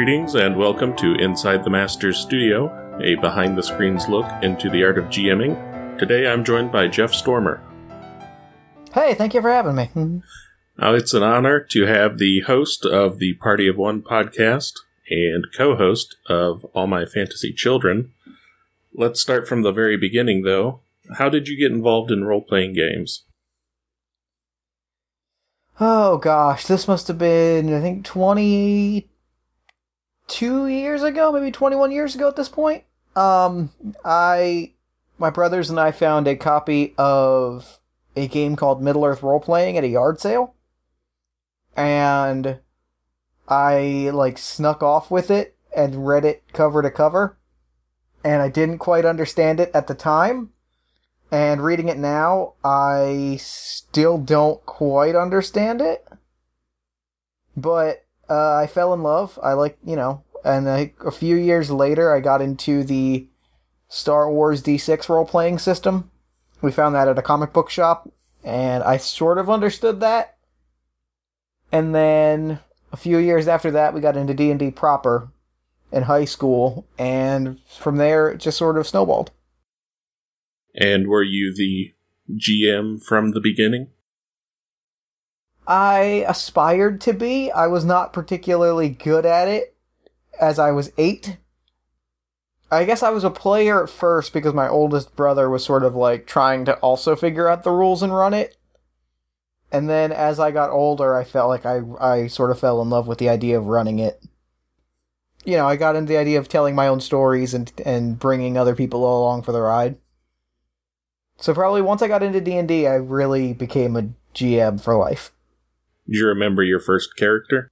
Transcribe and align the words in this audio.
Greetings 0.00 0.34
and 0.34 0.56
welcome 0.56 0.96
to 0.96 1.12
Inside 1.16 1.62
the 1.62 1.68
Master's 1.68 2.16
Studio, 2.16 2.70
a 3.02 3.16
behind 3.16 3.58
the 3.58 3.62
screens 3.62 4.08
look 4.08 4.24
into 4.42 4.70
the 4.70 4.82
art 4.82 4.96
of 4.96 5.04
GMing. 5.10 5.98
Today 5.98 6.26
I'm 6.26 6.42
joined 6.42 6.72
by 6.72 6.88
Jeff 6.88 7.12
Stormer. 7.12 7.62
Hey, 8.94 9.12
thank 9.12 9.34
you 9.34 9.42
for 9.42 9.50
having 9.50 9.74
me. 9.74 9.90
Now, 10.78 10.94
it's 10.94 11.12
an 11.12 11.22
honor 11.22 11.60
to 11.72 11.84
have 11.84 12.16
the 12.16 12.40
host 12.40 12.86
of 12.86 13.18
the 13.18 13.34
Party 13.34 13.68
of 13.68 13.76
One 13.76 14.00
podcast 14.00 14.72
and 15.10 15.44
co 15.54 15.76
host 15.76 16.16
of 16.30 16.64
All 16.72 16.86
My 16.86 17.04
Fantasy 17.04 17.52
Children. 17.52 18.14
Let's 18.94 19.20
start 19.20 19.46
from 19.46 19.60
the 19.60 19.70
very 19.70 19.98
beginning, 19.98 20.44
though. 20.44 20.80
How 21.18 21.28
did 21.28 21.46
you 21.46 21.58
get 21.58 21.72
involved 21.72 22.10
in 22.10 22.24
role 22.24 22.40
playing 22.40 22.72
games? 22.72 23.26
Oh 25.78 26.16
gosh, 26.16 26.64
this 26.64 26.88
must 26.88 27.06
have 27.08 27.18
been 27.18 27.74
I 27.74 27.82
think 27.82 28.06
22 30.30 30.66
years 30.68 31.02
ago, 31.02 31.32
maybe 31.32 31.50
21 31.50 31.92
years 31.92 32.14
ago 32.14 32.28
at 32.28 32.36
this 32.36 32.48
point. 32.48 32.84
Um 33.16 33.70
I 34.04 34.72
my 35.18 35.30
brothers 35.30 35.68
and 35.68 35.78
I 35.78 35.90
found 35.90 36.26
a 36.26 36.36
copy 36.36 36.94
of 36.96 37.80
a 38.16 38.26
game 38.26 38.56
called 38.56 38.82
Middle 38.82 39.04
Earth 39.04 39.22
Role 39.22 39.40
Playing 39.40 39.76
at 39.76 39.84
a 39.84 39.88
yard 39.88 40.20
sale. 40.20 40.54
And 41.76 42.60
I 43.48 44.10
like 44.12 44.38
snuck 44.38 44.82
off 44.82 45.10
with 45.10 45.30
it 45.30 45.56
and 45.74 46.06
read 46.06 46.24
it 46.24 46.42
cover 46.52 46.82
to 46.82 46.90
cover. 46.90 47.36
And 48.22 48.42
I 48.42 48.48
didn't 48.48 48.78
quite 48.78 49.04
understand 49.04 49.60
it 49.60 49.70
at 49.74 49.86
the 49.86 49.94
time 49.94 50.50
and 51.30 51.62
reading 51.62 51.88
it 51.88 51.98
now, 51.98 52.54
I 52.64 53.38
still 53.40 54.18
don't 54.18 54.64
quite 54.66 55.14
understand 55.14 55.80
it. 55.80 56.06
But 57.56 58.04
uh, 58.30 58.54
I 58.54 58.66
fell 58.68 58.94
in 58.94 59.02
love. 59.02 59.38
I 59.42 59.54
like, 59.54 59.76
you 59.84 59.96
know, 59.96 60.22
and 60.44 60.68
I, 60.70 60.92
a 61.04 61.10
few 61.10 61.36
years 61.36 61.70
later, 61.70 62.14
I 62.14 62.20
got 62.20 62.40
into 62.40 62.84
the 62.84 63.26
Star 63.88 64.30
Wars 64.30 64.62
D6 64.62 65.08
role 65.08 65.26
playing 65.26 65.58
system. 65.58 66.10
We 66.62 66.70
found 66.70 66.94
that 66.94 67.08
at 67.08 67.18
a 67.18 67.22
comic 67.22 67.52
book 67.52 67.68
shop, 67.70 68.08
and 68.44 68.84
I 68.84 68.96
sort 68.98 69.38
of 69.38 69.50
understood 69.50 70.00
that. 70.00 70.36
And 71.72 71.94
then 71.94 72.60
a 72.92 72.96
few 72.96 73.18
years 73.18 73.48
after 73.48 73.70
that, 73.72 73.92
we 73.92 74.00
got 74.00 74.16
into 74.16 74.34
D 74.34 74.50
and 74.50 74.60
D 74.60 74.70
proper 74.70 75.30
in 75.92 76.04
high 76.04 76.24
school, 76.24 76.86
and 76.98 77.58
from 77.78 77.96
there, 77.96 78.30
it 78.30 78.38
just 78.38 78.58
sort 78.58 78.78
of 78.78 78.86
snowballed. 78.86 79.32
And 80.74 81.08
were 81.08 81.22
you 81.22 81.52
the 81.52 81.94
GM 82.32 83.02
from 83.02 83.32
the 83.32 83.40
beginning? 83.40 83.88
I 85.66 86.24
aspired 86.26 87.00
to 87.02 87.12
be. 87.12 87.50
I 87.50 87.66
was 87.66 87.84
not 87.84 88.12
particularly 88.12 88.88
good 88.88 89.24
at 89.24 89.48
it 89.48 89.76
as 90.40 90.58
I 90.58 90.72
was 90.72 90.92
eight. 90.98 91.36
I 92.70 92.84
guess 92.84 93.02
I 93.02 93.10
was 93.10 93.24
a 93.24 93.30
player 93.30 93.82
at 93.82 93.90
first 93.90 94.32
because 94.32 94.54
my 94.54 94.68
oldest 94.68 95.16
brother 95.16 95.50
was 95.50 95.64
sort 95.64 95.82
of 95.82 95.94
like 95.94 96.26
trying 96.26 96.64
to 96.66 96.76
also 96.76 97.16
figure 97.16 97.48
out 97.48 97.64
the 97.64 97.72
rules 97.72 98.02
and 98.02 98.14
run 98.14 98.32
it. 98.32 98.56
And 99.72 99.88
then 99.88 100.12
as 100.12 100.40
I 100.40 100.50
got 100.50 100.70
older, 100.70 101.14
I 101.16 101.24
felt 101.24 101.48
like 101.48 101.66
I, 101.66 101.80
I 102.00 102.26
sort 102.26 102.50
of 102.50 102.58
fell 102.58 102.80
in 102.82 102.90
love 102.90 103.06
with 103.06 103.18
the 103.18 103.28
idea 103.28 103.58
of 103.58 103.66
running 103.66 103.98
it. 103.98 104.24
You 105.44 105.56
know, 105.56 105.66
I 105.66 105.76
got 105.76 105.96
into 105.96 106.12
the 106.12 106.18
idea 106.18 106.38
of 106.38 106.48
telling 106.48 106.74
my 106.74 106.86
own 106.86 107.00
stories 107.00 107.54
and, 107.54 107.72
and 107.84 108.18
bringing 108.18 108.56
other 108.56 108.74
people 108.74 109.00
along 109.00 109.42
for 109.42 109.52
the 109.52 109.60
ride. 109.60 109.96
So 111.38 111.54
probably 111.54 111.82
once 111.82 112.02
I 112.02 112.08
got 112.08 112.22
into 112.22 112.40
D 112.40 112.56
and 112.56 112.68
D, 112.68 112.86
I 112.86 112.94
really 112.94 113.52
became 113.52 113.96
a 113.96 114.10
GM 114.34 114.80
for 114.80 114.96
life. 114.96 115.32
Do 116.08 116.18
you 116.18 116.26
remember 116.26 116.62
your 116.62 116.80
first 116.80 117.16
character? 117.16 117.70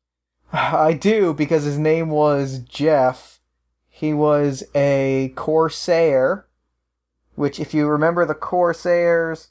I 0.52 0.92
do 0.92 1.32
because 1.34 1.64
his 1.64 1.78
name 1.78 2.10
was 2.10 2.60
Jeff. 2.60 3.40
He 3.88 4.12
was 4.14 4.64
a 4.74 5.32
Corsair, 5.36 6.46
which, 7.34 7.60
if 7.60 7.74
you 7.74 7.86
remember 7.86 8.24
the 8.24 8.34
Corsairs 8.34 9.50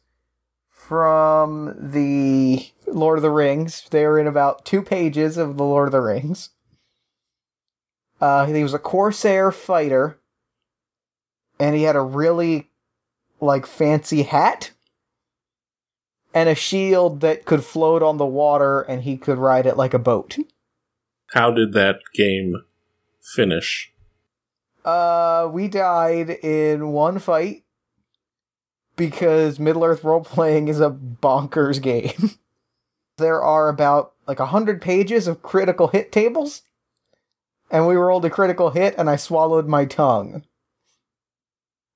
from 0.69 1.75
the 1.79 2.71
Lord 2.87 3.19
of 3.19 3.23
the 3.23 3.29
Rings, 3.29 3.85
they 3.91 4.05
were 4.05 4.19
in 4.19 4.27
about 4.27 4.65
two 4.65 4.81
pages 4.81 5.37
of 5.37 5.57
the 5.57 5.63
Lord 5.63 5.87
of 5.87 5.91
the 5.91 6.01
Rings. 6.01 6.49
Uh, 8.19 8.45
he 8.47 8.63
was 8.63 8.73
a 8.73 8.79
Corsair 8.79 9.51
fighter, 9.51 10.19
and 11.59 11.75
he 11.75 11.83
had 11.83 11.95
a 11.95 12.01
really 12.01 12.69
like 13.39 13.65
fancy 13.65 14.23
hat 14.23 14.71
and 16.33 16.49
a 16.49 16.55
shield 16.55 17.21
that 17.21 17.45
could 17.45 17.63
float 17.63 18.03
on 18.03 18.17
the 18.17 18.25
water 18.25 18.81
and 18.81 19.03
he 19.03 19.17
could 19.17 19.37
ride 19.37 19.65
it 19.65 19.77
like 19.77 19.93
a 19.93 19.99
boat. 19.99 20.37
How 21.33 21.51
did 21.51 21.73
that 21.73 21.99
game 22.13 22.55
finish? 23.21 23.91
Uh, 24.85 25.49
we 25.51 25.67
died 25.67 26.29
in 26.29 26.89
one 26.89 27.19
fight 27.19 27.63
because 28.95 29.59
Middle 29.59 29.83
Earth 29.83 30.03
role 30.03 30.23
playing 30.23 30.67
is 30.67 30.79
a 30.79 30.89
bonkers 30.89 31.81
game. 31.81 32.31
there 33.17 33.41
are 33.41 33.69
about 33.69 34.13
like 34.27 34.39
a 34.39 34.47
hundred 34.47 34.81
pages 34.81 35.27
of 35.27 35.41
critical 35.41 35.87
hit 35.87 36.11
tables, 36.11 36.63
and 37.69 37.87
we 37.87 37.95
rolled 37.95 38.25
a 38.25 38.29
critical 38.29 38.71
hit, 38.71 38.95
and 38.97 39.09
I 39.09 39.15
swallowed 39.15 39.67
my 39.67 39.85
tongue. 39.85 40.43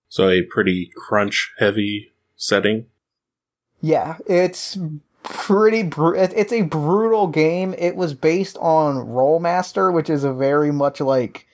So 0.10 0.30
a 0.30 0.44
pretty 0.44 0.92
crunch 0.96 1.54
heavy 1.58 2.12
setting. 2.36 2.86
Yeah, 3.84 4.16
it's 4.26 4.78
pretty 5.24 5.84
br- 5.84 6.16
it's 6.16 6.54
a 6.54 6.62
brutal 6.62 7.28
game. 7.28 7.76
It 7.78 7.98
was 7.98 8.14
based 8.14 8.58
on 8.62 8.96
Rolemaster, 8.96 9.94
which 9.94 10.10
is 10.10 10.24
a 10.24 10.32
very 10.32 10.72
much 10.72 11.02
like 11.02 11.46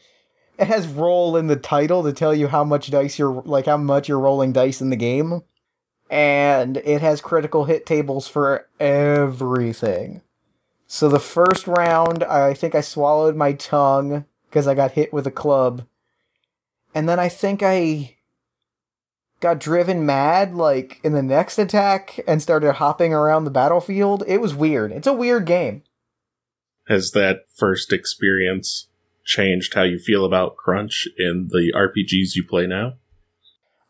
it 0.59 0.67
has 0.67 0.87
roll 0.87 1.35
in 1.35 1.47
the 1.47 1.55
title 1.55 2.03
to 2.03 2.13
tell 2.13 2.35
you 2.35 2.49
how 2.49 2.63
much 2.63 2.91
dice 2.91 3.17
you're 3.17 3.41
like 3.45 3.65
how 3.65 3.77
much 3.77 4.07
you're 4.07 4.19
rolling 4.19 4.53
dice 4.53 4.79
in 4.79 4.91
the 4.91 4.95
game. 4.95 5.41
And 6.07 6.77
it 6.77 7.01
has 7.01 7.19
critical 7.19 7.65
hit 7.65 7.87
tables 7.87 8.27
for 8.27 8.67
everything. 8.79 10.21
So 10.85 11.09
the 11.09 11.19
first 11.19 11.65
round, 11.65 12.23
I 12.23 12.53
think 12.53 12.75
I 12.75 12.81
swallowed 12.81 13.35
my 13.35 13.53
tongue 13.53 14.25
because 14.49 14.67
I 14.67 14.75
got 14.75 14.91
hit 14.91 15.11
with 15.11 15.25
a 15.25 15.31
club. 15.31 15.87
And 16.93 17.09
then 17.09 17.19
I 17.19 17.27
think 17.27 17.63
I 17.63 18.17
got 19.39 19.59
driven 19.59 20.05
mad 20.05 20.53
like 20.53 20.99
in 21.03 21.13
the 21.13 21.23
next 21.23 21.57
attack 21.57 22.19
and 22.27 22.41
started 22.41 22.73
hopping 22.73 23.13
around 23.13 23.43
the 23.43 23.51
battlefield. 23.51 24.23
It 24.27 24.39
was 24.39 24.53
weird. 24.53 24.91
It's 24.91 25.07
a 25.07 25.13
weird 25.13 25.45
game. 25.45 25.83
Has 26.87 27.11
that 27.11 27.45
first 27.55 27.93
experience 27.93 28.87
changed 29.23 29.75
how 29.75 29.83
you 29.83 29.99
feel 29.99 30.25
about 30.25 30.57
crunch 30.57 31.07
in 31.17 31.49
the 31.51 31.71
RPGs 31.75 32.35
you 32.35 32.43
play 32.43 32.65
now? 32.65 32.93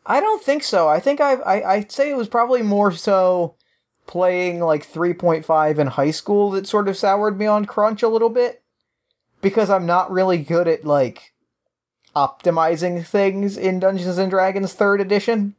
I 0.06 0.20
don't 0.20 0.42
think 0.42 0.62
so. 0.62 0.88
I 0.88 1.00
think 1.00 1.20
I've, 1.20 1.40
I 1.42 1.62
I'd 1.62 1.92
say 1.92 2.10
it 2.10 2.16
was 2.16 2.28
probably 2.28 2.62
more 2.62 2.92
so 2.92 3.56
playing 4.06 4.60
like 4.60 4.90
3.5 4.90 5.78
in 5.78 5.86
high 5.86 6.10
school 6.10 6.50
that 6.50 6.66
sort 6.66 6.88
of 6.88 6.96
soured 6.96 7.38
me 7.38 7.46
on 7.46 7.64
crunch 7.64 8.02
a 8.02 8.08
little 8.08 8.28
bit 8.28 8.62
because 9.40 9.70
I'm 9.70 9.86
not 9.86 10.10
really 10.10 10.38
good 10.38 10.66
at 10.68 10.84
like 10.84 11.32
optimizing 12.14 13.04
things 13.04 13.56
in 13.56 13.80
Dungeons 13.80 14.18
and 14.18 14.30
Dragons 14.30 14.74
3rd 14.74 15.00
edition. 15.00 15.54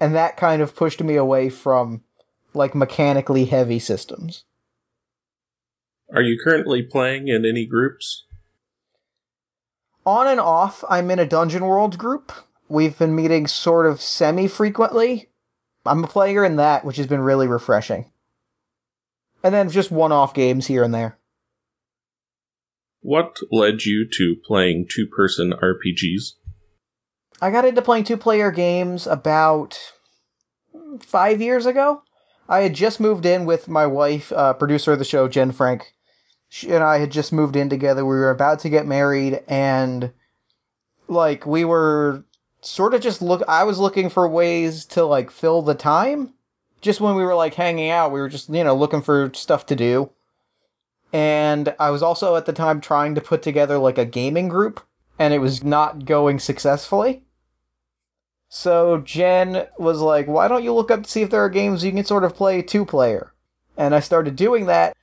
And 0.00 0.14
that 0.14 0.36
kind 0.36 0.62
of 0.62 0.74
pushed 0.74 1.02
me 1.02 1.16
away 1.16 1.48
from 1.48 2.02
like 2.54 2.74
mechanically 2.74 3.46
heavy 3.46 3.78
systems. 3.78 4.44
Are 6.12 6.22
you 6.22 6.38
currently 6.42 6.82
playing 6.82 7.28
in 7.28 7.46
any 7.46 7.64
groups? 7.64 8.24
On 10.04 10.26
and 10.26 10.40
off, 10.40 10.84
I'm 10.90 11.10
in 11.10 11.18
a 11.18 11.26
Dungeon 11.26 11.64
World 11.64 11.96
group. 11.96 12.32
We've 12.68 12.98
been 12.98 13.14
meeting 13.14 13.46
sort 13.46 13.86
of 13.86 14.00
semi 14.00 14.48
frequently. 14.48 15.28
I'm 15.86 16.04
a 16.04 16.08
player 16.08 16.44
in 16.44 16.56
that, 16.56 16.84
which 16.84 16.96
has 16.96 17.06
been 17.06 17.20
really 17.20 17.46
refreshing. 17.46 18.10
And 19.42 19.54
then 19.54 19.70
just 19.70 19.90
one 19.90 20.12
off 20.12 20.34
games 20.34 20.66
here 20.66 20.82
and 20.82 20.92
there. 20.92 21.18
What 23.02 23.40
led 23.50 23.84
you 23.84 24.08
to 24.08 24.36
playing 24.44 24.86
two 24.88 25.08
person 25.08 25.52
RPGs? 25.52 26.34
I 27.40 27.50
got 27.50 27.64
into 27.64 27.82
playing 27.82 28.04
two 28.04 28.16
player 28.16 28.52
games 28.52 29.08
about 29.08 29.76
five 31.00 31.42
years 31.42 31.66
ago. 31.66 32.02
I 32.48 32.60
had 32.60 32.74
just 32.74 33.00
moved 33.00 33.26
in 33.26 33.44
with 33.44 33.66
my 33.66 33.86
wife, 33.86 34.30
uh, 34.30 34.52
producer 34.52 34.92
of 34.92 35.00
the 35.00 35.04
show, 35.04 35.26
Jen 35.26 35.50
Frank. 35.50 35.94
She 36.48 36.70
and 36.70 36.84
I 36.84 36.98
had 36.98 37.10
just 37.10 37.32
moved 37.32 37.56
in 37.56 37.68
together. 37.68 38.06
We 38.06 38.14
were 38.14 38.30
about 38.30 38.60
to 38.60 38.68
get 38.68 38.86
married, 38.86 39.42
and 39.48 40.12
like 41.08 41.44
we 41.44 41.64
were 41.64 42.24
sort 42.60 42.94
of 42.94 43.00
just 43.00 43.20
look. 43.20 43.42
I 43.48 43.64
was 43.64 43.80
looking 43.80 44.10
for 44.10 44.28
ways 44.28 44.84
to 44.86 45.04
like 45.04 45.32
fill 45.32 45.62
the 45.62 45.74
time. 45.74 46.34
Just 46.80 47.00
when 47.00 47.16
we 47.16 47.24
were 47.24 47.34
like 47.34 47.54
hanging 47.54 47.90
out, 47.90 48.12
we 48.12 48.20
were 48.20 48.28
just 48.28 48.48
you 48.48 48.62
know 48.62 48.76
looking 48.76 49.02
for 49.02 49.32
stuff 49.34 49.66
to 49.66 49.74
do 49.74 50.10
and 51.12 51.74
I 51.78 51.90
was 51.90 52.02
also 52.02 52.36
at 52.36 52.46
the 52.46 52.52
time 52.52 52.80
trying 52.80 53.14
to 53.14 53.20
put 53.20 53.42
together 53.42 53.78
like 53.78 53.98
a 53.98 54.04
gaming 54.04 54.48
group, 54.48 54.80
and 55.18 55.34
it 55.34 55.38
was 55.38 55.62
not 55.62 56.04
going 56.06 56.38
successfully. 56.38 57.24
So 58.48 58.98
Jen 58.98 59.66
was 59.78 60.00
like, 60.00 60.26
"Why 60.26 60.48
don't 60.48 60.64
you 60.64 60.74
look 60.74 60.90
up 60.90 61.04
to 61.04 61.10
see 61.10 61.22
if 61.22 61.30
there 61.30 61.44
are 61.44 61.48
games 61.48 61.84
you 61.84 61.92
can 61.92 62.04
sort 62.04 62.24
of 62.24 62.34
play 62.36 62.62
two 62.62 62.84
player?" 62.84 63.32
And 63.76 63.94
I 63.94 64.00
started 64.00 64.36
doing 64.36 64.66
that. 64.66 64.94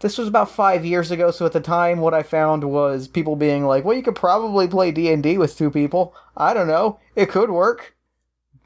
this 0.00 0.16
was 0.16 0.28
about 0.28 0.48
five 0.50 0.84
years 0.84 1.10
ago, 1.10 1.30
so 1.32 1.44
at 1.44 1.52
the 1.52 1.60
time, 1.60 1.98
what 2.00 2.14
I 2.14 2.22
found 2.22 2.62
was 2.64 3.08
people 3.08 3.34
being 3.36 3.64
like, 3.66 3.84
"Well, 3.84 3.96
you 3.96 4.02
could 4.02 4.14
probably 4.14 4.68
play 4.68 4.92
D 4.92 5.12
and 5.12 5.22
D 5.22 5.36
with 5.36 5.56
two 5.58 5.70
people. 5.70 6.14
I 6.36 6.54
don't 6.54 6.68
know, 6.68 7.00
it 7.16 7.28
could 7.28 7.50
work." 7.50 7.96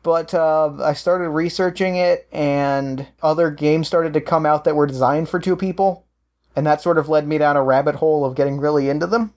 But 0.03 0.35
uh, 0.35 0.73
I 0.83 0.93
started 0.95 1.31
researching 1.31 1.97
it, 1.97 2.29
and 2.33 3.07
other 3.23 3.51
games 3.51 3.87
started 3.89 4.13
to 4.15 4.21
come 4.21 4.45
out 4.45 4.65
that 4.65 4.77
were 4.77 4.87
designed 4.87 5.29
for 5.29 5.39
two 5.41 5.57
people, 5.57 6.05
and 6.55 6.67
that 6.67 6.81
sort 6.81 6.99
of 6.99 7.09
led 7.09 7.27
me 7.27 7.39
down 7.39 7.57
a 7.57 7.63
rabbit 7.63 7.97
hole 7.97 8.25
of 8.25 8.35
getting 8.35 8.59
really 8.59 8.89
into 8.89 9.07
them, 9.07 9.35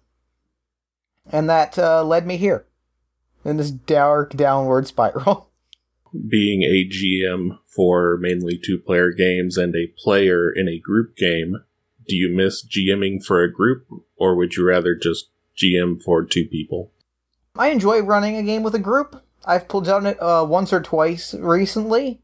and 1.32 1.50
that 1.50 1.78
uh, 1.78 2.04
led 2.04 2.26
me 2.26 2.38
here 2.38 2.66
in 3.44 3.58
this 3.58 3.72
dark 3.72 4.36
downward 4.36 4.88
spiral. 4.88 5.50
Being 6.30 6.64
a 6.64 6.88
GM 6.88 7.60
for 7.68 8.18
mainly 8.18 8.58
two 8.58 8.78
player 8.78 9.12
games 9.12 9.58
and 9.58 9.76
a 9.76 9.92
player 9.98 10.50
in 10.50 10.68
a 10.68 10.80
group 10.80 11.18
game, 11.18 11.58
do 12.08 12.16
you 12.16 12.30
miss 12.30 12.66
GMing 12.66 13.24
for 13.24 13.44
a 13.44 13.52
group, 13.52 13.86
or 14.16 14.36
would 14.36 14.56
you 14.56 14.66
rather 14.66 14.96
just 14.96 15.30
GM 15.58 16.02
for 16.02 16.24
two 16.24 16.46
people? 16.46 16.92
I 17.58 17.70
enjoy 17.70 18.02
running 18.02 18.36
a 18.36 18.44
game 18.44 18.64
with 18.64 18.76
a 18.76 18.80
group. 18.80 19.24
I've 19.46 19.68
pulled 19.68 19.86
done 19.86 20.06
it 20.06 20.22
uh, 20.22 20.46
once 20.48 20.74
or 20.74 20.82
twice 20.82 21.34
recently, 21.34 22.22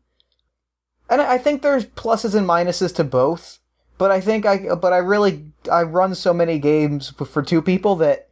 and 1.10 1.22
I 1.22 1.38
think 1.38 1.62
there's 1.62 1.86
pluses 1.86 2.36
and 2.36 2.48
minuses 2.48 2.94
to 2.96 3.04
both. 3.04 3.60
But 4.02 4.10
I 4.10 4.20
think 4.20 4.48
I, 4.48 4.74
but 4.74 4.94
I 4.94 4.98
really, 4.98 5.46
I 5.72 5.84
run 5.84 6.16
so 6.16 6.34
many 6.34 6.58
games 6.58 7.14
for 7.24 7.44
two 7.44 7.62
people 7.62 7.96
that 7.98 8.30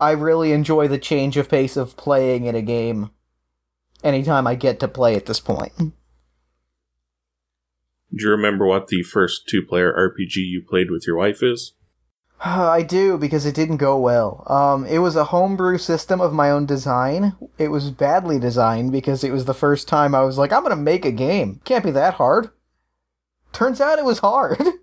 I 0.00 0.10
really 0.10 0.50
enjoy 0.50 0.88
the 0.88 0.98
change 0.98 1.36
of 1.36 1.48
pace 1.48 1.76
of 1.76 1.96
playing 1.96 2.46
in 2.46 2.56
a 2.56 2.60
game. 2.60 3.10
Anytime 4.02 4.48
I 4.48 4.56
get 4.56 4.80
to 4.80 4.88
play 4.88 5.14
at 5.14 5.26
this 5.26 5.38
point. 5.38 5.74
Do 5.78 5.92
you 8.10 8.30
remember 8.30 8.66
what 8.66 8.88
the 8.88 9.04
first 9.04 9.46
two 9.48 9.62
player 9.62 9.92
RPG 9.92 10.38
you 10.38 10.60
played 10.68 10.90
with 10.90 11.06
your 11.06 11.18
wife 11.18 11.40
is? 11.40 11.74
I 12.44 12.82
do 12.82 13.16
because 13.16 13.46
it 13.46 13.54
didn't 13.54 13.76
go 13.76 13.96
well. 13.96 14.42
Um, 14.48 14.84
it 14.86 14.98
was 14.98 15.14
a 15.14 15.26
homebrew 15.26 15.78
system 15.78 16.20
of 16.20 16.32
my 16.32 16.50
own 16.50 16.66
design. 16.66 17.36
It 17.58 17.68
was 17.68 17.92
badly 17.92 18.40
designed 18.40 18.90
because 18.90 19.22
it 19.22 19.30
was 19.30 19.44
the 19.44 19.54
first 19.54 19.86
time 19.86 20.16
I 20.16 20.24
was 20.24 20.36
like, 20.36 20.52
I'm 20.52 20.64
gonna 20.64 20.74
make 20.74 21.04
a 21.04 21.12
game. 21.12 21.60
Can't 21.64 21.84
be 21.84 21.92
that 21.92 22.14
hard. 22.14 22.50
Turns 23.52 23.80
out 23.80 24.00
it 24.00 24.04
was 24.04 24.18
hard. 24.18 24.60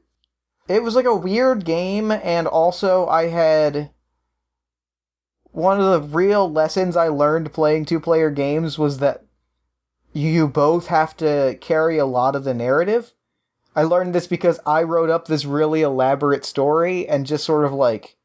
it 0.69 0.83
was 0.83 0.95
like 0.95 1.05
a 1.05 1.15
weird 1.15 1.65
game, 1.65 2.11
and 2.11 2.47
also 2.47 3.07
I 3.07 3.27
had 3.27 3.89
one 5.51 5.81
of 5.81 5.85
the 5.85 6.07
real 6.15 6.49
lessons 6.49 6.95
I 6.95 7.07
learned 7.07 7.51
playing 7.51 7.85
two 7.85 7.99
player 7.99 8.29
games 8.29 8.77
was 8.77 8.99
that 8.99 9.25
you 10.13 10.47
both 10.47 10.87
have 10.87 11.17
to 11.17 11.57
carry 11.59 11.97
a 11.97 12.05
lot 12.05 12.35
of 12.35 12.43
the 12.43 12.53
narrative. 12.53 13.13
I 13.75 13.83
learned 13.83 14.13
this 14.13 14.27
because 14.27 14.59
I 14.65 14.83
wrote 14.83 15.09
up 15.09 15.27
this 15.27 15.45
really 15.45 15.81
elaborate 15.81 16.45
story 16.45 17.07
and 17.07 17.25
just 17.25 17.45
sort 17.45 17.65
of 17.65 17.73
like 17.73 18.17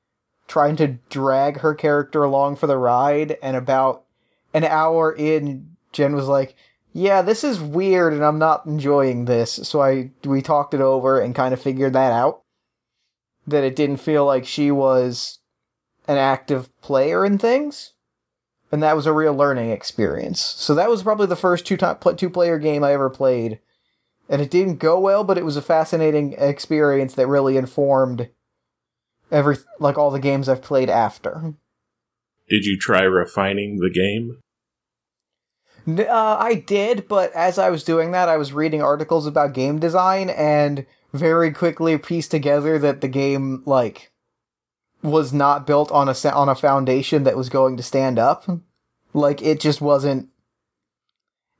trying 0.46 0.76
to 0.76 0.98
drag 1.08 1.60
her 1.60 1.74
character 1.74 2.22
along 2.24 2.56
for 2.56 2.66
the 2.66 2.78
ride. 2.78 3.36
And 3.42 3.56
about 3.56 4.04
an 4.52 4.64
hour 4.64 5.12
in, 5.12 5.76
Jen 5.92 6.14
was 6.14 6.26
like, 6.26 6.56
"Yeah, 6.94 7.20
this 7.20 7.44
is 7.44 7.60
weird, 7.60 8.14
and 8.14 8.24
I'm 8.24 8.38
not 8.38 8.64
enjoying 8.64 9.26
this." 9.26 9.52
So 9.64 9.82
I 9.82 10.12
we 10.24 10.40
talked 10.40 10.72
it 10.72 10.80
over 10.80 11.20
and 11.20 11.34
kind 11.34 11.52
of 11.52 11.60
figured 11.60 11.92
that 11.92 12.12
out. 12.12 12.40
That 13.46 13.64
it 13.64 13.76
didn't 13.76 13.98
feel 13.98 14.24
like 14.24 14.46
she 14.46 14.70
was 14.70 15.40
an 16.08 16.16
active 16.16 16.70
player 16.80 17.26
in 17.26 17.36
things, 17.36 17.92
and 18.72 18.82
that 18.82 18.96
was 18.96 19.04
a 19.04 19.12
real 19.12 19.34
learning 19.34 19.68
experience. 19.68 20.40
So 20.40 20.74
that 20.74 20.88
was 20.88 21.02
probably 21.02 21.26
the 21.26 21.36
first 21.36 21.66
two 21.66 21.76
two 22.16 22.30
player 22.30 22.58
game 22.58 22.82
I 22.82 22.94
ever 22.94 23.10
played 23.10 23.58
and 24.28 24.40
it 24.40 24.50
didn't 24.50 24.76
go 24.76 24.98
well, 24.98 25.24
but 25.24 25.38
it 25.38 25.44
was 25.44 25.56
a 25.56 25.62
fascinating 25.62 26.34
experience 26.38 27.14
that 27.14 27.26
really 27.26 27.56
informed 27.56 28.28
every 29.30 29.56
like 29.78 29.98
all 29.98 30.10
the 30.10 30.20
games 30.20 30.48
I've 30.48 30.62
played 30.62 30.90
after. 30.90 31.54
Did 32.48 32.64
you 32.64 32.78
try 32.78 33.02
refining 33.02 33.78
the 33.78 33.90
game? 33.90 34.38
Uh, 35.86 36.36
I 36.38 36.54
did, 36.54 37.08
but 37.08 37.32
as 37.32 37.58
I 37.58 37.70
was 37.70 37.84
doing 37.84 38.12
that, 38.12 38.28
I 38.28 38.36
was 38.36 38.52
reading 38.52 38.82
articles 38.82 39.26
about 39.26 39.52
game 39.52 39.78
design 39.78 40.30
and 40.30 40.86
very 41.12 41.52
quickly 41.52 41.96
pieced 41.98 42.30
together 42.30 42.78
that 42.78 43.00
the 43.00 43.08
game 43.08 43.62
like 43.66 44.10
was 45.02 45.32
not 45.32 45.66
built 45.66 45.92
on 45.92 46.08
a 46.08 46.30
on 46.30 46.48
a 46.48 46.54
foundation 46.54 47.24
that 47.24 47.36
was 47.36 47.48
going 47.48 47.76
to 47.76 47.82
stand 47.82 48.18
up. 48.18 48.48
Like 49.12 49.42
it 49.42 49.60
just 49.60 49.80
wasn't 49.80 50.30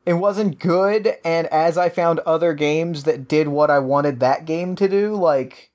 it 0.06 0.14
wasn't 0.14 0.58
good 0.58 1.16
and 1.24 1.46
as 1.48 1.78
i 1.78 1.88
found 1.88 2.18
other 2.20 2.52
games 2.54 3.04
that 3.04 3.28
did 3.28 3.48
what 3.48 3.70
i 3.70 3.78
wanted 3.78 4.20
that 4.20 4.44
game 4.44 4.76
to 4.76 4.88
do 4.88 5.14
like 5.14 5.70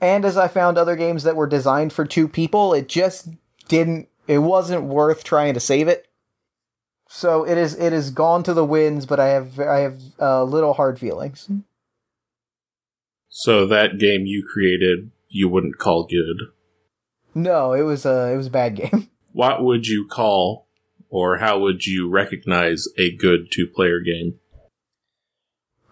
and 0.00 0.24
as 0.24 0.36
i 0.36 0.48
found 0.48 0.78
other 0.78 0.96
games 0.96 1.22
that 1.24 1.36
were 1.36 1.46
designed 1.46 1.92
for 1.92 2.04
two 2.04 2.28
people 2.28 2.72
it 2.72 2.88
just 2.88 3.28
didn't 3.68 4.08
it 4.26 4.38
wasn't 4.38 4.82
worth 4.82 5.24
trying 5.24 5.54
to 5.54 5.60
save 5.60 5.88
it 5.88 6.08
so 7.12 7.44
it 7.44 7.58
is 7.58 7.74
it 7.74 7.92
is 7.92 8.10
gone 8.10 8.42
to 8.42 8.54
the 8.54 8.64
winds 8.64 9.06
but 9.06 9.20
i 9.20 9.28
have 9.28 9.58
i 9.60 9.78
have 9.78 10.00
uh, 10.20 10.42
little 10.42 10.74
hard 10.74 10.98
feelings 10.98 11.48
so 13.28 13.66
that 13.66 13.98
game 13.98 14.26
you 14.26 14.46
created 14.52 15.10
you 15.28 15.48
wouldn't 15.48 15.78
call 15.78 16.06
good 16.06 16.48
no 17.34 17.72
it 17.72 17.82
was 17.82 18.04
a 18.06 18.32
it 18.32 18.36
was 18.36 18.46
a 18.46 18.50
bad 18.50 18.76
game 18.76 19.08
what 19.32 19.62
would 19.62 19.86
you 19.86 20.06
call 20.06 20.66
or 21.12 21.36
how 21.36 21.58
would 21.58 21.86
you 21.86 22.08
recognize 22.08 22.88
a 22.96 23.14
good 23.14 23.52
two 23.52 23.66
player 23.66 24.00
game? 24.00 24.40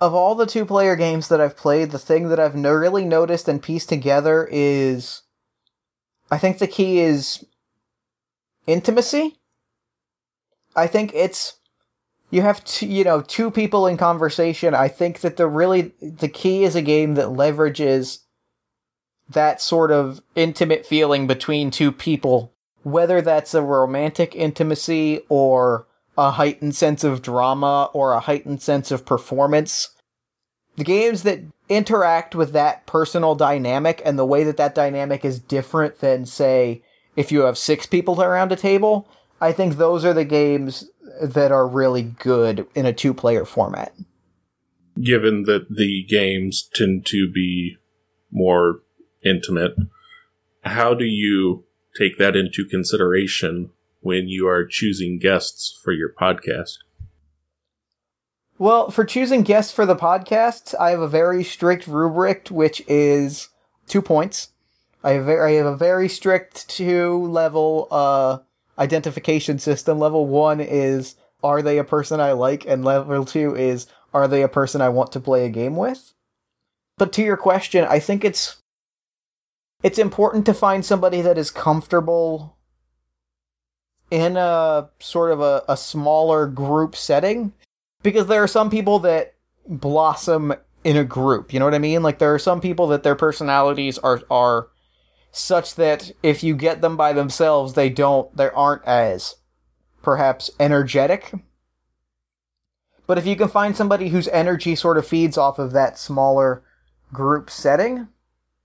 Of 0.01 0.15
all 0.15 0.35
the 0.35 0.47
two 0.47 0.65
player 0.65 0.97
games 0.97 1.29
that 1.29 1.43
I've 1.43 1.59
played, 1.59 1.91
the 1.91 1.99
thing 1.99 2.31
that 2.31 2.41
I've 2.41 2.55
really 2.55 3.05
noticed 3.05 3.47
and 3.47 3.63
pieced 3.63 3.91
together 3.91 4.49
is 4.51 5.23
I 6.31 6.39
think 6.39 6.59
the 6.59 6.67
key 6.67 7.01
is 7.01 7.45
intimacy. 8.67 9.40
I 10.77 10.87
think 10.87 11.13
it's 11.15 11.59
you 12.31 12.43
have 12.43 12.65
to, 12.65 12.87
you 12.87 13.05
know 13.05 13.23
two 13.23 13.51
people 13.51 13.87
in 13.87 13.97
conversation. 13.97 14.75
I 14.75 14.89
think 14.89 15.21
that 15.21 15.37
the 15.37 15.47
really 15.47 15.93
the 16.01 16.29
key 16.29 16.65
is 16.65 16.77
a 16.77 16.83
game 16.83 17.15
that 17.15 17.29
leverages 17.29 18.21
that 19.29 19.61
sort 19.61 19.93
of 19.93 20.21
intimate 20.35 20.85
feeling 20.85 21.27
between 21.27 21.71
two 21.71 21.93
people 21.93 22.53
whether 22.83 23.21
that's 23.21 23.55
a 23.55 23.63
romantic 23.63 24.35
intimacy 24.35 25.21
or 25.29 25.87
a 26.17 26.33
heightened 26.33 26.75
sense 26.75 27.05
of 27.05 27.23
drama 27.23 27.91
or 27.93 28.13
a 28.13 28.21
heightened 28.21 28.63
sense 28.63 28.91
of 28.91 29.07
performance. 29.07 29.91
The 30.77 30.85
games 30.85 31.23
that 31.25 31.41
interact 31.69 32.35
with 32.35 32.53
that 32.53 32.87
personal 32.87 33.35
dynamic 33.35 34.01
and 34.05 34.19
the 34.19 34.27
way 34.27 34.45
that 34.45 34.57
that 34.57 34.75
dynamic 34.75 35.25
is 35.25 35.39
different 35.39 36.01
than, 36.01 36.27
say, 36.27 36.83
if 37.17 37.31
you 37.31 37.43
have 37.43 37.59
six 37.59 37.87
people 37.87 38.23
around 38.23 38.51
a 38.53 38.57
table, 38.57 39.09
I 39.41 39.53
think 39.53 39.77
those 39.77 40.05
are 40.05 40.13
the 40.13 40.25
games 40.25 40.91
that 41.23 41.51
are 41.51 41.67
really 41.67 42.03
good 42.03 42.67
in 42.75 42.87
a 42.87 42.93
two 42.93 43.15
player 43.15 43.45
format. 43.45 43.95
Given 45.01 45.45
that 45.45 45.75
the 45.75 46.05
games 46.09 46.69
tend 46.75 47.07
to 47.07 47.31
be 47.31 47.79
more 48.31 48.83
intimate, 49.25 49.75
how 50.65 50.95
do 50.95 51.05
you 51.05 51.65
take 51.99 52.19
that 52.19 52.37
into 52.37 52.65
consideration 52.65 53.71
when 54.01 54.29
you 54.29 54.47
are 54.47 54.67
choosing 54.67 55.19
guests 55.19 55.79
for 55.83 55.93
your 55.93 56.13
podcast? 56.13 56.79
Well, 58.59 58.91
for 58.91 59.07
choosing 59.07 59.43
guests 59.43 59.73
for 59.73 59.87
the 59.87 59.97
podcast, 59.97 60.75
I 60.79 60.91
have 60.91 61.01
a 61.01 61.09
very 61.09 61.43
strict 61.43 61.87
rubric, 61.87 62.49
which 62.49 62.83
is 62.87 63.49
two 63.87 64.03
points. 64.03 64.51
I 65.03 65.13
have, 65.13 65.29
I 65.29 65.53
have 65.53 65.67
a 65.67 65.77
very 65.77 66.11
strict 66.11 66.69
two 66.69 67.25
level 67.25 67.89
uh, 67.91 68.39
identification 68.79 69.59
system. 69.59 69.99
Level 69.99 70.27
one 70.27 70.61
is 70.61 71.17
are 71.43 71.63
they 71.63 71.79
a 71.79 71.85
person 71.85 72.21
I 72.21 72.33
like, 72.33 72.67
and 72.67 72.85
level 72.85 73.25
two 73.25 73.55
is 73.55 73.87
are 74.13 74.29
they 74.29 74.43
a 74.43 74.49
person 74.49 74.81
I 74.81 74.89
want 74.89 75.13
to 75.13 75.21
play 75.21 75.45
a 75.45 75.51
game 75.51 75.77
with. 75.77 76.13
But 76.99 77.13
to 77.15 77.23
your 77.23 77.37
question, 77.37 77.87
I 77.89 77.99
think 77.99 78.25
it's 78.25 78.57
it's 79.83 79.99
important 79.99 80.45
to 80.47 80.55
find 80.55 80.85
somebody 80.85 81.23
that 81.23 81.39
is 81.39 81.51
comfortable 81.51 82.57
in 84.11 84.37
a 84.37 84.91
sort 84.99 85.31
of 85.31 85.41
a, 85.41 85.63
a 85.69 85.77
smaller 85.77 86.47
group 86.47 86.97
setting 86.97 87.53
because 88.03 88.27
there 88.27 88.43
are 88.43 88.49
some 88.49 88.71
people 88.71 88.99
that 88.99 89.35
blossom 89.69 90.53
in 90.83 90.97
a 90.97 91.05
group 91.05 91.53
you 91.53 91.59
know 91.59 91.65
what 91.65 91.75
i 91.75 91.79
mean 91.79 92.03
like 92.03 92.19
there 92.19 92.35
are 92.35 92.39
some 92.39 92.61
people 92.61 92.89
that 92.89 93.03
their 93.03 93.15
personalities 93.15 93.99
are 93.99 94.23
are 94.31 94.69
such 95.33 95.75
that 95.77 96.13
if 96.23 96.43
you 96.43 96.55
get 96.55 96.81
them 96.81 96.97
by 96.97 97.13
themselves 97.13 97.75
they 97.75 97.89
don't 97.89 98.37
they 98.37 98.49
aren't 98.51 98.85
as 98.85 99.37
perhaps 100.03 100.51
energetic 100.59 101.33
but 103.07 103.19
if 103.19 103.27
you 103.27 103.37
can 103.37 103.49
find 103.49 103.77
somebody 103.77 104.09
whose 104.09 104.29
energy 104.29 104.75
sort 104.75 104.99
of 104.99 105.07
feeds 105.07 105.37
off 105.37 105.59
of 105.59 105.73
that 105.73 105.99
smaller 105.99 106.63
group 107.13 107.51
setting 107.51 108.09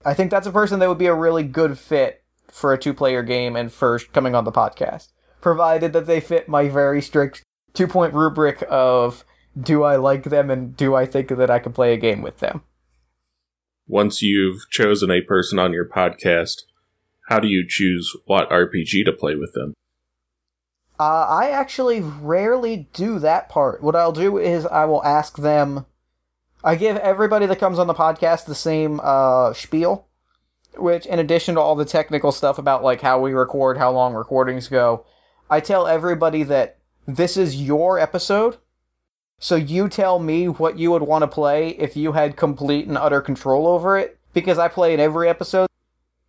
I 0.06 0.14
think 0.14 0.30
that's 0.30 0.46
a 0.46 0.52
person 0.52 0.80
that 0.80 0.88
would 0.88 1.00
be 1.00 1.08
a 1.08 1.16
really 1.16 1.44
good 1.44 1.80
fit 1.80 2.24
for 2.48 2.72
a 2.72 2.78
two 2.78 2.94
player 2.94 3.24
game 3.24 3.56
and 3.56 3.72
first 3.72 4.14
coming 4.14 4.36
on 4.36 4.46
the 4.46 4.52
podcast, 4.52 5.10
provided 5.42 5.94
that 5.94 6.06
they 6.06 6.22
fit 6.22 6.48
my 6.48 6.70
very 6.70 7.02
strict 7.02 7.42
two 7.74 7.88
point 7.88 8.14
rubric 8.14 8.64
of 8.70 9.26
do 9.60 9.84
I 9.84 9.96
like 9.96 10.26
them 10.26 10.52
and 10.52 10.78
do 10.78 10.94
I 10.94 11.08
think 11.08 11.30
that 11.30 11.50
I 11.50 11.60
can 11.60 11.74
play 11.74 11.94
a 11.94 11.98
game 11.98 12.22
with 12.22 12.40
them. 12.40 12.62
Once 13.88 14.22
you've 14.22 14.70
chosen 14.70 15.12
a 15.12 15.22
person 15.22 15.60
on 15.60 15.74
your 15.74 15.88
podcast, 15.88 16.64
how 17.30 17.40
do 17.40 17.48
you 17.48 17.66
choose 17.68 18.16
what 18.26 18.50
RPG 18.50 19.06
to 19.06 19.12
play 19.12 19.36
with 19.36 19.54
them? 19.54 19.74
Uh, 21.00 21.26
I 21.28 21.50
actually 21.50 22.02
rarely 22.02 22.88
do 22.94 23.20
that 23.20 23.50
part. 23.50 23.84
What 23.84 23.96
I'll 23.96 24.12
do 24.12 24.38
is 24.38 24.66
I 24.66 24.86
will 24.86 25.04
ask 25.04 25.38
them. 25.38 25.86
I 26.64 26.76
give 26.76 26.98
everybody 26.98 27.46
that 27.46 27.60
comes 27.60 27.78
on 27.78 27.88
the 27.88 27.94
podcast 27.94 28.46
the 28.46 28.56
same 28.56 29.00
uh, 29.04 29.54
spiel, 29.54 30.08
which, 30.78 31.06
in 31.06 31.20
addition 31.20 31.56
to 31.56 31.62
all 31.62 31.76
the 31.76 31.86
technical 31.86 32.32
stuff 32.32 32.58
about 32.58 32.84
like 32.84 33.02
how 33.02 33.20
we 33.20 33.34
record, 33.34 33.78
how 33.78 33.92
long 33.92 34.14
recordings 34.14 34.68
go, 34.68 35.06
I 35.50 35.60
tell 35.60 35.86
everybody 35.86 36.44
that 36.44 36.80
this 37.06 37.38
is 37.38 37.62
your 37.62 38.00
episode. 38.00 38.58
So 39.40 39.56
you 39.56 39.90
tell 39.90 40.20
me 40.20 40.48
what 40.48 40.80
you 40.80 40.92
would 40.92 41.04
want 41.04 41.24
to 41.24 41.28
play 41.28 41.70
if 41.70 41.98
you 41.98 42.14
had 42.14 42.38
complete 42.38 42.88
and 42.88 42.98
utter 42.98 43.22
control 43.22 43.68
over 43.68 43.98
it, 43.98 44.18
because 44.34 44.58
I 44.58 44.68
play 44.68 44.94
in 44.94 45.00
every 45.00 45.28
episode. 45.30 45.68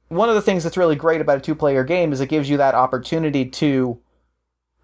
One 0.08 0.28
of 0.28 0.34
the 0.34 0.42
things 0.42 0.64
that's 0.64 0.76
really 0.76 0.96
great 0.96 1.20
about 1.20 1.38
a 1.38 1.40
two 1.40 1.54
player 1.54 1.84
game 1.84 2.12
is 2.12 2.20
it 2.20 2.28
gives 2.28 2.48
you 2.48 2.56
that 2.56 2.74
opportunity 2.74 3.44
to 3.44 3.98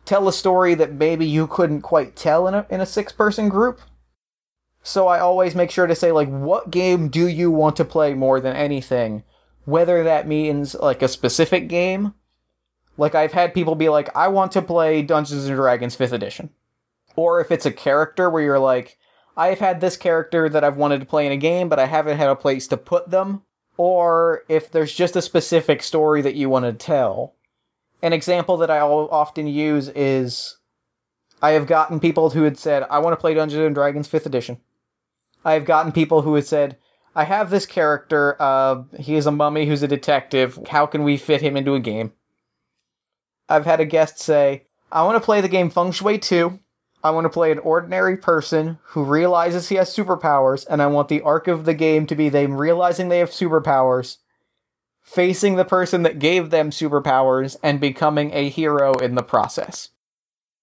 tell 0.05 0.29
a 0.29 0.33
story 0.33 0.75
that 0.75 0.93
maybe 0.93 1.27
you 1.27 1.47
couldn't 1.47 1.83
quite 1.83 2.17
tell 2.17 2.49
in 2.49 2.55
a, 2.55 2.67
in 2.71 2.81
a 2.81 2.87
six 2.87 3.13
person 3.13 3.49
group. 3.49 3.81
So 4.83 5.07
I 5.07 5.21
always 5.21 5.55
make 5.55 5.71
sure 5.71 5.87
to 5.87 5.95
say, 5.95 6.11
like, 6.11 6.29
what 6.29 6.71
game 6.71 7.09
do 7.09 7.29
you 7.29 7.51
want 7.51 7.77
to 7.77 7.85
play 7.85 8.15
more 8.15 8.41
than 8.41 8.57
anything? 8.57 9.23
Whether 9.65 10.03
that 10.03 10.27
means, 10.27 10.75
like, 10.75 11.03
a 11.03 11.09
specific 11.09 11.69
game. 11.69 12.15
Like, 12.97 13.15
I've 13.15 13.33
had 13.33 13.55
people 13.55 13.77
be 13.77 13.89
like, 13.89 14.15
I 14.17 14.27
want 14.29 14.51
to 14.53 14.63
play 14.63 15.03
Dungeons 15.03 15.47
and 15.47 15.57
Dragons 15.57 15.97
5th 15.97 16.13
edition. 16.13 16.51
Or 17.17 17.41
if 17.41 17.51
it's 17.51 17.67
a 17.67 17.73
character 17.73 18.31
where 18.31 18.43
you're 18.43 18.59
like, 18.59 18.99
I've 19.37 19.61
had 19.61 19.81
this 19.81 19.97
character 19.97 20.49
that 20.49 20.65
I've 20.65 20.77
wanted 20.77 21.01
to 21.01 21.07
play 21.07 21.27
in 21.27 21.33
a 21.33 21.37
game, 21.37 21.69
but 21.69 21.79
I 21.79 21.87
haven't 21.87 22.19
had 22.19 22.29
a 22.29 22.37
place 22.37 22.67
to 22.69 22.77
put 22.77 23.11
them. 23.11 23.43
Or 23.77 24.45
if 24.49 24.71
there's 24.71 24.93
just 24.93 25.17
a 25.17 25.23
specific 25.23 25.83
story 25.83 26.23
that 26.23 26.35
you 26.35 26.49
want 26.49 26.65
to 26.65 26.73
tell 26.73 27.35
an 28.03 28.13
example 28.13 28.57
that 28.59 28.71
I 28.71 28.81
often 28.81 29.47
use 29.47 29.89
is 29.89 30.59
I 31.41 31.53
have 31.53 31.67
gotten 31.67 32.01
people 32.01 32.31
who 32.31 32.43
had 32.43 32.59
said, 32.59 32.85
I 32.91 32.99
want 32.99 33.13
to 33.13 33.21
play 33.21 33.33
Dungeons 33.33 33.65
and 33.65 33.75
Dragons 33.75 34.09
5th 34.09 34.27
edition. 34.27 34.61
I 35.45 35.53
have 35.53 35.65
gotten 35.65 35.93
people 35.93 36.23
who 36.23 36.35
had 36.35 36.47
said, 36.47 36.77
I 37.15 37.25
have 37.25 37.51
this 37.51 37.67
character, 37.67 38.37
uh, 38.41 38.85
he 38.99 39.17
is 39.17 39.27
a 39.27 39.33
mummy 39.33 39.67
who's 39.67 39.83
a 39.83 39.89
detective, 39.89 40.59
how 40.71 40.87
can 40.87 41.05
we 41.05 41.17
fit 41.17 41.43
him 41.43 41.57
into 41.57 41.75
a 41.75 41.81
game? 41.81 42.13
I've 43.49 43.67
had 43.67 43.81
a 43.81 43.85
guest 43.85 44.19
say, 44.19 44.67
I 44.91 45.05
want 45.05 45.17
to 45.17 45.25
play 45.25 45.41
the 45.41 45.49
game 45.49 45.71
Feng 45.71 45.93
Shui 45.93 46.19
2. 46.19 46.59
I 47.05 47.11
want 47.11 47.25
to 47.25 47.31
play 47.31 47.51
an 47.51 47.59
ordinary 47.59 48.17
person 48.17 48.79
who 48.83 49.05
realizes 49.05 49.69
he 49.69 49.75
has 49.75 49.95
superpowers, 49.95 50.67
and 50.69 50.81
I 50.81 50.87
want 50.87 51.09
the 51.09 51.21
arc 51.23 51.49
of 51.49 51.65
the 51.65 51.75
game 51.75 52.07
to 52.07 52.15
be 52.15 52.29
them 52.29 52.57
realizing 52.57 53.09
they 53.09 53.19
have 53.19 53.31
superpowers 53.31 54.19
facing 55.03 55.57
the 55.57 55.65
person 55.65 56.05
that 56.05 56.21
gave 56.21 56.51
them 56.51 56.71
superpowers 56.71 57.57
and 57.63 57.81
becoming 57.81 58.33
a 58.33 58.49
hero 58.49 58.95
in 58.95 59.17
the 59.17 59.23
process. 59.23 59.89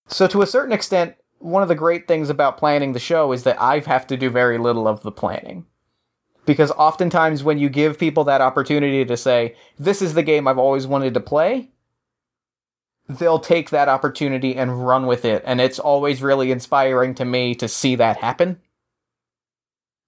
So, 0.07 0.27
to 0.27 0.41
a 0.41 0.47
certain 0.47 0.71
extent, 0.71 1.15
one 1.39 1.61
of 1.61 1.69
the 1.69 1.75
great 1.75 2.07
things 2.07 2.29
about 2.29 2.57
planning 2.57 2.93
the 2.93 2.99
show 2.99 3.31
is 3.31 3.43
that 3.43 3.61
I 3.61 3.79
have 3.79 4.07
to 4.07 4.17
do 4.17 4.29
very 4.29 4.57
little 4.57 4.87
of 4.87 5.03
the 5.03 5.11
planning. 5.11 5.65
Because 6.45 6.71
oftentimes, 6.71 7.43
when 7.43 7.59
you 7.59 7.69
give 7.69 7.99
people 7.99 8.23
that 8.23 8.41
opportunity 8.41 9.05
to 9.05 9.17
say, 9.17 9.55
This 9.77 10.01
is 10.01 10.13
the 10.13 10.23
game 10.23 10.47
I've 10.47 10.57
always 10.57 10.87
wanted 10.87 11.13
to 11.13 11.19
play, 11.19 11.71
they'll 13.09 13.39
take 13.39 13.71
that 13.71 13.89
opportunity 13.89 14.55
and 14.55 14.85
run 14.85 15.07
with 15.07 15.25
it. 15.25 15.43
And 15.45 15.59
it's 15.59 15.79
always 15.79 16.21
really 16.21 16.51
inspiring 16.51 17.15
to 17.15 17.25
me 17.25 17.55
to 17.55 17.67
see 17.67 17.95
that 17.95 18.17
happen. 18.17 18.59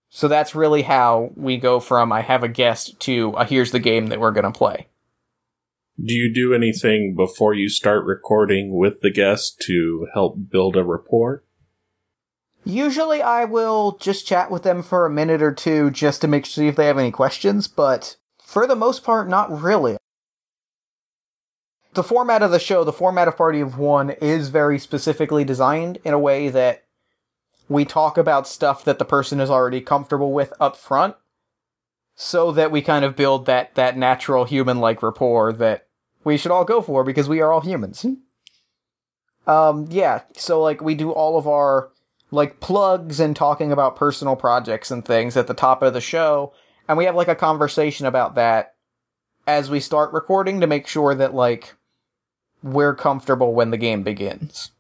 So 0.09 0.27
that's 0.27 0.53
really 0.53 0.83
how 0.83 1.31
we 1.35 1.57
go 1.57 1.79
from 1.79 2.11
I 2.11 2.21
have 2.21 2.43
a 2.43 2.47
guest 2.47 2.99
to 3.01 3.33
uh, 3.35 3.45
here's 3.45 3.71
the 3.71 3.79
game 3.79 4.07
that 4.07 4.19
we're 4.19 4.31
going 4.31 4.51
to 4.51 4.57
play. 4.57 4.87
Do 6.03 6.13
you 6.13 6.33
do 6.33 6.53
anything 6.53 7.15
before 7.15 7.53
you 7.53 7.69
start 7.69 8.05
recording 8.05 8.75
with 8.77 9.01
the 9.01 9.11
guest 9.11 9.61
to 9.67 10.07
help 10.13 10.49
build 10.49 10.75
a 10.75 10.83
rapport? 10.83 11.43
Usually 12.63 13.21
I 13.21 13.45
will 13.45 13.97
just 13.99 14.27
chat 14.27 14.51
with 14.51 14.63
them 14.63 14.83
for 14.83 15.05
a 15.05 15.11
minute 15.11 15.41
or 15.41 15.53
two 15.53 15.89
just 15.89 16.21
to 16.21 16.27
make 16.27 16.45
sure 16.45 16.65
if 16.65 16.75
they 16.75 16.85
have 16.85 16.97
any 16.97 17.11
questions, 17.11 17.67
but 17.67 18.17
for 18.43 18.67
the 18.67 18.75
most 18.75 19.03
part, 19.03 19.27
not 19.29 19.61
really. 19.61 19.97
The 21.93 22.03
format 22.03 22.41
of 22.41 22.51
the 22.51 22.59
show, 22.59 22.83
the 22.83 22.93
format 22.93 23.27
of 23.27 23.35
Party 23.35 23.59
of 23.59 23.77
One, 23.77 24.11
is 24.11 24.47
very 24.47 24.79
specifically 24.79 25.43
designed 25.43 25.99
in 26.05 26.13
a 26.13 26.19
way 26.19 26.47
that 26.49 26.85
we 27.67 27.83
talk 27.83 28.17
about 28.17 28.47
stuff 28.47 28.85
that 28.85 28.97
the 28.97 29.05
person 29.05 29.39
is 29.39 29.49
already 29.49 29.81
comfortable 29.81 30.31
with 30.31 30.53
up 30.59 30.77
front 30.77 31.15
so 32.15 32.51
that 32.51 32.71
we 32.71 32.81
kind 32.81 33.03
of 33.03 33.15
build 33.15 33.45
that 33.45 33.75
that 33.75 33.97
natural 33.97 34.45
human 34.45 34.79
like 34.79 35.01
rapport 35.01 35.51
that 35.53 35.87
we 36.23 36.37
should 36.37 36.51
all 36.51 36.65
go 36.65 36.81
for 36.81 37.03
because 37.03 37.27
we 37.27 37.41
are 37.41 37.51
all 37.51 37.61
humans. 37.61 38.05
Um 39.47 39.87
yeah, 39.89 40.21
so 40.35 40.61
like 40.61 40.81
we 40.81 40.95
do 40.95 41.11
all 41.11 41.37
of 41.37 41.47
our 41.47 41.89
like 42.29 42.59
plugs 42.59 43.19
and 43.19 43.35
talking 43.35 43.71
about 43.71 43.95
personal 43.95 44.35
projects 44.35 44.91
and 44.91 45.03
things 45.03 45.35
at 45.35 45.47
the 45.47 45.53
top 45.53 45.81
of 45.81 45.93
the 45.93 46.01
show 46.01 46.53
and 46.87 46.97
we 46.97 47.05
have 47.05 47.15
like 47.15 47.27
a 47.27 47.35
conversation 47.35 48.05
about 48.05 48.35
that 48.35 48.75
as 49.47 49.69
we 49.69 49.79
start 49.79 50.13
recording 50.13 50.61
to 50.61 50.67
make 50.67 50.87
sure 50.87 51.15
that 51.15 51.33
like 51.33 51.73
we're 52.63 52.95
comfortable 52.95 53.53
when 53.53 53.71
the 53.71 53.77
game 53.77 54.03
begins. 54.03 54.71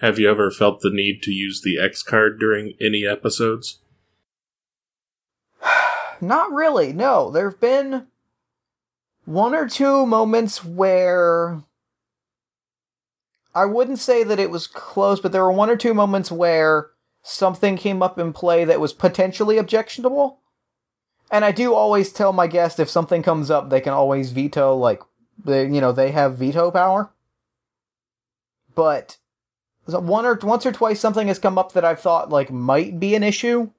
Have 0.00 0.18
you 0.18 0.28
ever 0.28 0.50
felt 0.50 0.80
the 0.80 0.90
need 0.90 1.22
to 1.22 1.30
use 1.30 1.60
the 1.62 1.78
X 1.78 2.02
card 2.02 2.38
during 2.40 2.74
any 2.80 3.06
episodes? 3.06 3.80
Not 6.20 6.52
really, 6.52 6.92
no. 6.92 7.30
There 7.30 7.48
have 7.48 7.60
been 7.60 8.08
one 9.24 9.54
or 9.54 9.68
two 9.68 10.04
moments 10.04 10.64
where 10.64 11.62
I 13.54 13.64
wouldn't 13.66 13.98
say 13.98 14.24
that 14.24 14.40
it 14.40 14.50
was 14.50 14.66
close, 14.66 15.20
but 15.20 15.30
there 15.32 15.44
were 15.44 15.52
one 15.52 15.70
or 15.70 15.76
two 15.76 15.94
moments 15.94 16.32
where 16.32 16.90
something 17.22 17.76
came 17.76 18.02
up 18.02 18.18
in 18.18 18.32
play 18.32 18.64
that 18.64 18.80
was 18.80 18.92
potentially 18.92 19.58
objectionable. 19.58 20.40
And 21.30 21.44
I 21.44 21.52
do 21.52 21.74
always 21.74 22.12
tell 22.12 22.32
my 22.32 22.46
guest 22.46 22.80
if 22.80 22.90
something 22.90 23.22
comes 23.22 23.50
up, 23.50 23.70
they 23.70 23.80
can 23.80 23.92
always 23.92 24.32
veto, 24.32 24.74
like, 24.74 25.00
they, 25.44 25.64
you 25.64 25.80
know, 25.80 25.92
they 25.92 26.10
have 26.10 26.38
veto 26.38 26.70
power. 26.70 27.10
But 28.74 29.18
one 29.86 30.24
or 30.24 30.38
once 30.42 30.64
or 30.64 30.72
twice 30.72 31.00
something 31.00 31.28
has 31.28 31.38
come 31.38 31.58
up 31.58 31.72
that 31.72 31.84
I've 31.84 32.00
thought 32.00 32.30
like 32.30 32.50
might 32.50 32.98
be 33.00 33.14
an 33.14 33.22
issue, 33.22 33.70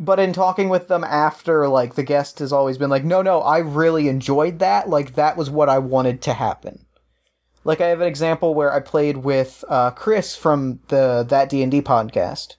but 0.00 0.18
in 0.18 0.32
talking 0.32 0.68
with 0.68 0.88
them 0.88 1.04
after, 1.04 1.68
like 1.68 1.94
the 1.94 2.02
guest 2.02 2.38
has 2.38 2.52
always 2.52 2.78
been 2.78 2.90
like, 2.90 3.04
"No, 3.04 3.22
no, 3.22 3.40
I 3.40 3.58
really 3.58 4.08
enjoyed 4.08 4.58
that. 4.58 4.88
Like 4.88 5.14
that 5.14 5.36
was 5.36 5.50
what 5.50 5.68
I 5.68 5.78
wanted 5.78 6.22
to 6.22 6.34
happen." 6.34 6.86
Like 7.64 7.80
I 7.80 7.88
have 7.88 8.00
an 8.00 8.06
example 8.06 8.54
where 8.54 8.72
I 8.72 8.80
played 8.80 9.18
with 9.18 9.64
uh, 9.68 9.90
Chris 9.90 10.34
from 10.34 10.80
the 10.88 11.24
that 11.28 11.48
D 11.48 11.62
and 11.62 11.70
D 11.70 11.82
podcast, 11.82 12.56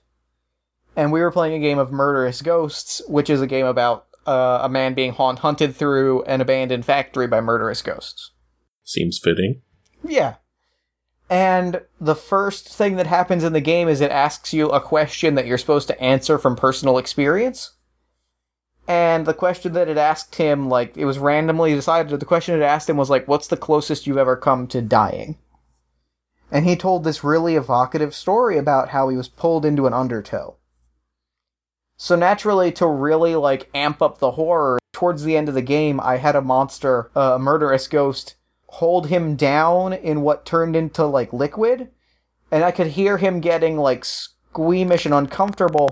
and 0.94 1.12
we 1.12 1.20
were 1.20 1.32
playing 1.32 1.54
a 1.54 1.66
game 1.66 1.78
of 1.78 1.92
Murderous 1.92 2.42
Ghosts, 2.42 3.02
which 3.08 3.28
is 3.28 3.42
a 3.42 3.46
game 3.46 3.66
about 3.66 4.06
uh, 4.26 4.60
a 4.62 4.68
man 4.68 4.94
being 4.94 5.12
haunt- 5.12 5.40
hunted 5.40 5.74
through 5.74 6.22
an 6.24 6.40
abandoned 6.40 6.84
factory 6.84 7.26
by 7.26 7.40
murderous 7.40 7.82
ghosts. 7.82 8.32
Seems 8.82 9.18
fitting. 9.22 9.62
Yeah. 10.04 10.36
And 11.28 11.82
the 12.00 12.16
first 12.16 12.68
thing 12.68 12.96
that 12.96 13.06
happens 13.06 13.44
in 13.44 13.52
the 13.52 13.60
game 13.60 13.88
is 13.88 14.00
it 14.00 14.10
asks 14.10 14.52
you 14.52 14.68
a 14.68 14.80
question 14.80 15.36
that 15.36 15.46
you're 15.46 15.58
supposed 15.58 15.86
to 15.88 16.00
answer 16.00 16.38
from 16.38 16.56
personal 16.56 16.98
experience. 16.98 17.76
And 18.88 19.26
the 19.26 19.34
question 19.34 19.72
that 19.74 19.88
it 19.88 19.96
asked 19.96 20.34
him, 20.34 20.68
like, 20.68 20.96
it 20.96 21.04
was 21.04 21.20
randomly 21.20 21.72
decided, 21.72 22.18
the 22.18 22.26
question 22.26 22.56
it 22.56 22.64
asked 22.64 22.90
him 22.90 22.96
was, 22.96 23.10
like, 23.10 23.28
what's 23.28 23.46
the 23.46 23.56
closest 23.56 24.06
you've 24.08 24.16
ever 24.18 24.36
come 24.36 24.66
to 24.68 24.82
dying? 24.82 25.38
And 26.50 26.66
he 26.66 26.74
told 26.74 27.04
this 27.04 27.22
really 27.22 27.54
evocative 27.54 28.12
story 28.12 28.58
about 28.58 28.88
how 28.88 29.08
he 29.08 29.16
was 29.16 29.28
pulled 29.28 29.64
into 29.64 29.86
an 29.86 29.94
undertow. 29.94 30.56
So 32.02 32.16
naturally, 32.16 32.72
to 32.72 32.86
really, 32.86 33.36
like, 33.36 33.68
amp 33.74 34.00
up 34.00 34.20
the 34.20 34.30
horror, 34.30 34.78
towards 34.90 35.22
the 35.22 35.36
end 35.36 35.50
of 35.50 35.54
the 35.54 35.60
game, 35.60 36.00
I 36.00 36.16
had 36.16 36.34
a 36.34 36.40
monster, 36.40 37.10
uh, 37.14 37.34
a 37.34 37.38
murderous 37.38 37.88
ghost, 37.88 38.36
hold 38.68 39.08
him 39.08 39.36
down 39.36 39.92
in 39.92 40.22
what 40.22 40.46
turned 40.46 40.76
into 40.76 41.04
like 41.04 41.32
liquid 41.32 41.90
and 42.50 42.64
i 42.64 42.70
could 42.70 42.86
hear 42.86 43.18
him 43.18 43.40
getting 43.40 43.76
like 43.76 44.04
squeamish 44.04 45.04
and 45.04 45.14
uncomfortable. 45.14 45.90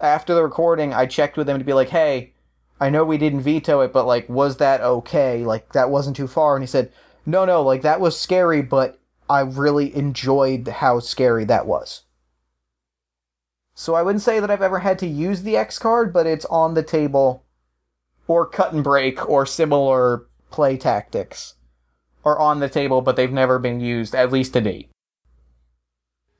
After 0.00 0.32
the 0.32 0.44
recording 0.44 0.92
i 0.92 1.06
checked 1.06 1.36
with 1.36 1.48
him 1.48 1.58
to 1.58 1.64
be 1.64 1.72
like 1.72 1.88
hey 1.88 2.34
i 2.78 2.88
know 2.88 3.04
we 3.04 3.18
didn't 3.18 3.40
veto 3.40 3.80
it 3.80 3.92
but 3.92 4.06
like 4.06 4.28
was 4.28 4.58
that 4.58 4.80
okay? 4.80 5.44
Like 5.44 5.72
that 5.72 5.90
wasn't 5.90 6.16
too 6.16 6.28
far. 6.28 6.54
And 6.54 6.62
he 6.62 6.68
said 6.68 6.92
no 7.26 7.44
no 7.44 7.62
like 7.62 7.82
that 7.82 8.00
was 8.00 8.16
scary 8.16 8.62
but 8.62 8.98
i 9.28 9.40
really 9.40 9.92
enjoyed 9.96 10.68
how 10.68 11.00
scary 11.00 11.44
that 11.46 11.66
was 11.66 12.02
so 13.74 13.94
i 13.94 14.02
wouldn't 14.02 14.22
say 14.22 14.40
that 14.40 14.50
i've 14.50 14.62
ever 14.62 14.80
had 14.80 14.98
to 14.98 15.06
use 15.06 15.42
the 15.42 15.56
x 15.56 15.78
card 15.78 16.12
but 16.12 16.26
it's 16.26 16.44
on 16.46 16.74
the 16.74 16.82
table 16.82 17.44
or 18.26 18.46
cut 18.46 18.72
and 18.72 18.84
break 18.84 19.28
or 19.28 19.44
similar 19.44 20.26
play 20.50 20.76
tactics 20.76 21.54
are 22.24 22.38
on 22.38 22.60
the 22.60 22.68
table, 22.68 23.00
but 23.00 23.16
they've 23.16 23.32
never 23.32 23.58
been 23.58 23.80
used, 23.80 24.14
at 24.14 24.32
least 24.32 24.52
to 24.52 24.60
date. 24.60 24.90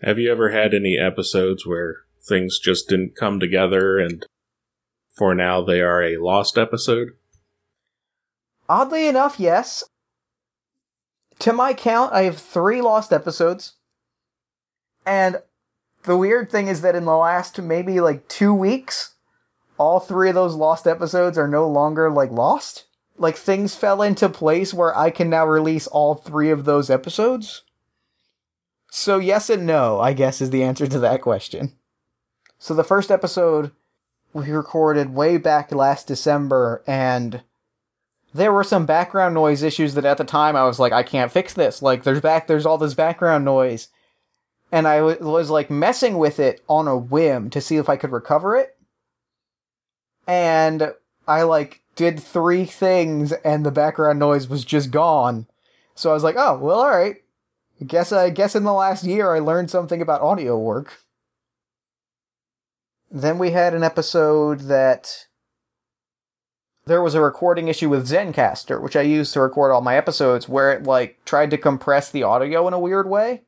Have 0.03 0.19
you 0.19 0.31
ever 0.31 0.51
had 0.51 0.75
any 0.75 0.97
episodes 0.99 1.67
where 1.67 2.03
things 2.23 2.59
just 2.59 2.89
didn't 2.89 3.17
come 3.17 3.41
together 3.41 3.99
and 3.99 4.25
for 5.17 5.35
now 5.35 5.63
they 5.63 5.81
are 5.81 6.03
a 6.03 6.17
lost 6.17 6.57
episode? 6.57 7.11
Oddly 8.69 9.09
enough, 9.09 9.41
yes. 9.41 9.85
To 11.41 11.53
my 11.53 11.75
count, 11.75 12.13
I 12.13 12.23
have 12.23 12.39
three 12.39 12.81
lost 12.81 13.13
episodes. 13.13 13.75
And 15.05 15.41
the 16.05 16.17
weird 16.17 16.51
thing 16.51 16.69
is 16.69 16.81
that 16.83 16.95
in 16.95 17.05
the 17.05 17.17
last 17.17 17.61
maybe 17.61 18.01
like 18.01 18.27
two 18.29 18.55
weeks, 18.55 19.15
all 19.79 20.01
three 20.01 20.29
of 20.29 20.35
those 20.35 20.55
lost 20.55 20.87
episodes 20.87 21.39
are 21.39 21.49
no 21.49 21.69
longer 21.69 22.11
like 22.11 22.31
lost. 22.31 22.85
Like 23.17 23.37
things 23.37 23.75
fell 23.75 24.03
into 24.03 24.29
place 24.29 24.73
where 24.73 24.97
I 24.97 25.11
can 25.11 25.29
now 25.29 25.47
release 25.47 25.87
all 25.87 26.15
three 26.15 26.51
of 26.51 26.65
those 26.65 26.91
episodes. 26.91 27.63
So, 28.91 29.19
yes 29.19 29.49
and 29.49 29.67
no, 29.67 30.01
I 30.01 30.13
guess, 30.15 30.41
is 30.41 30.51
the 30.51 30.65
answer 30.65 30.87
to 30.87 30.99
that 30.99 31.23
question. 31.23 31.73
So, 32.59 32.75
the 32.75 32.83
first 32.83 33.11
episode 33.11 33.71
we 34.33 34.51
recorded 34.51 35.15
way 35.15 35.37
back 35.37 35.73
last 35.73 36.07
December, 36.09 36.83
and 36.87 37.43
there 38.35 38.53
were 38.53 38.65
some 38.65 38.87
background 38.87 39.35
noise 39.35 39.63
issues 39.63 39.95
that 39.95 40.05
at 40.05 40.19
the 40.19 40.25
time 40.25 40.57
I 40.57 40.65
was 40.65 40.79
like, 40.79 40.93
I 40.93 41.03
can't 41.03 41.33
fix 41.33 41.55
this. 41.55 41.83
Like, 41.83 42.03
there's 42.03 42.21
back, 42.21 42.47
there's 42.47 42.67
all 42.67 42.79
this 42.79 42.95
background 42.95 43.45
noise. 43.45 43.89
And 44.73 44.87
I 44.87 45.03
was 45.03 45.51
like 45.51 45.71
messing 45.71 46.19
with 46.19 46.39
it 46.39 46.63
on 46.69 46.87
a 46.87 46.97
whim 46.97 47.51
to 47.51 47.61
see 47.61 47.77
if 47.77 47.89
I 47.89 47.97
could 47.97 48.13
recover 48.13 48.57
it. 48.57 48.77
And 50.27 50.95
I 51.27 51.43
like 51.43 51.83
did 51.97 52.21
three 52.21 52.65
things 52.65 53.33
and 53.33 53.67
the 53.67 53.73
background 53.73 54.19
noise 54.19 54.49
was 54.49 54.65
just 54.65 54.91
gone. 54.91 55.47
So 55.95 56.11
I 56.11 56.15
was 56.15 56.23
like, 56.23 56.37
oh, 56.39 56.59
well, 56.59 56.81
alright. 56.81 57.17
I 57.81 57.85
guess 57.85 58.13
I 58.13 58.31
guess 58.31 58.55
in 58.55 58.65
the 58.65 58.73
last 58.73 59.05
year 59.05 59.35
I 59.35 59.39
learned 59.41 59.71
something 59.71 60.01
about 60.01 60.23
audio 60.23 60.59
work. 60.59 60.99
Then 63.11 63.39
we 63.39 63.51
had 63.51 63.75
an 63.75 63.83
episode 63.83 64.61
that 64.61 65.27
there 66.87 67.03
was 67.03 67.15
a 67.15 67.21
recording 67.21 67.69
issue 67.69 67.89
with 67.89 68.09
Zencastr, 68.09 68.81
which 68.81 68.97
I 68.97 69.03
used 69.03 69.33
to 69.33 69.41
record 69.41 69.73
all 69.73 69.81
my 69.81 69.97
episodes, 69.97 70.49
where 70.49 70.73
it 70.73 70.85
like 70.85 71.25
tried 71.25 71.51
to 71.51 71.59
compress 71.59 72.11
the 72.11 72.23
audio 72.23 72.67
in 72.69 72.75
a 72.75 72.81
weird 72.81 73.09
way. 73.09 73.43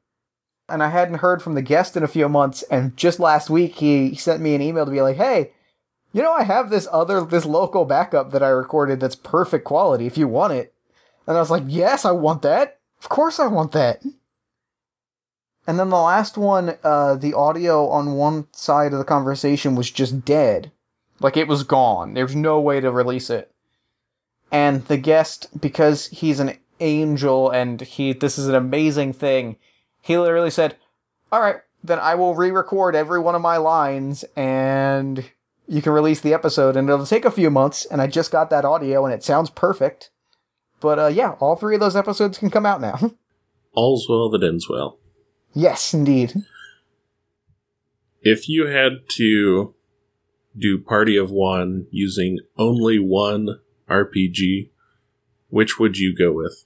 And 0.73 0.83
I 0.83 0.88
hadn't 0.88 1.19
heard 1.19 1.43
from 1.43 1.55
the 1.55 1.62
guest 1.62 1.97
in 1.99 2.02
a 2.02 2.09
few 2.09 2.31
months, 2.31 2.62
and 2.71 2.97
just 2.97 3.21
last 3.21 3.50
week 3.50 3.76
he 3.76 4.14
sent 4.14 4.41
me 4.41 4.55
an 4.55 4.62
email 4.62 4.87
to 4.87 4.91
be 4.91 5.02
like, 5.02 5.19
"Hey, 5.19 5.52
you 6.12 6.23
know 6.23 6.33
I 6.33 6.45
have 6.45 6.71
this 6.71 6.88
other 6.91 7.21
this 7.21 7.45
local 7.45 7.85
backup 7.85 8.31
that 8.31 8.43
I 8.43 8.49
recorded 8.49 8.99
that's 8.99 9.14
perfect 9.14 9.67
quality 9.67 10.07
if 10.07 10.17
you 10.17 10.26
want 10.26 10.55
it." 10.55 10.73
And 11.26 11.37
I 11.37 11.41
was 11.41 11.50
like, 11.50 11.64
"Yes, 11.67 12.07
I 12.07 12.12
want 12.12 12.41
that. 12.43 12.79
Of 12.99 13.11
course 13.11 13.38
I 13.38 13.49
want 13.49 13.73
that." 13.73 14.02
And 15.67 15.79
then 15.79 15.91
the 15.91 15.97
last 15.97 16.38
one, 16.38 16.76
uh, 16.83 17.17
the 17.17 17.35
audio 17.35 17.87
on 17.88 18.14
one 18.14 18.47
side 18.52 18.93
of 18.93 18.99
the 18.99 19.05
conversation 19.05 19.75
was 19.75 19.91
just 19.91 20.25
dead. 20.25 20.73
Like 21.21 21.37
it 21.37 21.49
was 21.49 21.64
gone. 21.64 22.14
There's 22.14 22.35
no 22.35 22.59
way 22.61 22.81
to 22.81 22.91
release 22.91 23.29
it. 23.31 23.52
And 24.50 24.87
the 24.87 24.97
guest, 24.97 25.49
because 25.61 26.07
he's 26.09 26.41
an 26.41 26.59
angel 26.81 27.50
and 27.50 27.81
he 27.83 28.12
this 28.12 28.38
is 28.38 28.49
an 28.49 28.55
amazing 28.55 29.12
thing, 29.12 29.57
he 30.02 30.18
literally 30.18 30.50
said, 30.50 30.76
Alright, 31.32 31.61
then 31.82 31.99
I 31.99 32.14
will 32.14 32.35
re 32.35 32.50
record 32.50 32.94
every 32.94 33.18
one 33.18 33.35
of 33.35 33.40
my 33.40 33.56
lines 33.56 34.25
and 34.37 35.30
you 35.66 35.80
can 35.80 35.92
release 35.92 36.21
the 36.21 36.35
episode 36.35 36.76
and 36.76 36.88
it'll 36.90 37.06
take 37.06 37.25
a 37.25 37.30
few 37.30 37.49
months 37.49 37.87
and 37.87 38.02
I 38.02 38.06
just 38.09 38.30
got 38.30 38.50
that 38.50 38.64
audio 38.64 39.04
and 39.06 39.14
it 39.14 39.25
sounds 39.25 39.49
perfect. 39.49 40.11
But 40.80 40.99
uh, 40.99 41.06
yeah, 41.06 41.37
all 41.40 41.56
three 41.56 41.75
of 41.75 41.80
those 41.80 41.97
episodes 41.97 42.37
can 42.37 42.50
come 42.50 42.66
out 42.66 42.80
now. 42.80 42.99
All's 43.73 44.06
well 44.09 44.28
that 44.30 44.42
ends 44.42 44.68
well. 44.68 44.99
Yes, 45.54 45.94
indeed. 45.94 46.35
If 48.21 48.49
you 48.49 48.66
had 48.66 49.09
to 49.16 49.74
do 50.57 50.79
Party 50.79 51.16
of 51.16 51.31
One 51.31 51.87
using 51.90 52.38
only 52.59 52.98
one 52.98 53.61
RPG, 53.88 54.70
which 55.48 55.79
would 55.79 55.98
you 55.98 56.14
go 56.14 56.33
with? 56.33 56.64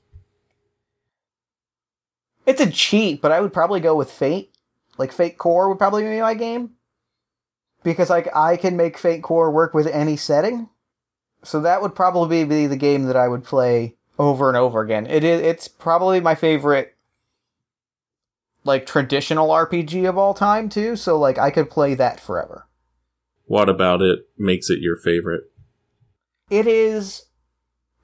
It's 2.46 2.61
a 2.61 2.70
cheat, 2.70 3.20
but 3.20 3.32
I 3.32 3.40
would 3.40 3.52
probably 3.52 3.80
go 3.80 3.96
with 3.96 4.11
Fate. 4.11 4.54
Like 4.96 5.12
Fate 5.12 5.37
Core 5.37 5.68
would 5.68 5.78
probably 5.78 6.04
be 6.04 6.20
my 6.20 6.35
game. 6.35 6.70
Because 7.82 8.09
like 8.09 8.35
I 8.35 8.56
can 8.56 8.76
make 8.76 8.96
Fate 8.96 9.22
Core 9.22 9.50
work 9.50 9.74
with 9.74 9.87
any 9.88 10.16
setting. 10.16 10.68
So 11.42 11.61
that 11.61 11.82
would 11.82 11.94
probably 11.94 12.44
be 12.44 12.66
the 12.66 12.76
game 12.76 13.04
that 13.04 13.16
I 13.16 13.28
would 13.28 13.44
play 13.44 13.96
over 14.18 14.48
and 14.48 14.56
over 14.56 14.80
again. 14.80 15.06
It 15.06 15.24
is 15.24 15.40
it's 15.42 15.68
probably 15.68 16.20
my 16.20 16.35
favorite 16.35 16.96
like 18.64 18.87
traditional 18.87 19.48
RPG 19.48 20.09
of 20.09 20.18
all 20.18 20.35
time 20.35 20.68
too, 20.68 20.96
so 20.96 21.18
like 21.18 21.38
I 21.38 21.50
could 21.50 21.70
play 21.70 21.94
that 21.94 22.20
forever. 22.20 22.66
What 23.44 23.68
about 23.68 24.02
it 24.02 24.28
makes 24.37 24.70
it 24.70 24.80
your 24.80 24.96
favorite? 24.96 25.44
It 26.50 26.66
is 26.66 27.26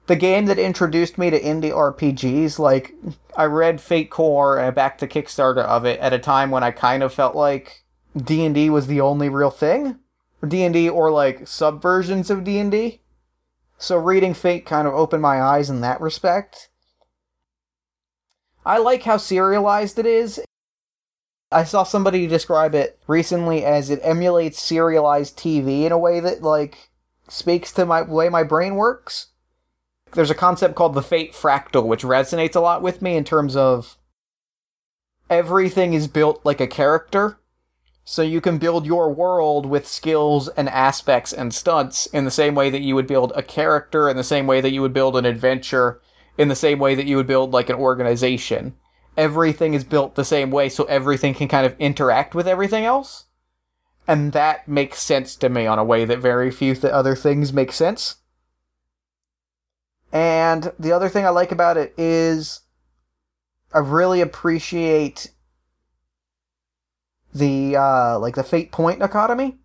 the 0.07 0.15
game 0.15 0.45
that 0.45 0.59
introduced 0.59 1.17
me 1.17 1.29
to 1.29 1.39
indie 1.39 1.71
RPGs. 1.71 2.59
Like 2.59 2.93
I 3.37 3.45
read 3.45 3.81
Fate 3.81 4.09
Core 4.09 4.57
uh, 4.57 4.61
and 4.61 4.67
I 4.67 4.71
backed 4.71 4.99
the 4.99 5.07
Kickstarter 5.07 5.63
of 5.63 5.85
it 5.85 5.99
at 5.99 6.13
a 6.13 6.19
time 6.19 6.51
when 6.51 6.63
I 6.63 6.71
kind 6.71 7.03
of 7.03 7.13
felt 7.13 7.35
like 7.35 7.83
D&D 8.15 8.69
was 8.69 8.87
the 8.87 9.01
only 9.01 9.29
real 9.29 9.51
thing. 9.51 9.99
D&D 10.45 10.89
or 10.89 11.09
like 11.09 11.41
subversions 11.41 12.29
of 12.29 12.43
D&D. 12.43 12.99
So 13.77 13.97
reading 13.97 14.33
Fate 14.33 14.65
kind 14.65 14.87
of 14.87 14.93
opened 14.93 15.21
my 15.21 15.41
eyes 15.41 15.69
in 15.69 15.81
that 15.81 16.01
respect. 16.01 16.69
I 18.65 18.77
like 18.77 19.03
how 19.03 19.17
serialized 19.17 19.99
it 19.99 20.05
is. 20.05 20.41
I 21.51 21.63
saw 21.63 21.83
somebody 21.83 22.25
describe 22.27 22.73
it 22.75 22.99
recently 23.07 23.63
as 23.63 23.89
it 23.89 23.99
emulates 24.01 24.61
serialized 24.61 25.37
TV 25.37 25.83
in 25.83 25.91
a 25.91 25.97
way 25.97 26.19
that 26.19 26.41
like 26.41 26.89
speaks 27.27 27.71
to 27.73 27.85
my 27.85 28.01
way 28.01 28.27
my 28.29 28.43
brain 28.43 28.75
works. 28.75 29.27
There's 30.13 30.31
a 30.31 30.35
concept 30.35 30.75
called 30.75 30.93
the 30.93 31.01
fate 31.01 31.33
fractal 31.33 31.85
which 31.85 32.03
resonates 32.03 32.55
a 32.55 32.59
lot 32.59 32.81
with 32.81 33.01
me 33.01 33.15
in 33.15 33.23
terms 33.23 33.55
of 33.55 33.97
everything 35.29 35.93
is 35.93 36.07
built 36.07 36.41
like 36.43 36.61
a 36.61 36.67
character. 36.67 37.39
So 38.05 38.21
you 38.21 38.41
can 38.41 38.57
build 38.57 38.85
your 38.85 39.13
world 39.13 39.65
with 39.65 39.87
skills 39.87 40.49
and 40.49 40.67
aspects 40.67 41.31
and 41.31 41.53
stunts 41.53 42.05
in 42.07 42.25
the 42.25 42.31
same 42.31 42.53
way 42.53 42.69
that 42.69 42.81
you 42.81 42.95
would 42.95 43.07
build 43.07 43.31
a 43.33 43.41
character, 43.41 44.09
in 44.09 44.17
the 44.17 44.23
same 44.23 44.45
way 44.45 44.59
that 44.59 44.71
you 44.71 44.81
would 44.81 44.93
build 44.93 45.15
an 45.15 45.25
adventure, 45.25 46.01
in 46.37 46.49
the 46.49 46.55
same 46.55 46.79
way 46.79 46.95
that 46.95 47.05
you 47.05 47.15
would 47.15 47.27
build 47.27 47.51
like 47.51 47.69
an 47.69 47.77
organization 47.77 48.75
everything 49.17 49.73
is 49.73 49.83
built 49.83 50.15
the 50.15 50.25
same 50.25 50.51
way 50.51 50.69
so 50.69 50.83
everything 50.85 51.33
can 51.33 51.47
kind 51.47 51.65
of 51.65 51.77
interact 51.79 52.33
with 52.33 52.47
everything 52.47 52.85
else. 52.85 53.25
And 54.07 54.33
that 54.33 54.67
makes 54.67 55.01
sense 55.01 55.35
to 55.37 55.49
me 55.49 55.65
on 55.65 55.79
a 55.79 55.83
way 55.83 56.05
that 56.05 56.19
very 56.19 56.51
few 56.51 56.75
th- 56.75 56.91
other 56.91 57.15
things 57.15 57.53
make 57.53 57.71
sense. 57.71 58.17
And 60.13 60.71
the 60.79 60.93
other 60.93 61.09
thing 61.09 61.25
I 61.25 61.29
like 61.29 61.51
about 61.51 61.75
it 61.75 61.93
is 61.97 62.61
I 63.73 63.79
really 63.79 64.21
appreciate 64.21 65.31
the 67.33 67.75
uh 67.75 68.19
like 68.19 68.35
the 68.35 68.43
fate 68.43 68.71
point 68.71 69.01
economy. 69.01 69.57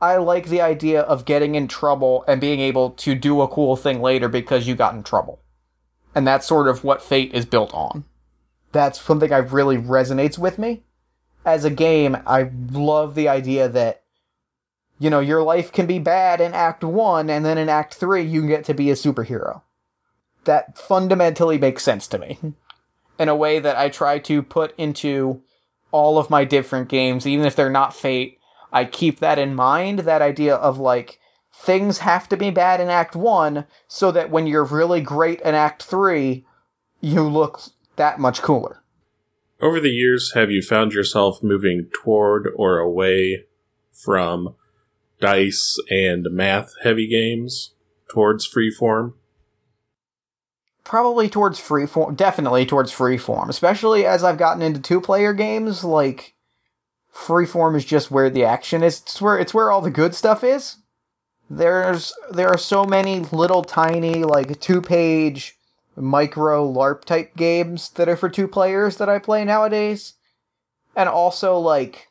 I 0.00 0.18
like 0.18 0.48
the 0.48 0.60
idea 0.60 1.00
of 1.00 1.24
getting 1.24 1.56
in 1.56 1.66
trouble 1.66 2.24
and 2.28 2.40
being 2.40 2.60
able 2.60 2.90
to 2.90 3.16
do 3.16 3.40
a 3.40 3.48
cool 3.48 3.74
thing 3.74 4.00
later 4.00 4.28
because 4.28 4.68
you 4.68 4.76
got 4.76 4.94
in 4.94 5.02
trouble. 5.02 5.40
And 6.14 6.26
that's 6.26 6.46
sort 6.46 6.68
of 6.68 6.84
what 6.84 7.02
fate 7.02 7.32
is 7.32 7.46
built 7.46 7.74
on 7.74 8.04
that's 8.72 9.00
something 9.00 9.32
I 9.32 9.38
really 9.38 9.76
resonates 9.76 10.38
with 10.38 10.58
me. 10.58 10.82
As 11.44 11.64
a 11.64 11.70
game, 11.70 12.16
I 12.26 12.50
love 12.70 13.14
the 13.14 13.28
idea 13.28 13.68
that 13.68 14.01
you 15.02 15.10
know, 15.10 15.18
your 15.18 15.42
life 15.42 15.72
can 15.72 15.86
be 15.86 15.98
bad 15.98 16.40
in 16.40 16.54
act 16.54 16.84
1 16.84 17.28
and 17.28 17.44
then 17.44 17.58
in 17.58 17.68
act 17.68 17.94
3 17.94 18.22
you 18.22 18.46
get 18.46 18.64
to 18.66 18.72
be 18.72 18.88
a 18.88 18.94
superhero. 18.94 19.62
That 20.44 20.78
fundamentally 20.78 21.58
makes 21.58 21.82
sense 21.82 22.06
to 22.06 22.18
me. 22.18 22.38
In 23.18 23.28
a 23.28 23.34
way 23.34 23.58
that 23.58 23.76
I 23.76 23.88
try 23.88 24.20
to 24.20 24.44
put 24.44 24.72
into 24.78 25.42
all 25.90 26.18
of 26.18 26.30
my 26.30 26.44
different 26.44 26.88
games, 26.88 27.26
even 27.26 27.44
if 27.44 27.56
they're 27.56 27.68
not 27.68 27.96
Fate, 27.96 28.38
I 28.72 28.84
keep 28.84 29.18
that 29.18 29.40
in 29.40 29.56
mind, 29.56 30.00
that 30.00 30.22
idea 30.22 30.54
of 30.54 30.78
like 30.78 31.18
things 31.52 31.98
have 31.98 32.28
to 32.28 32.36
be 32.36 32.50
bad 32.50 32.80
in 32.80 32.88
act 32.88 33.16
1 33.16 33.66
so 33.88 34.12
that 34.12 34.30
when 34.30 34.46
you're 34.46 34.62
really 34.62 35.00
great 35.00 35.40
in 35.40 35.56
act 35.56 35.82
3, 35.82 36.46
you 37.00 37.24
look 37.24 37.60
that 37.96 38.20
much 38.20 38.40
cooler. 38.40 38.84
Over 39.60 39.80
the 39.80 39.90
years, 39.90 40.34
have 40.34 40.52
you 40.52 40.62
found 40.62 40.92
yourself 40.92 41.42
moving 41.42 41.88
toward 41.92 42.48
or 42.54 42.78
away 42.78 43.46
from 43.90 44.54
dice 45.22 45.78
and 45.88 46.26
math 46.30 46.74
heavy 46.82 47.06
games 47.06 47.72
towards 48.10 48.46
freeform? 48.46 49.14
Probably 50.84 51.28
towards 51.30 51.60
freeform, 51.60 52.16
definitely 52.16 52.66
towards 52.66 52.92
freeform, 52.92 53.48
especially 53.48 54.04
as 54.04 54.24
I've 54.24 54.36
gotten 54.36 54.62
into 54.62 54.80
two 54.80 55.00
player 55.00 55.32
games. 55.32 55.84
Like, 55.84 56.34
freeform 57.14 57.76
is 57.76 57.84
just 57.84 58.10
where 58.10 58.28
the 58.28 58.44
action 58.44 58.82
is. 58.82 59.00
It's 59.00 59.22
where 59.22 59.38
it's 59.38 59.54
where 59.54 59.70
all 59.70 59.80
the 59.80 59.90
good 59.90 60.14
stuff 60.14 60.42
is. 60.42 60.76
There's 61.48 62.12
there 62.30 62.48
are 62.48 62.58
so 62.58 62.84
many 62.84 63.20
little 63.20 63.62
tiny 63.62 64.24
like 64.24 64.58
two 64.60 64.82
page 64.82 65.56
micro 65.94 66.70
LARP 66.70 67.04
type 67.04 67.36
games 67.36 67.90
that 67.90 68.08
are 68.08 68.16
for 68.16 68.28
two 68.28 68.48
players 68.48 68.96
that 68.96 69.08
I 69.08 69.18
play 69.18 69.44
nowadays. 69.44 70.14
And 70.96 71.08
also, 71.08 71.56
like, 71.56 72.08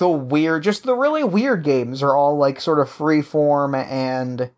the 0.00 0.08
weird, 0.08 0.64
just 0.64 0.82
the 0.82 0.96
really 0.96 1.22
weird 1.22 1.62
games 1.62 2.02
are 2.02 2.16
all 2.16 2.36
like 2.36 2.60
sort 2.60 2.80
of 2.80 2.88
freeform 2.88 3.76
and 3.86 4.50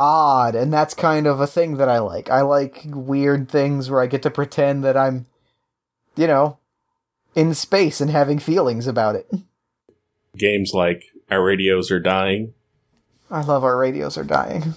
odd, 0.00 0.54
and 0.54 0.72
that's 0.72 0.94
kind 0.94 1.26
of 1.26 1.40
a 1.40 1.46
thing 1.46 1.76
that 1.76 1.88
I 1.88 1.98
like. 1.98 2.30
I 2.30 2.40
like 2.40 2.84
weird 2.86 3.50
things 3.50 3.90
where 3.90 4.00
I 4.00 4.06
get 4.06 4.22
to 4.22 4.30
pretend 4.30 4.82
that 4.84 4.96
I'm, 4.96 5.26
you 6.16 6.26
know, 6.26 6.58
in 7.34 7.52
space 7.54 8.00
and 8.00 8.10
having 8.10 8.38
feelings 8.38 8.86
about 8.86 9.16
it. 9.16 9.30
Games 10.38 10.72
like 10.72 11.04
Our 11.30 11.44
Radios 11.44 11.90
Are 11.90 12.00
Dying. 12.00 12.54
I 13.30 13.42
love 13.42 13.64
Our 13.64 13.76
Radios 13.76 14.16
Are 14.16 14.24
Dying. 14.24 14.74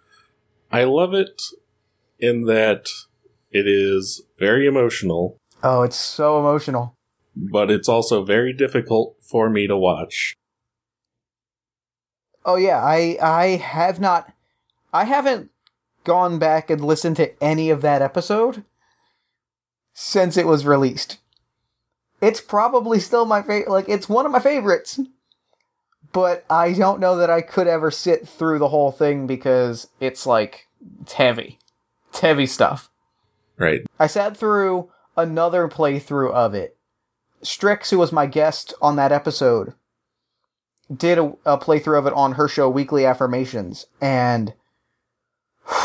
I 0.72 0.84
love 0.84 1.14
it 1.14 1.40
in 2.18 2.46
that 2.46 2.88
it 3.50 3.66
is 3.66 4.22
very 4.38 4.66
emotional. 4.66 5.38
Oh, 5.62 5.82
it's 5.82 5.96
so 5.96 6.38
emotional. 6.40 6.97
But 7.40 7.70
it's 7.70 7.88
also 7.88 8.24
very 8.24 8.52
difficult 8.52 9.16
for 9.20 9.48
me 9.48 9.66
to 9.68 9.76
watch. 9.76 10.34
Oh 12.44 12.56
yeah, 12.56 12.82
I 12.82 13.16
I 13.22 13.46
have 13.56 14.00
not 14.00 14.32
I 14.92 15.04
haven't 15.04 15.50
gone 16.04 16.38
back 16.38 16.70
and 16.70 16.84
listened 16.84 17.16
to 17.16 17.42
any 17.42 17.70
of 17.70 17.82
that 17.82 18.02
episode 18.02 18.64
since 19.92 20.36
it 20.36 20.46
was 20.46 20.64
released. 20.64 21.18
It's 22.20 22.40
probably 22.40 22.98
still 22.98 23.26
my 23.26 23.42
favorite 23.42 23.70
like 23.70 23.88
it's 23.88 24.08
one 24.08 24.26
of 24.26 24.32
my 24.32 24.40
favorites. 24.40 24.98
But 26.10 26.46
I 26.48 26.72
don't 26.72 27.00
know 27.00 27.16
that 27.16 27.28
I 27.28 27.42
could 27.42 27.66
ever 27.66 27.90
sit 27.90 28.26
through 28.26 28.58
the 28.58 28.70
whole 28.70 28.90
thing 28.90 29.26
because 29.26 29.88
it's 30.00 30.26
like 30.26 30.66
it's 31.02 31.12
heavy. 31.12 31.58
It's 32.08 32.20
heavy 32.20 32.46
stuff. 32.46 32.90
Right. 33.58 33.82
I 33.98 34.06
sat 34.06 34.36
through 34.36 34.90
another 35.18 35.68
playthrough 35.68 36.32
of 36.32 36.54
it. 36.54 36.77
Strix, 37.42 37.90
who 37.90 37.98
was 37.98 38.12
my 38.12 38.26
guest 38.26 38.74
on 38.80 38.96
that 38.96 39.12
episode, 39.12 39.74
did 40.94 41.18
a, 41.18 41.32
a 41.44 41.58
playthrough 41.58 41.98
of 41.98 42.06
it 42.06 42.12
on 42.12 42.32
her 42.32 42.48
show 42.48 42.68
Weekly 42.68 43.04
Affirmations, 43.04 43.86
and 44.00 44.54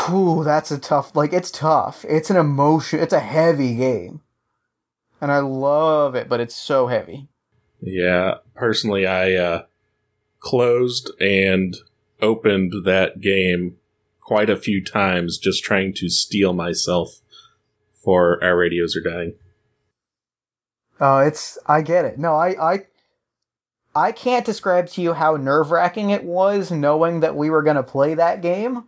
whew, 0.06 0.42
that's 0.44 0.70
a 0.70 0.78
tough. 0.78 1.14
Like 1.14 1.32
it's 1.32 1.50
tough. 1.50 2.04
It's 2.08 2.30
an 2.30 2.36
emotion. 2.36 3.00
It's 3.00 3.12
a 3.12 3.20
heavy 3.20 3.74
game, 3.76 4.22
and 5.20 5.30
I 5.30 5.38
love 5.38 6.14
it, 6.14 6.28
but 6.28 6.40
it's 6.40 6.56
so 6.56 6.86
heavy. 6.86 7.28
Yeah, 7.80 8.36
personally, 8.54 9.06
I 9.06 9.34
uh, 9.34 9.62
closed 10.40 11.10
and 11.20 11.76
opened 12.22 12.84
that 12.84 13.20
game 13.20 13.76
quite 14.20 14.48
a 14.48 14.56
few 14.56 14.82
times, 14.82 15.36
just 15.36 15.62
trying 15.62 15.92
to 15.94 16.08
steel 16.08 16.54
myself 16.54 17.20
for 17.92 18.42
our 18.42 18.56
radios 18.56 18.96
are 18.96 19.02
dying. 19.02 19.34
Oh, 21.00 21.18
it's 21.18 21.58
I 21.66 21.82
get 21.82 22.04
it. 22.04 22.18
No, 22.18 22.34
I 22.34 22.72
I 22.72 22.86
I 23.94 24.12
can't 24.12 24.46
describe 24.46 24.88
to 24.90 25.02
you 25.02 25.12
how 25.14 25.36
nerve 25.36 25.70
wracking 25.70 26.10
it 26.10 26.24
was 26.24 26.70
knowing 26.70 27.20
that 27.20 27.36
we 27.36 27.50
were 27.50 27.62
gonna 27.62 27.82
play 27.82 28.14
that 28.14 28.42
game 28.42 28.84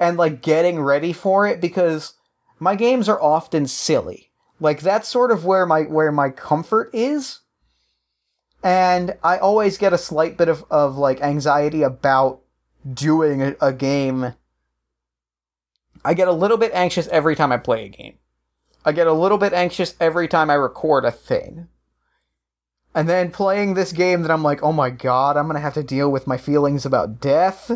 and 0.00 0.16
like 0.16 0.42
getting 0.42 0.80
ready 0.80 1.12
for 1.12 1.46
it 1.46 1.60
because 1.60 2.14
my 2.58 2.74
games 2.74 3.08
are 3.08 3.20
often 3.20 3.66
silly. 3.66 4.30
Like 4.60 4.80
that's 4.80 5.08
sort 5.08 5.30
of 5.30 5.44
where 5.44 5.66
my 5.66 5.82
where 5.82 6.12
my 6.12 6.30
comfort 6.30 6.90
is. 6.92 7.40
And 8.62 9.16
I 9.22 9.38
always 9.38 9.78
get 9.78 9.92
a 9.92 9.98
slight 9.98 10.36
bit 10.36 10.48
of, 10.48 10.64
of 10.68 10.96
like 10.96 11.20
anxiety 11.20 11.82
about 11.82 12.40
doing 12.92 13.40
a, 13.40 13.56
a 13.60 13.72
game. 13.72 14.34
I 16.04 16.14
get 16.14 16.28
a 16.28 16.32
little 16.32 16.56
bit 16.56 16.72
anxious 16.74 17.06
every 17.08 17.36
time 17.36 17.52
I 17.52 17.58
play 17.58 17.84
a 17.84 17.88
game. 17.88 18.18
I 18.88 18.92
get 18.92 19.06
a 19.06 19.12
little 19.12 19.36
bit 19.36 19.52
anxious 19.52 19.94
every 20.00 20.28
time 20.28 20.48
I 20.48 20.54
record 20.54 21.04
a 21.04 21.10
thing. 21.10 21.68
And 22.94 23.06
then 23.06 23.30
playing 23.30 23.74
this 23.74 23.92
game 23.92 24.22
that 24.22 24.30
I'm 24.30 24.42
like, 24.42 24.62
oh 24.62 24.72
my 24.72 24.88
god, 24.88 25.36
I'm 25.36 25.46
gonna 25.46 25.60
have 25.60 25.74
to 25.74 25.82
deal 25.82 26.10
with 26.10 26.26
my 26.26 26.38
feelings 26.38 26.86
about 26.86 27.20
death 27.20 27.70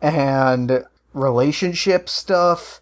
and 0.00 0.84
relationship 1.12 2.08
stuff. 2.08 2.80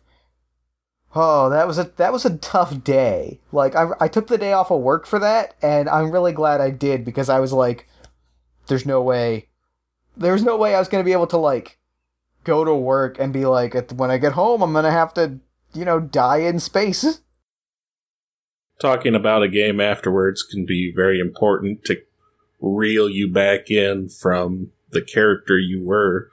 Oh, 1.14 1.48
that 1.48 1.66
was 1.66 1.78
a 1.78 1.84
that 1.96 2.12
was 2.12 2.26
a 2.26 2.36
tough 2.36 2.84
day. 2.84 3.40
Like 3.52 3.74
I 3.74 3.88
I 4.00 4.08
took 4.08 4.26
the 4.26 4.36
day 4.36 4.52
off 4.52 4.70
of 4.70 4.82
work 4.82 5.06
for 5.06 5.18
that, 5.18 5.54
and 5.62 5.88
I'm 5.88 6.10
really 6.10 6.32
glad 6.32 6.60
I 6.60 6.68
did 6.68 7.06
because 7.06 7.30
I 7.30 7.40
was 7.40 7.54
like, 7.54 7.88
there's 8.66 8.84
no 8.84 9.00
way, 9.00 9.48
there's 10.14 10.44
no 10.44 10.58
way 10.58 10.74
I 10.74 10.78
was 10.78 10.88
gonna 10.88 11.04
be 11.04 11.12
able 11.12 11.26
to 11.28 11.38
like 11.38 11.78
go 12.44 12.66
to 12.66 12.74
work 12.74 13.18
and 13.18 13.32
be 13.32 13.46
like, 13.46 13.92
when 13.92 14.10
I 14.10 14.18
get 14.18 14.32
home, 14.32 14.60
I'm 14.60 14.74
gonna 14.74 14.90
have 14.90 15.14
to, 15.14 15.38
you 15.72 15.86
know, 15.86 16.00
die 16.00 16.40
in 16.40 16.60
space. 16.60 17.22
Talking 18.78 19.14
about 19.14 19.42
a 19.42 19.48
game 19.48 19.80
afterwards 19.80 20.42
can 20.42 20.66
be 20.66 20.92
very 20.94 21.18
important 21.18 21.84
to 21.84 22.02
reel 22.60 23.08
you 23.08 23.28
back 23.28 23.70
in 23.70 24.08
from 24.08 24.72
the 24.90 25.02
character 25.02 25.58
you 25.58 25.82
were. 25.82 26.30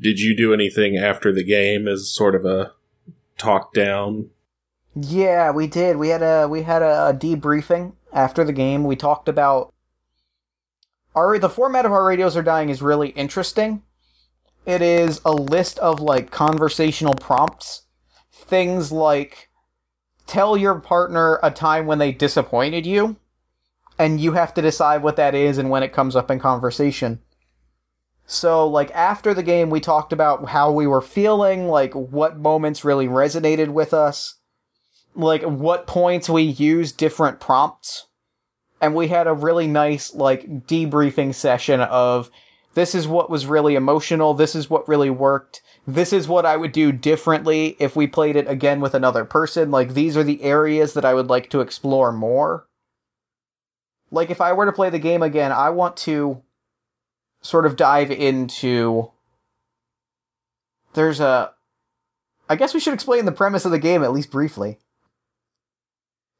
Did 0.00 0.20
you 0.20 0.36
do 0.36 0.52
anything 0.52 0.96
after 0.96 1.32
the 1.32 1.44
game 1.44 1.88
as 1.88 2.14
sort 2.14 2.34
of 2.34 2.44
a 2.44 2.72
talk 3.36 3.72
down? 3.72 4.30
Yeah, 4.94 5.50
we 5.50 5.66
did. 5.66 5.96
We 5.96 6.08
had 6.08 6.22
a 6.22 6.48
we 6.48 6.62
had 6.62 6.82
a, 6.82 7.16
debriefing 7.18 7.94
after 8.12 8.44
the 8.44 8.52
game. 8.52 8.84
We 8.84 8.96
talked 8.96 9.28
about 9.28 9.72
our 11.14 11.38
the 11.38 11.48
format 11.48 11.86
of 11.86 11.92
our 11.92 12.04
radios 12.04 12.36
are 12.36 12.42
dying 12.42 12.68
is 12.68 12.82
really 12.82 13.10
interesting. 13.10 13.82
It 14.66 14.82
is 14.82 15.20
a 15.24 15.32
list 15.32 15.78
of 15.78 16.00
like 16.00 16.30
conversational 16.30 17.14
prompts, 17.14 17.82
things 18.30 18.92
like 18.92 19.47
tell 20.28 20.56
your 20.56 20.76
partner 20.78 21.40
a 21.42 21.50
time 21.50 21.86
when 21.86 21.98
they 21.98 22.12
disappointed 22.12 22.86
you, 22.86 23.16
and 23.98 24.20
you 24.20 24.34
have 24.34 24.54
to 24.54 24.62
decide 24.62 25.02
what 25.02 25.16
that 25.16 25.34
is 25.34 25.58
and 25.58 25.70
when 25.70 25.82
it 25.82 25.92
comes 25.92 26.14
up 26.14 26.30
in 26.30 26.38
conversation. 26.38 27.20
So, 28.26 28.68
like, 28.68 28.90
after 28.92 29.32
the 29.32 29.42
game, 29.42 29.70
we 29.70 29.80
talked 29.80 30.12
about 30.12 30.50
how 30.50 30.70
we 30.70 30.86
were 30.86 31.00
feeling, 31.00 31.66
like, 31.66 31.94
what 31.94 32.38
moments 32.38 32.84
really 32.84 33.08
resonated 33.08 33.68
with 33.68 33.94
us, 33.94 34.34
like, 35.16 35.42
what 35.42 35.86
points 35.86 36.28
we 36.28 36.42
used 36.42 36.98
different 36.98 37.40
prompts. 37.40 38.06
And 38.82 38.94
we 38.94 39.08
had 39.08 39.26
a 39.26 39.32
really 39.32 39.66
nice, 39.66 40.14
like, 40.14 40.66
debriefing 40.66 41.34
session 41.34 41.80
of 41.80 42.30
this 42.74 42.94
is 42.94 43.08
what 43.08 43.30
was 43.30 43.46
really 43.46 43.74
emotional, 43.74 44.34
this 44.34 44.54
is 44.54 44.68
what 44.68 44.86
really 44.86 45.10
worked, 45.10 45.62
this 45.88 46.12
is 46.12 46.28
what 46.28 46.44
I 46.44 46.58
would 46.58 46.72
do 46.72 46.92
differently 46.92 47.74
if 47.78 47.96
we 47.96 48.06
played 48.06 48.36
it 48.36 48.46
again 48.46 48.82
with 48.82 48.92
another 48.92 49.24
person. 49.24 49.70
Like, 49.70 49.94
these 49.94 50.18
are 50.18 50.22
the 50.22 50.42
areas 50.42 50.92
that 50.92 51.04
I 51.06 51.14
would 51.14 51.28
like 51.28 51.48
to 51.48 51.62
explore 51.62 52.12
more. 52.12 52.68
Like, 54.10 54.28
if 54.28 54.38
I 54.38 54.52
were 54.52 54.66
to 54.66 54.72
play 54.72 54.90
the 54.90 54.98
game 54.98 55.22
again, 55.22 55.50
I 55.50 55.70
want 55.70 55.96
to 55.98 56.42
sort 57.40 57.64
of 57.64 57.74
dive 57.74 58.10
into. 58.10 59.12
There's 60.92 61.20
a. 61.20 61.52
I 62.50 62.56
guess 62.56 62.74
we 62.74 62.80
should 62.80 62.94
explain 62.94 63.24
the 63.24 63.32
premise 63.32 63.64
of 63.64 63.70
the 63.70 63.78
game 63.78 64.02
at 64.02 64.12
least 64.12 64.30
briefly. 64.30 64.76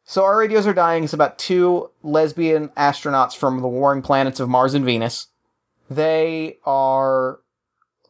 So, 0.05 0.25
Our 0.25 0.37
Radios 0.37 0.67
Are 0.67 0.75
Dying 0.75 1.05
is 1.05 1.15
about 1.15 1.39
two 1.39 1.91
lesbian 2.03 2.69
astronauts 2.71 3.35
from 3.35 3.63
the 3.63 3.69
warring 3.69 4.03
planets 4.03 4.41
of 4.41 4.51
Mars 4.51 4.75
and 4.75 4.85
Venus. 4.85 5.29
They 5.89 6.59
are 6.67 7.41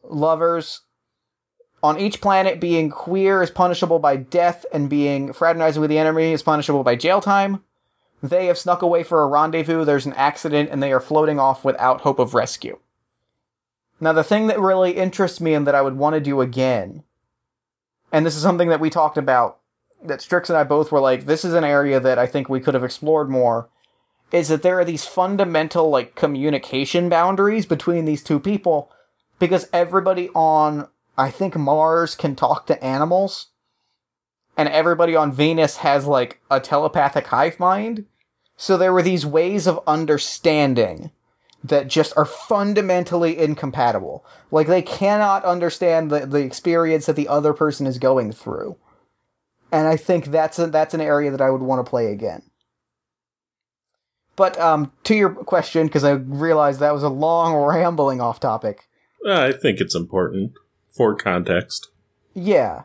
lovers. 0.03 0.81
On 1.81 1.97
each 1.97 2.19
planet, 2.19 2.59
being 2.59 2.89
queer 2.89 3.41
is 3.41 3.49
punishable 3.49 3.99
by 3.99 4.17
death, 4.17 4.65
and 4.73 4.89
being 4.89 5.31
fraternizing 5.31 5.79
with 5.79 5.89
the 5.89 5.97
enemy 5.97 6.33
is 6.33 6.43
punishable 6.43 6.83
by 6.83 6.95
jail 6.95 7.21
time. 7.21 7.63
They 8.21 8.47
have 8.47 8.57
snuck 8.57 8.81
away 8.81 9.03
for 9.03 9.23
a 9.23 9.27
rendezvous, 9.27 9.85
there's 9.85 10.05
an 10.05 10.13
accident, 10.13 10.69
and 10.71 10.83
they 10.83 10.91
are 10.91 10.99
floating 10.99 11.39
off 11.39 11.63
without 11.63 12.01
hope 12.01 12.19
of 12.19 12.33
rescue. 12.33 12.79
Now, 14.01 14.11
the 14.11 14.25
thing 14.25 14.47
that 14.47 14.59
really 14.59 14.91
interests 14.91 15.39
me 15.39 15.53
and 15.53 15.65
that 15.67 15.75
I 15.75 15.81
would 15.81 15.97
want 15.97 16.15
to 16.15 16.19
do 16.19 16.41
again, 16.41 17.03
and 18.11 18.25
this 18.25 18.35
is 18.35 18.41
something 18.41 18.69
that 18.69 18.81
we 18.81 18.89
talked 18.89 19.17
about, 19.17 19.59
that 20.03 20.21
Strix 20.21 20.49
and 20.49 20.57
I 20.57 20.63
both 20.65 20.91
were 20.91 20.99
like, 20.99 21.25
this 21.25 21.45
is 21.45 21.53
an 21.53 21.63
area 21.63 21.99
that 21.99 22.17
I 22.17 22.25
think 22.25 22.49
we 22.49 22.59
could 22.59 22.73
have 22.73 22.83
explored 22.83 23.29
more, 23.29 23.69
is 24.31 24.49
that 24.49 24.63
there 24.63 24.79
are 24.79 24.85
these 24.85 25.05
fundamental, 25.05 25.89
like, 25.89 26.15
communication 26.15 27.09
boundaries 27.09 27.65
between 27.65 28.05
these 28.05 28.23
two 28.23 28.39
people, 28.39 28.91
because 29.37 29.69
everybody 29.71 30.29
on, 30.35 30.87
I 31.19 31.29
think, 31.29 31.57
Mars 31.57 32.15
can 32.15 32.33
talk 32.33 32.65
to 32.67 32.81
animals 32.81 33.47
and 34.55 34.69
everybody 34.69 35.17
on 35.17 35.33
Venus 35.33 35.77
has 35.77 36.05
like 36.05 36.39
a 36.49 36.61
telepathic 36.61 37.27
hive 37.27 37.59
mind. 37.59 38.05
So 38.55 38.77
there 38.77 38.93
were 38.93 39.01
these 39.01 39.25
ways 39.25 39.67
of 39.67 39.83
understanding 39.85 41.11
that 41.61 41.89
just 41.89 42.13
are 42.15 42.23
fundamentally 42.23 43.37
incompatible. 43.37 44.25
Like 44.49 44.67
they 44.67 44.81
cannot 44.81 45.43
understand 45.43 46.09
the, 46.09 46.25
the 46.25 46.39
experience 46.39 47.05
that 47.05 47.17
the 47.17 47.27
other 47.27 47.53
person 47.53 47.85
is 47.85 47.97
going 47.97 48.31
through. 48.31 48.77
And 49.73 49.89
I 49.89 49.97
think 49.97 50.27
that's 50.27 50.57
a, 50.57 50.67
that's 50.67 50.93
an 50.93 51.01
area 51.01 51.31
that 51.31 51.41
I 51.41 51.49
would 51.49 51.61
want 51.61 51.85
to 51.85 51.89
play 51.89 52.13
again. 52.13 52.43
But 54.37 54.57
um, 54.57 54.93
to 55.03 55.15
your 55.15 55.31
question, 55.31 55.87
because 55.87 56.05
I 56.05 56.11
realized 56.11 56.79
that 56.79 56.93
was 56.93 57.03
a 57.03 57.09
long 57.09 57.55
rambling 57.65 58.21
off 58.21 58.39
topic. 58.39 58.87
I 59.25 59.51
think 59.51 59.81
it's 59.81 59.95
important 59.95 60.53
for 60.91 61.15
context. 61.15 61.89
Yeah 62.33 62.83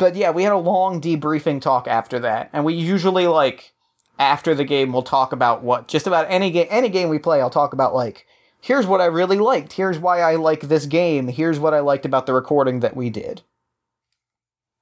but 0.00 0.16
yeah, 0.16 0.30
we 0.30 0.44
had 0.44 0.52
a 0.52 0.56
long 0.56 1.00
debriefing 1.00 1.60
talk 1.60 1.86
after 1.86 2.18
that, 2.20 2.48
and 2.54 2.64
we 2.64 2.72
usually 2.72 3.26
like 3.26 3.72
after 4.18 4.54
the 4.54 4.64
game 4.64 4.92
we'll 4.92 5.02
talk 5.02 5.32
about 5.32 5.62
what 5.62 5.88
just 5.88 6.06
about 6.06 6.26
any 6.28 6.50
game 6.50 6.66
any 6.68 6.90
game 6.90 7.08
we 7.08 7.18
play 7.18 7.40
I'll 7.40 7.48
talk 7.48 7.72
about 7.72 7.94
like 7.94 8.26
here's 8.60 8.86
what 8.86 9.00
I 9.00 9.06
really 9.06 9.38
liked, 9.38 9.74
here's 9.74 9.98
why 9.98 10.20
I 10.20 10.34
like 10.34 10.62
this 10.62 10.86
game, 10.86 11.28
here's 11.28 11.58
what 11.58 11.74
I 11.74 11.80
liked 11.80 12.04
about 12.04 12.26
the 12.26 12.34
recording 12.34 12.80
that 12.80 12.96
we 12.96 13.10
did. 13.10 13.42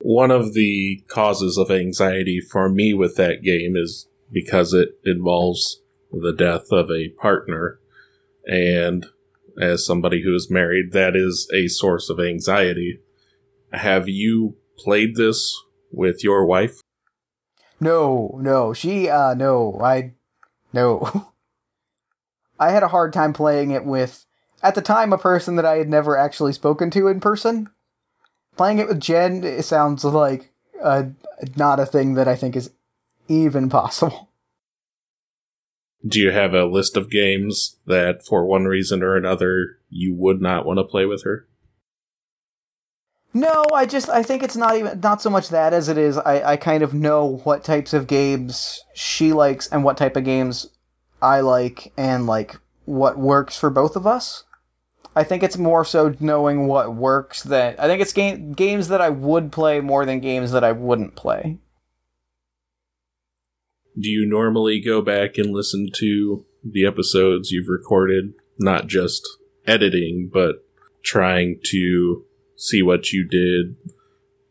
One 0.00 0.30
of 0.30 0.54
the 0.54 1.02
causes 1.08 1.58
of 1.58 1.70
anxiety 1.70 2.40
for 2.40 2.68
me 2.68 2.94
with 2.94 3.16
that 3.16 3.42
game 3.42 3.76
is 3.76 4.08
because 4.32 4.72
it 4.72 4.90
involves 5.04 5.80
the 6.12 6.32
death 6.32 6.70
of 6.70 6.90
a 6.90 7.08
partner. 7.20 7.80
And 8.46 9.06
as 9.60 9.84
somebody 9.84 10.22
who 10.22 10.34
is 10.34 10.50
married, 10.50 10.92
that 10.92 11.16
is 11.16 11.48
a 11.54 11.68
source 11.68 12.10
of 12.10 12.20
anxiety. 12.20 13.00
Have 13.72 14.08
you 14.08 14.56
played 14.78 15.16
this 15.16 15.54
with 15.92 16.22
your 16.22 16.46
wife? 16.46 16.80
No, 17.80 18.38
no. 18.40 18.72
She, 18.72 19.08
uh, 19.08 19.34
no. 19.34 19.78
I, 19.82 20.14
no. 20.72 21.30
I 22.60 22.70
had 22.70 22.82
a 22.82 22.88
hard 22.88 23.12
time 23.12 23.32
playing 23.32 23.70
it 23.70 23.84
with, 23.84 24.24
at 24.62 24.74
the 24.74 24.82
time, 24.82 25.12
a 25.12 25.18
person 25.18 25.56
that 25.56 25.64
I 25.64 25.76
had 25.76 25.88
never 25.88 26.16
actually 26.16 26.52
spoken 26.52 26.90
to 26.90 27.08
in 27.08 27.20
person. 27.20 27.70
Playing 28.56 28.78
it 28.78 28.88
with 28.88 29.00
Jen, 29.00 29.44
it 29.44 29.64
sounds 29.64 30.04
like 30.04 30.50
uh, 30.82 31.04
not 31.56 31.78
a 31.78 31.86
thing 31.86 32.14
that 32.14 32.26
I 32.26 32.34
think 32.34 32.56
is 32.56 32.70
even 33.28 33.68
possible. 33.68 34.27
Do 36.06 36.20
you 36.20 36.30
have 36.30 36.54
a 36.54 36.64
list 36.64 36.96
of 36.96 37.10
games 37.10 37.78
that, 37.86 38.24
for 38.24 38.46
one 38.46 38.66
reason 38.66 39.02
or 39.02 39.16
another, 39.16 39.78
you 39.90 40.14
would 40.14 40.40
not 40.40 40.64
want 40.64 40.78
to 40.78 40.84
play 40.84 41.06
with 41.06 41.24
her? 41.24 41.48
No, 43.34 43.66
I 43.74 43.84
just 43.84 44.08
I 44.08 44.22
think 44.22 44.42
it's 44.42 44.56
not 44.56 44.76
even 44.76 45.00
not 45.00 45.20
so 45.20 45.28
much 45.28 45.50
that 45.50 45.72
as 45.72 45.88
it 45.88 45.98
is 45.98 46.16
I, 46.16 46.52
I 46.52 46.56
kind 46.56 46.82
of 46.82 46.94
know 46.94 47.40
what 47.44 47.62
types 47.62 47.92
of 47.92 48.06
games 48.06 48.82
she 48.94 49.32
likes 49.32 49.68
and 49.68 49.84
what 49.84 49.96
type 49.96 50.16
of 50.16 50.24
games 50.24 50.68
I 51.20 51.40
like 51.40 51.92
and 51.96 52.26
like 52.26 52.56
what 52.86 53.18
works 53.18 53.58
for 53.58 53.68
both 53.68 53.96
of 53.96 54.06
us. 54.06 54.44
I 55.14 55.24
think 55.24 55.42
it's 55.42 55.58
more 55.58 55.84
so 55.84 56.14
knowing 56.20 56.68
what 56.68 56.94
works 56.94 57.42
that 57.44 57.78
I 57.78 57.86
think 57.86 58.00
it's 58.00 58.12
game 58.12 58.54
games 58.54 58.88
that 58.88 59.00
I 59.00 59.10
would 59.10 59.52
play 59.52 59.80
more 59.80 60.06
than 60.06 60.20
games 60.20 60.52
that 60.52 60.64
I 60.64 60.72
wouldn't 60.72 61.14
play. 61.14 61.58
Do 63.98 64.08
you 64.08 64.26
normally 64.26 64.80
go 64.80 65.02
back 65.02 65.38
and 65.38 65.50
listen 65.50 65.88
to 65.96 66.44
the 66.64 66.86
episodes 66.86 67.50
you've 67.50 67.68
recorded, 67.68 68.34
not 68.58 68.86
just 68.86 69.26
editing, 69.66 70.30
but 70.32 70.64
trying 71.02 71.60
to 71.66 72.24
see 72.56 72.82
what 72.82 73.12
you 73.12 73.26
did 73.26 73.76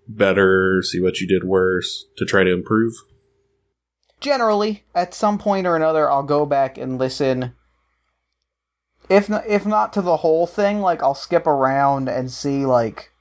better, 0.08 0.82
see 0.82 1.00
what 1.00 1.20
you 1.20 1.28
did 1.28 1.44
worse 1.44 2.06
to 2.18 2.26
try 2.26 2.44
to 2.44 2.54
improve? 2.54 2.94
Generally, 4.20 4.84
at 4.96 5.14
some 5.14 5.38
point 5.38 5.68
or 5.68 5.76
another, 5.76 6.10
I'll 6.10 6.24
go 6.24 6.46
back 6.46 6.78
and 6.78 6.98
listen. 6.98 7.54
If 9.10 9.30
not, 9.30 9.46
if 9.48 9.66
not 9.66 9.94
to 9.94 10.02
the 10.02 10.18
whole 10.18 10.48
thing, 10.48 10.82
like 10.82 11.04
I'll 11.04 11.16
skip 11.16 11.46
around 11.46 12.10
and 12.10 12.32
see 12.32 12.66
like 12.66 13.12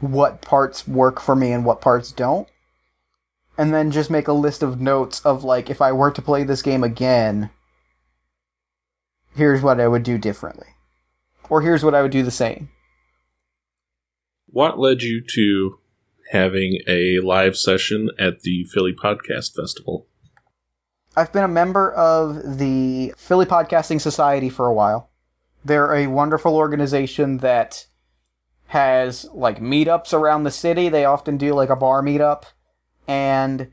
what 0.00 0.42
parts 0.42 0.88
work 0.88 1.20
for 1.20 1.36
me 1.36 1.52
and 1.52 1.64
what 1.64 1.80
parts 1.80 2.10
don't. 2.10 2.48
And 3.60 3.74
then 3.74 3.90
just 3.90 4.08
make 4.08 4.26
a 4.26 4.32
list 4.32 4.62
of 4.62 4.80
notes 4.80 5.20
of 5.20 5.44
like 5.44 5.68
if 5.68 5.82
I 5.82 5.92
were 5.92 6.10
to 6.12 6.22
play 6.22 6.44
this 6.44 6.62
game 6.62 6.82
again, 6.82 7.50
here's 9.36 9.60
what 9.60 9.78
I 9.78 9.86
would 9.86 10.02
do 10.02 10.16
differently. 10.16 10.68
Or 11.50 11.60
here's 11.60 11.84
what 11.84 11.94
I 11.94 12.00
would 12.00 12.10
do 12.10 12.22
the 12.22 12.30
same. 12.30 12.70
What 14.46 14.78
led 14.78 15.02
you 15.02 15.22
to 15.34 15.78
having 16.32 16.78
a 16.88 17.20
live 17.20 17.54
session 17.54 18.08
at 18.18 18.40
the 18.40 18.64
Philly 18.64 18.94
Podcast 18.94 19.54
Festival? 19.54 20.06
I've 21.14 21.30
been 21.30 21.44
a 21.44 21.48
member 21.48 21.92
of 21.92 22.56
the 22.56 23.12
Philly 23.18 23.44
Podcasting 23.44 24.00
Society 24.00 24.48
for 24.48 24.68
a 24.68 24.72
while. 24.72 25.10
They're 25.62 25.94
a 25.94 26.06
wonderful 26.06 26.56
organization 26.56 27.36
that 27.38 27.88
has 28.68 29.26
like 29.34 29.60
meetups 29.60 30.14
around 30.14 30.44
the 30.44 30.50
city. 30.50 30.88
They 30.88 31.04
often 31.04 31.36
do 31.36 31.52
like 31.52 31.68
a 31.68 31.76
bar 31.76 32.02
meetup 32.02 32.44
and 33.08 33.70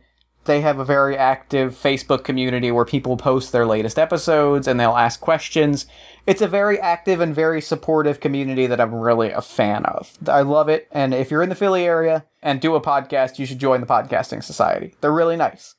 they 0.47 0.61
have 0.61 0.79
a 0.79 0.85
very 0.85 1.15
active 1.15 1.73
Facebook 1.73 2.23
community 2.23 2.71
where 2.71 2.85
people 2.85 3.17
post 3.17 3.51
their 3.51 3.65
latest 3.65 3.99
episodes 3.99 4.67
and 4.67 4.79
they'll 4.79 4.95
ask 4.95 5.19
questions. 5.19 5.85
It's 6.25 6.41
a 6.41 6.47
very 6.47 6.79
active 6.79 7.19
and 7.19 7.35
very 7.35 7.61
supportive 7.61 8.19
community 8.19 8.65
that 8.65 8.81
I'm 8.81 8.95
really 8.95 9.29
a 9.29 9.41
fan 9.41 9.85
of. 9.85 10.17
I 10.27 10.41
love 10.41 10.69
it. 10.69 10.87
And 10.91 11.13
if 11.13 11.29
you're 11.29 11.43
in 11.43 11.49
the 11.49 11.55
Philly 11.55 11.83
area 11.83 12.25
and 12.41 12.59
do 12.59 12.75
a 12.75 12.81
podcast, 12.81 13.37
you 13.37 13.45
should 13.45 13.59
join 13.59 13.81
the 13.81 13.87
Podcasting 13.87 14.43
Society. 14.43 14.95
They're 15.01 15.11
really 15.11 15.35
nice. 15.35 15.75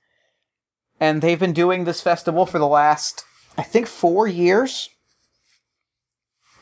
And 1.01 1.23
they've 1.23 1.41
been 1.41 1.53
doing 1.53 1.85
this 1.85 2.01
festival 2.01 2.47
for 2.47 2.59
the 2.59 2.69
last, 2.69 3.25
I 3.57 3.63
think, 3.63 3.87
four 3.87 4.29
years. 4.29 4.91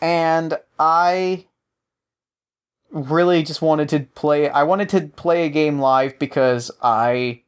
And 0.01 0.59
I 0.79 1.46
really 2.97 3.43
just 3.43 3.61
wanted 3.61 3.89
to 3.91 4.01
play 4.15 4.49
I 4.49 4.63
wanted 4.63 4.89
to 4.91 5.03
play 5.03 5.45
a 5.45 5.51
game 5.51 5.79
live 5.79 6.19
because 6.19 6.71
I 6.83 7.43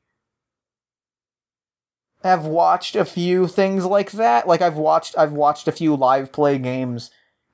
have 2.23 2.45
watched 2.45 2.97
a 2.97 3.05
few 3.05 3.47
things 3.47 3.85
like 3.87 4.13
that. 4.13 4.47
Like 4.47 4.61
I've 4.61 4.77
watched 4.77 5.17
I've 5.17 5.33
watched 5.33 5.67
a 5.67 5.73
few 5.73 5.97
live 5.97 6.33
play 6.33 6.59
games 6.59 7.11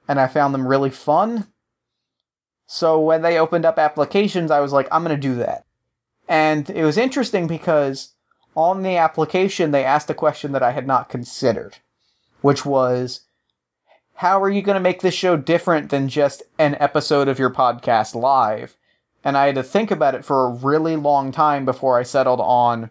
and 0.08 0.20
I 0.20 0.26
found 0.26 0.52
them 0.52 0.66
really 0.66 0.90
fun. 0.90 1.46
So 2.66 3.00
when 3.00 3.22
they 3.22 3.38
opened 3.38 3.64
up 3.64 3.78
applications, 3.78 4.50
I 4.50 4.60
was 4.60 4.72
like, 4.72 4.88
I'm 4.90 5.04
going 5.04 5.14
to 5.14 5.20
do 5.20 5.36
that. 5.36 5.66
And 6.28 6.68
it 6.70 6.84
was 6.84 6.96
interesting 6.96 7.46
because 7.46 8.14
on 8.56 8.82
the 8.82 8.96
application 8.96 9.70
they 9.70 9.84
asked 9.84 10.10
a 10.10 10.14
question 10.14 10.52
that 10.52 10.62
I 10.62 10.72
had 10.72 10.86
not 10.86 11.08
considered, 11.08 11.76
which 12.40 12.64
was 12.64 13.20
how 14.14 14.40
are 14.42 14.50
you 14.50 14.62
going 14.62 14.74
to 14.74 14.80
make 14.80 15.02
this 15.02 15.14
show 15.14 15.36
different 15.36 15.90
than 15.90 16.08
just 16.08 16.42
an 16.58 16.76
episode 16.78 17.28
of 17.28 17.38
your 17.38 17.50
podcast 17.50 18.14
live? 18.14 18.76
And 19.24 19.36
I 19.36 19.46
had 19.46 19.56
to 19.56 19.62
think 19.62 19.90
about 19.90 20.14
it 20.14 20.24
for 20.24 20.44
a 20.44 20.52
really 20.52 20.96
long 20.96 21.32
time 21.32 21.64
before 21.64 21.98
I 21.98 22.04
settled 22.04 22.40
on 22.40 22.90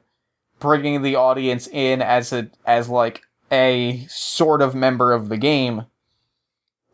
bringing 0.59 1.01
the 1.01 1.15
audience 1.15 1.67
in 1.67 2.01
as 2.01 2.33
a 2.33 2.49
as 2.65 2.89
like 2.89 3.21
a 3.51 4.05
sort 4.09 4.61
of 4.61 4.75
member 4.75 5.13
of 5.13 5.29
the 5.29 5.37
game. 5.37 5.85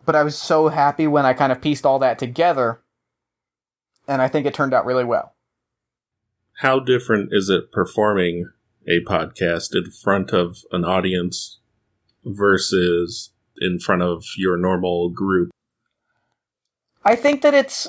But 0.06 0.16
I 0.16 0.24
was 0.24 0.38
so 0.38 0.70
happy 0.70 1.08
when 1.08 1.26
I 1.26 1.34
kind 1.34 1.52
of 1.52 1.62
pieced 1.62 1.86
all 1.86 2.00
that 2.00 2.20
together, 2.20 2.82
and 4.08 4.22
I 4.22 4.28
think 4.28 4.46
it 4.46 4.54
turned 4.54 4.74
out 4.74 4.86
really 4.86 5.06
well. 5.06 5.36
How 6.58 6.80
different 6.80 7.30
is 7.32 7.50
it 7.50 7.72
performing 7.72 8.50
a 8.88 9.00
podcast 9.06 9.76
in 9.76 9.92
front 9.92 10.32
of 10.32 10.64
an 10.72 10.84
audience 10.84 11.60
versus 12.26 13.32
in 13.60 13.80
front 13.80 14.02
of 14.02 14.24
your 14.38 14.58
normal 14.58 15.10
group? 15.10 15.52
I 17.04 17.16
think 17.16 17.42
that 17.42 17.54
it's 17.54 17.88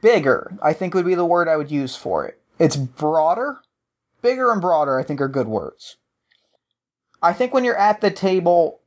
bigger, 0.00 0.58
I 0.62 0.72
think 0.72 0.94
would 0.94 1.06
be 1.06 1.14
the 1.14 1.24
word 1.24 1.48
I 1.48 1.56
would 1.56 1.70
use 1.70 1.96
for 1.96 2.26
it. 2.26 2.40
It's 2.58 2.76
broader. 2.76 3.58
Bigger 4.22 4.52
and 4.52 4.60
broader, 4.60 4.98
I 4.98 5.02
think, 5.02 5.20
are 5.20 5.28
good 5.28 5.48
words. 5.48 5.96
I 7.22 7.32
think 7.32 7.52
when 7.52 7.64
you're 7.64 7.76
at 7.76 8.00
the 8.00 8.10
table, 8.10 8.80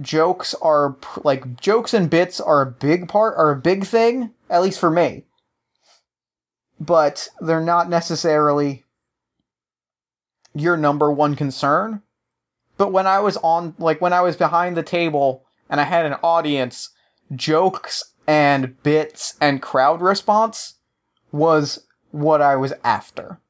jokes 0.00 0.54
are 0.60 0.96
like 1.22 1.60
jokes 1.60 1.94
and 1.94 2.10
bits 2.10 2.40
are 2.40 2.62
a 2.62 2.70
big 2.70 3.08
part, 3.08 3.36
are 3.36 3.50
a 3.50 3.56
big 3.56 3.84
thing, 3.84 4.30
at 4.50 4.62
least 4.62 4.80
for 4.80 4.90
me. 4.90 5.24
But 6.80 7.28
they're 7.40 7.60
not 7.60 7.88
necessarily 7.88 8.84
your 10.54 10.76
number 10.76 11.10
one 11.12 11.36
concern. 11.36 12.02
But 12.76 12.92
when 12.92 13.06
I 13.06 13.20
was 13.20 13.36
on, 13.38 13.74
like, 13.78 14.00
when 14.00 14.12
I 14.12 14.20
was 14.20 14.36
behind 14.36 14.76
the 14.76 14.82
table 14.82 15.44
and 15.70 15.80
I 15.80 15.84
had 15.84 16.06
an 16.06 16.16
audience, 16.22 16.90
jokes 17.34 18.12
and 18.26 18.82
bits 18.82 19.36
and 19.40 19.62
crowd 19.62 20.00
response 20.00 20.74
was 21.30 21.86
what 22.10 22.40
I 22.40 22.56
was 22.56 22.72
after. 22.82 23.40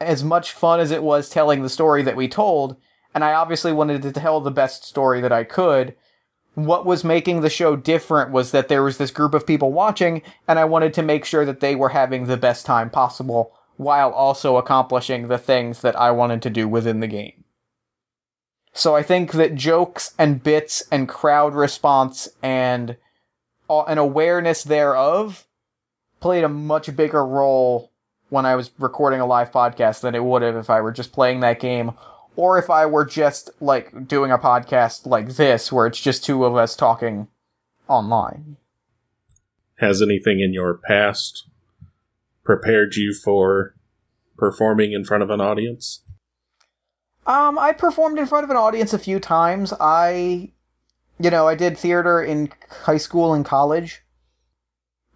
As 0.00 0.22
much 0.22 0.52
fun 0.52 0.80
as 0.80 0.90
it 0.90 1.02
was 1.02 1.28
telling 1.28 1.62
the 1.62 1.68
story 1.68 2.02
that 2.02 2.16
we 2.16 2.28
told, 2.28 2.76
and 3.14 3.24
I 3.24 3.34
obviously 3.34 3.72
wanted 3.72 4.02
to 4.02 4.12
tell 4.12 4.40
the 4.40 4.50
best 4.50 4.84
story 4.84 5.20
that 5.20 5.32
I 5.32 5.44
could, 5.44 5.94
what 6.54 6.86
was 6.86 7.04
making 7.04 7.40
the 7.40 7.50
show 7.50 7.76
different 7.76 8.32
was 8.32 8.50
that 8.50 8.68
there 8.68 8.82
was 8.82 8.98
this 8.98 9.10
group 9.10 9.34
of 9.34 9.46
people 9.46 9.72
watching, 9.72 10.22
and 10.46 10.58
I 10.58 10.64
wanted 10.64 10.92
to 10.94 11.02
make 11.02 11.24
sure 11.24 11.44
that 11.44 11.60
they 11.60 11.74
were 11.74 11.90
having 11.90 12.26
the 12.26 12.36
best 12.36 12.66
time 12.66 12.90
possible 12.90 13.52
while 13.76 14.10
also 14.10 14.56
accomplishing 14.56 15.28
the 15.28 15.38
things 15.38 15.82
that 15.82 15.98
I 15.98 16.10
wanted 16.10 16.42
to 16.42 16.50
do 16.50 16.68
within 16.68 16.98
the 16.98 17.06
game. 17.06 17.44
So 18.78 18.94
I 18.94 19.02
think 19.02 19.32
that 19.32 19.56
jokes 19.56 20.14
and 20.20 20.40
bits 20.40 20.84
and 20.92 21.08
crowd 21.08 21.52
response 21.52 22.28
and 22.44 22.96
uh, 23.68 23.82
an 23.82 23.98
awareness 23.98 24.62
thereof 24.62 25.48
played 26.20 26.44
a 26.44 26.48
much 26.48 26.94
bigger 26.94 27.26
role 27.26 27.90
when 28.28 28.46
I 28.46 28.54
was 28.54 28.70
recording 28.78 29.18
a 29.18 29.26
live 29.26 29.50
podcast 29.50 30.02
than 30.02 30.14
it 30.14 30.22
would 30.22 30.42
have 30.42 30.54
if 30.54 30.70
I 30.70 30.80
were 30.80 30.92
just 30.92 31.10
playing 31.10 31.40
that 31.40 31.58
game 31.58 31.90
or 32.36 32.56
if 32.56 32.70
I 32.70 32.86
were 32.86 33.04
just 33.04 33.50
like 33.60 34.06
doing 34.06 34.30
a 34.30 34.38
podcast 34.38 35.06
like 35.06 35.30
this 35.30 35.72
where 35.72 35.88
it's 35.88 36.00
just 36.00 36.24
two 36.24 36.44
of 36.44 36.54
us 36.54 36.76
talking 36.76 37.26
online. 37.88 38.58
Has 39.78 40.00
anything 40.00 40.38
in 40.38 40.54
your 40.54 40.74
past 40.74 41.48
prepared 42.44 42.94
you 42.94 43.12
for 43.12 43.74
performing 44.36 44.92
in 44.92 45.04
front 45.04 45.24
of 45.24 45.30
an 45.30 45.40
audience? 45.40 46.04
Um, 47.28 47.58
I 47.58 47.72
performed 47.72 48.18
in 48.18 48.26
front 48.26 48.44
of 48.44 48.50
an 48.50 48.56
audience 48.56 48.94
a 48.94 48.98
few 48.98 49.20
times. 49.20 49.74
I, 49.78 50.50
you 51.20 51.30
know, 51.30 51.46
I 51.46 51.54
did 51.54 51.76
theater 51.76 52.22
in 52.22 52.50
high 52.70 52.96
school 52.96 53.34
and 53.34 53.44
college. 53.44 54.02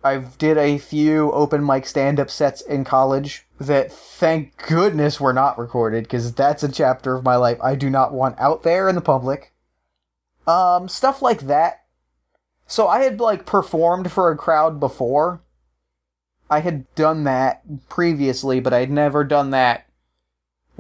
I 0.05 0.19
did 0.19 0.59
a 0.59 0.77
few 0.77 1.33
open 1.33 1.65
mic 1.65 1.87
stand 1.87 2.21
up 2.21 2.29
sets 2.29 2.61
in 2.61 2.85
college 2.85 3.47
that 3.59 3.91
thank 3.91 4.57
goodness 4.69 5.21
were 5.21 5.33
not 5.33 5.59
recorded 5.59 6.05
because 6.05 6.35
that's 6.35 6.63
a 6.63 6.71
chapter 6.71 7.15
of 7.15 7.25
my 7.25 7.37
life 7.37 7.59
I 7.63 7.77
do 7.77 7.89
not 7.89 8.13
want 8.13 8.39
out 8.39 8.63
there 8.63 8.91
in 8.91 8.95
the 8.95 9.01
public. 9.01 9.55
Um, 10.47 10.89
stuff 10.89 11.23
like 11.23 11.43
that. 11.43 11.85
So 12.67 12.89
I 12.89 13.05
had 13.05 13.21
like 13.21 13.47
performed 13.47 14.13
for 14.13 14.31
a 14.31 14.37
crowd 14.37 14.79
before. 14.79 15.41
I 16.51 16.61
had 16.61 16.93
done 16.95 17.25
that 17.25 17.89
previously, 17.89 18.61
but 18.61 18.75
I 18.75 18.81
had 18.81 18.91
never 18.91 19.25
done 19.25 19.51
that 19.51 19.87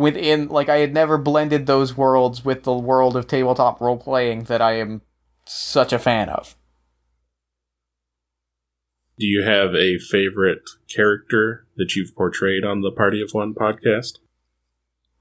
within 0.02 0.48
like 0.48 0.68
I 0.68 0.78
had 0.78 0.92
never 0.92 1.16
blended 1.16 1.66
those 1.66 1.96
worlds 1.96 2.44
with 2.44 2.64
the 2.64 2.76
world 2.76 3.16
of 3.16 3.26
tabletop 3.26 3.80
role 3.80 3.96
playing 3.96 4.44
that 4.44 4.60
I 4.60 4.78
am 4.78 5.02
such 5.46 5.92
a 5.92 5.98
fan 5.98 6.28
of. 6.28 6.56
Do 9.18 9.26
you 9.26 9.42
have 9.42 9.74
a 9.74 9.98
favorite 9.98 10.62
character 10.88 11.66
that 11.76 11.94
you've 11.94 12.14
portrayed 12.16 12.64
on 12.64 12.80
the 12.80 12.90
Party 12.90 13.22
of 13.22 13.30
One 13.32 13.54
podcast? 13.54 14.18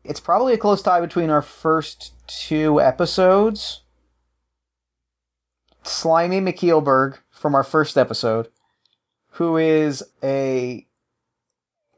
It's 0.04 0.20
probably 0.20 0.54
a 0.54 0.58
close 0.58 0.82
tie 0.82 1.02
between 1.02 1.30
our 1.30 1.42
first 1.42 2.14
two 2.28 2.82
episodes. 2.82 3.84
Slimy 5.84 6.40
McKeelberg 6.40 7.20
from 7.30 7.54
our 7.54 7.64
first 7.64 7.98
episode, 7.98 8.48
who 9.34 9.58
is 9.58 10.04
a 10.24 10.88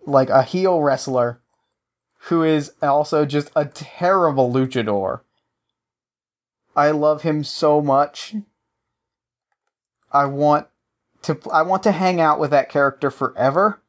like 0.06 0.30
a 0.30 0.44
heel 0.44 0.82
wrestler 0.82 1.43
who 2.28 2.44
is 2.44 2.72
also 2.82 3.26
just 3.26 3.52
a 3.56 3.66
terrible 3.66 4.52
luchador. 4.52 5.22
I 6.76 6.92
love 6.92 7.24
him 7.24 7.44
so 7.44 7.82
much. 7.82 8.36
I 10.12 10.26
want 10.26 10.68
to 11.24 11.38
I 11.52 11.64
want 11.64 11.84
to 11.84 11.92
hang 11.92 12.22
out 12.22 12.40
with 12.40 12.52
that 12.52 12.70
character 12.70 13.12
forever. 13.12 13.82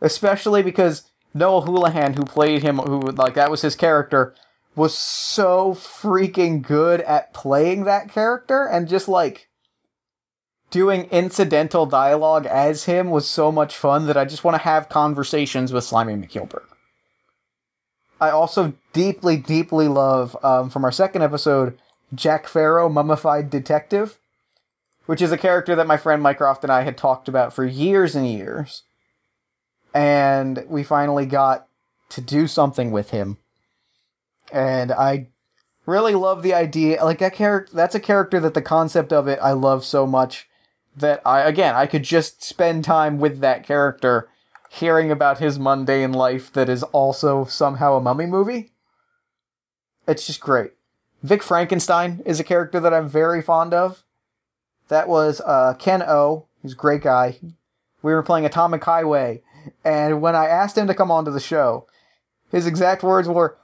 Especially 0.00 0.62
because 0.62 1.10
Noah 1.34 1.62
Houlihan, 1.62 2.14
who 2.14 2.24
played 2.24 2.62
him, 2.62 2.78
who 2.78 3.00
like 3.00 3.34
that 3.34 3.50
was 3.50 3.62
his 3.62 3.76
character, 3.76 4.34
was 4.74 4.96
so 4.96 5.74
freaking 5.74 6.60
good 6.60 7.00
at 7.02 7.32
playing 7.32 7.84
that 7.84 8.10
character 8.10 8.66
and 8.66 8.88
just 8.88 9.08
like 9.08 9.48
doing 10.70 11.04
incidental 11.10 11.86
dialogue 11.86 12.46
as 12.46 12.84
him 12.84 13.10
was 13.10 13.28
so 13.28 13.52
much 13.52 13.76
fun 13.76 14.06
that 14.06 14.16
I 14.16 14.24
just 14.24 14.44
want 14.44 14.56
to 14.56 14.62
have 14.62 14.88
conversations 14.88 15.72
with 15.72 15.84
Slimy 15.84 16.14
McKeelberg. 16.14 16.66
I 18.20 18.30
also 18.30 18.74
deeply, 18.92 19.36
deeply 19.36 19.88
love 19.88 20.36
um, 20.42 20.70
from 20.70 20.84
our 20.84 20.92
second 20.92 21.22
episode 21.22 21.78
Jack 22.14 22.48
Farrow, 22.48 22.88
Mummified 22.88 23.50
Detective 23.50 24.18
which 25.08 25.22
is 25.22 25.32
a 25.32 25.38
character 25.38 25.74
that 25.74 25.86
my 25.86 25.96
friend 25.96 26.22
Mycroft 26.22 26.64
and 26.64 26.70
I 26.70 26.82
had 26.82 26.98
talked 26.98 27.28
about 27.28 27.54
for 27.54 27.64
years 27.64 28.14
and 28.14 28.30
years. 28.30 28.82
And 29.94 30.66
we 30.68 30.82
finally 30.82 31.24
got 31.24 31.66
to 32.10 32.20
do 32.20 32.46
something 32.46 32.90
with 32.90 33.08
him. 33.08 33.38
And 34.52 34.92
I 34.92 35.28
really 35.86 36.14
love 36.14 36.42
the 36.42 36.52
idea 36.52 37.02
like 37.02 37.20
that 37.20 37.32
character 37.32 37.74
that's 37.74 37.94
a 37.94 38.00
character 38.00 38.38
that 38.38 38.52
the 38.52 38.60
concept 38.60 39.10
of 39.10 39.26
it 39.28 39.38
I 39.40 39.52
love 39.52 39.82
so 39.82 40.06
much 40.06 40.46
that 40.94 41.22
I 41.24 41.40
again 41.40 41.74
I 41.74 41.86
could 41.86 42.02
just 42.02 42.44
spend 42.44 42.84
time 42.84 43.18
with 43.18 43.40
that 43.40 43.64
character 43.64 44.28
hearing 44.68 45.10
about 45.10 45.38
his 45.38 45.58
mundane 45.58 46.12
life 46.12 46.52
that 46.52 46.68
is 46.68 46.82
also 46.84 47.44
somehow 47.44 47.96
a 47.96 48.00
mummy 48.00 48.26
movie. 48.26 48.72
It's 50.06 50.26
just 50.26 50.40
great. 50.40 50.72
Vic 51.22 51.42
Frankenstein 51.42 52.22
is 52.24 52.38
a 52.38 52.44
character 52.44 52.78
that 52.80 52.94
I'm 52.94 53.08
very 53.08 53.42
fond 53.42 53.74
of. 53.74 54.04
That 54.88 55.08
was 55.08 55.40
uh, 55.44 55.74
Ken 55.78 56.02
O. 56.02 56.46
He's 56.62 56.72
a 56.72 56.76
great 56.76 57.02
guy. 57.02 57.38
We 58.02 58.12
were 58.12 58.22
playing 58.22 58.46
Atomic 58.46 58.84
Highway, 58.84 59.42
and 59.84 60.22
when 60.22 60.36
I 60.36 60.46
asked 60.46 60.78
him 60.78 60.86
to 60.86 60.94
come 60.94 61.10
onto 61.10 61.30
the 61.30 61.40
show, 61.40 61.86
his 62.50 62.66
exact 62.66 63.02
words 63.02 63.28
were, 63.28 63.58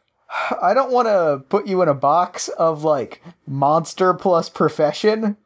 "I 0.60 0.74
don't 0.74 0.90
want 0.90 1.06
to 1.06 1.44
put 1.48 1.66
you 1.66 1.80
in 1.82 1.88
a 1.88 1.94
box 1.94 2.48
of 2.48 2.82
like 2.82 3.22
monster 3.46 4.12
plus 4.12 4.48
profession." 4.48 5.36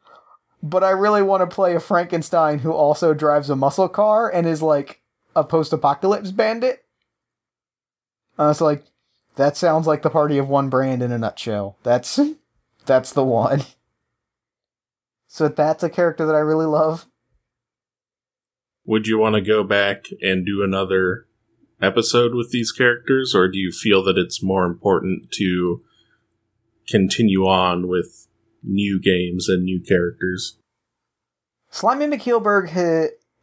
But 0.61 0.83
I 0.83 0.89
really 0.89 1.21
want 1.21 1.41
to 1.41 1.55
play 1.55 1.73
a 1.73 1.79
Frankenstein 1.79 2.59
who 2.59 2.73
also 2.73 3.13
drives 3.13 3.49
a 3.49 3.55
muscle 3.55 3.87
car 3.87 4.29
and 4.29 4.45
is 4.45 4.61
like 4.61 4.98
a 5.39 5.43
post-apocalypse 5.43 6.31
bandit. 6.31 6.83
Uh, 8.37 8.43
I 8.43 8.47
was 8.47 8.61
like, 8.61 8.85
that 9.35 9.57
sounds 9.57 9.87
like 9.87 10.01
the 10.01 10.09
party 10.09 10.37
of 10.37 10.49
one 10.49 10.69
brand 10.69 11.01
in 11.01 11.11
a 11.11 11.17
nutshell. 11.17 11.77
That's 11.83 12.19
that's 12.85 13.13
the 13.13 13.23
one. 13.23 13.63
So 15.27 15.47
that's 15.47 15.83
a 15.83 15.89
character 15.89 16.25
that 16.25 16.35
I 16.35 16.39
really 16.39 16.65
love. 16.65 17.05
Would 18.85 19.05
you 19.05 19.19
want 19.19 19.35
to 19.35 19.41
go 19.41 19.63
back 19.63 20.05
and 20.21 20.43
do 20.43 20.63
another 20.63 21.27
episode 21.79 22.33
with 22.33 22.49
these 22.51 22.71
characters, 22.71 23.35
or 23.35 23.47
do 23.47 23.59
you 23.59 23.71
feel 23.71 24.03
that 24.03 24.17
it's 24.17 24.41
more 24.41 24.65
important 24.65 25.31
to 25.33 25.83
continue 26.87 27.45
on 27.45 27.87
with 27.87 28.27
new 28.63 28.99
games 28.99 29.47
and 29.47 29.63
new 29.63 29.79
characters? 29.79 30.57
Slimy 31.69 32.07
McKeelberg 32.07 32.69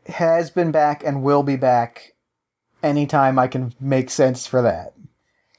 has 0.09 0.51
been 0.51 0.71
back 0.71 1.03
and 1.05 1.23
will 1.23 1.43
be 1.43 1.57
back 1.57 2.15
anytime 2.83 3.39
I 3.39 3.49
can 3.49 3.75
make 3.81 4.11
sense 4.11 4.47
for 4.47 4.63
that. 4.63 4.95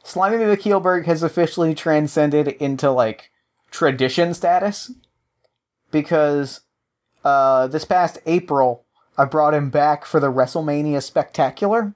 Slimy 0.04 0.38
McKeelberg 0.38 1.06
has 1.06 1.24
officially 1.24 1.76
transcended 1.76 2.48
into 2.48 2.90
like 2.92 3.32
tradition 3.72 4.34
status 4.34 4.92
because 5.92 6.62
uh, 7.24 7.68
this 7.68 7.86
past 7.86 8.20
April, 8.26 8.86
I 9.18 9.26
brought 9.26 9.54
him 9.54 9.70
back 9.70 10.06
for 10.06 10.20
the 10.20 10.32
WrestleMania 10.32 11.04
Spectacular, 11.04 11.94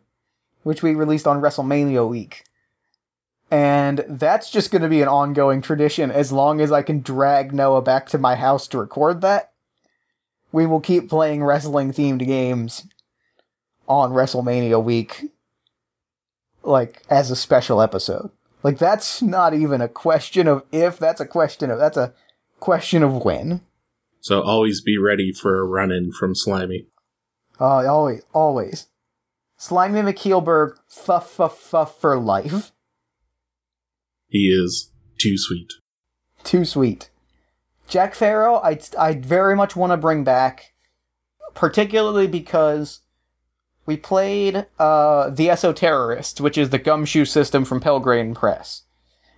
which 0.63 0.83
we 0.83 0.93
released 0.93 1.27
on 1.27 1.41
WrestleMania 1.41 2.07
week. 2.07 2.43
And 3.49 4.05
that's 4.07 4.49
just 4.49 4.71
going 4.71 4.81
to 4.81 4.89
be 4.89 5.01
an 5.01 5.07
ongoing 5.07 5.61
tradition 5.61 6.09
as 6.09 6.31
long 6.31 6.61
as 6.61 6.71
I 6.71 6.81
can 6.81 7.01
drag 7.01 7.53
Noah 7.53 7.81
back 7.81 8.07
to 8.09 8.17
my 8.17 8.35
house 8.35 8.67
to 8.69 8.77
record 8.77 9.21
that. 9.21 9.50
We 10.51 10.65
will 10.65 10.81
keep 10.81 11.09
playing 11.09 11.43
wrestling 11.43 11.91
themed 11.93 12.25
games 12.25 12.85
on 13.87 14.11
WrestleMania 14.11 14.83
week, 14.83 15.31
like 16.63 17.03
as 17.09 17.31
a 17.31 17.35
special 17.35 17.81
episode. 17.81 18.31
Like 18.63 18.77
that's 18.77 19.21
not 19.21 19.53
even 19.53 19.81
a 19.81 19.87
question 19.87 20.47
of 20.47 20.63
if, 20.71 20.99
that's 20.99 21.21
a 21.21 21.25
question 21.25 21.71
of, 21.71 21.79
that's 21.79 21.97
a 21.97 22.13
question 22.59 23.03
of 23.03 23.23
when. 23.23 23.61
So 24.19 24.41
always 24.41 24.81
be 24.81 24.97
ready 24.97 25.31
for 25.31 25.59
a 25.59 25.65
run 25.65 25.91
in 25.91 26.11
from 26.11 26.35
Slimy. 26.35 26.87
Uh, 27.59 27.87
always, 27.87 28.23
always. 28.33 28.87
Slimy 29.57 30.01
McKeelberg, 30.01 30.77
fuff, 30.87 31.29
fuff, 31.29 31.57
fuff 31.59 32.01
for 32.01 32.19
life. 32.19 32.71
He 34.27 34.47
is 34.47 34.91
too 35.19 35.37
sweet. 35.37 35.73
Too 36.43 36.65
sweet. 36.65 37.11
Jack 37.91 38.15
Farrow, 38.15 38.56
I 38.56 38.80
I 38.97 39.15
very 39.15 39.56
much 39.56 39.75
want 39.75 39.91
to 39.91 39.97
bring 39.97 40.23
back, 40.23 40.73
particularly 41.54 42.25
because 42.25 43.01
we 43.86 43.97
played 43.97 44.65
uh, 44.80 45.30
the 45.30 45.47
Esoterrorist, 45.47 46.39
which 46.39 46.58
is 46.58 46.69
the 46.69 46.80
gumshoe 46.80 47.25
system 47.25 47.65
from 47.65 47.82
Pelgrane 47.82 48.34
Press. 48.34 48.84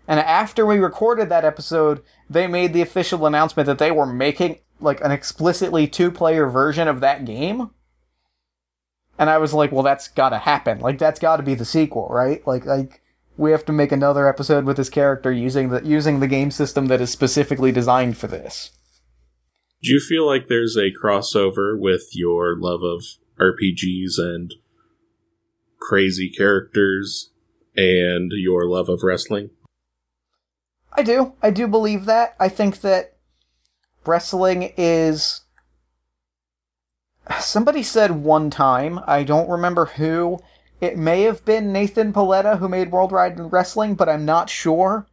And 0.07 0.19
after 0.19 0.65
we 0.67 0.77
recorded 0.77 1.29
that 1.29 1.45
episode, 1.45 2.03
they 2.29 2.45
made 2.45 2.73
the 2.73 2.81
official 2.81 3.25
announcement 3.25 3.65
that 3.65 3.79
they 3.79 3.89
were 3.89 4.05
making 4.05 4.59
like 4.79 5.01
an 5.01 5.11
explicitly 5.11 5.87
two 5.87 6.11
player 6.11 6.47
version 6.47 6.87
of 6.87 6.99
that 7.01 7.25
game. 7.25 7.71
And 9.17 9.29
I 9.31 9.39
was 9.39 9.53
like, 9.53 9.71
well, 9.71 9.83
that's 9.83 10.09
gotta 10.09 10.37
happen. 10.37 10.79
Like, 10.79 10.99
that's 10.99 11.19
gotta 11.19 11.41
be 11.41 11.55
the 11.55 11.65
sequel, 11.65 12.07
right? 12.09 12.45
Like, 12.45 12.65
like, 12.65 13.01
we 13.37 13.51
have 13.51 13.65
to 13.65 13.71
make 13.71 13.91
another 13.91 14.27
episode 14.27 14.65
with 14.65 14.77
this 14.77 14.89
character 14.89 15.31
using 15.31 15.69
the, 15.69 15.83
using 15.83 16.19
the 16.19 16.27
game 16.27 16.51
system 16.51 16.87
that 16.87 17.01
is 17.01 17.09
specifically 17.09 17.71
designed 17.71 18.17
for 18.17 18.27
this. 18.27 18.71
Do 19.81 19.91
you 19.91 19.99
feel 19.99 20.25
like 20.25 20.47
there's 20.47 20.77
a 20.77 20.91
crossover 20.91 21.77
with 21.77 22.09
your 22.13 22.55
love 22.57 22.83
of 22.83 23.03
RPGs 23.39 24.17
and 24.17 24.53
crazy 25.79 26.29
characters 26.29 27.31
and 27.75 28.31
your 28.33 28.65
love 28.65 28.87
of 28.87 29.03
wrestling? 29.03 29.49
I 30.93 31.03
do. 31.03 31.33
I 31.41 31.49
do 31.49 31.67
believe 31.67 32.05
that. 32.05 32.35
I 32.39 32.49
think 32.49 32.81
that 32.81 33.13
wrestling 34.05 34.73
is 34.77 35.41
somebody 37.39 37.81
said 37.81 38.11
one 38.11 38.49
time 38.49 38.99
i 39.07 39.23
don't 39.23 39.49
remember 39.49 39.85
who 39.85 40.37
it 40.83 40.97
may 40.97 41.23
have 41.23 41.43
been 41.45 41.71
nathan 41.71 42.11
Paoletta 42.13 42.59
who 42.59 42.67
made 42.67 42.91
World 42.91 43.11
worldwide 43.11 43.51
wrestling 43.51 43.95
but 43.95 44.09
i'm 44.09 44.25
not 44.25 44.49
sure 44.49 45.07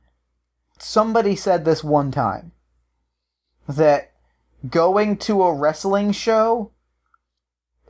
somebody 0.78 1.36
said 1.36 1.64
this 1.64 1.84
one 1.84 2.10
time 2.10 2.52
that 3.68 4.12
going 4.68 5.16
to 5.16 5.42
a 5.42 5.54
wrestling 5.54 6.12
show 6.12 6.72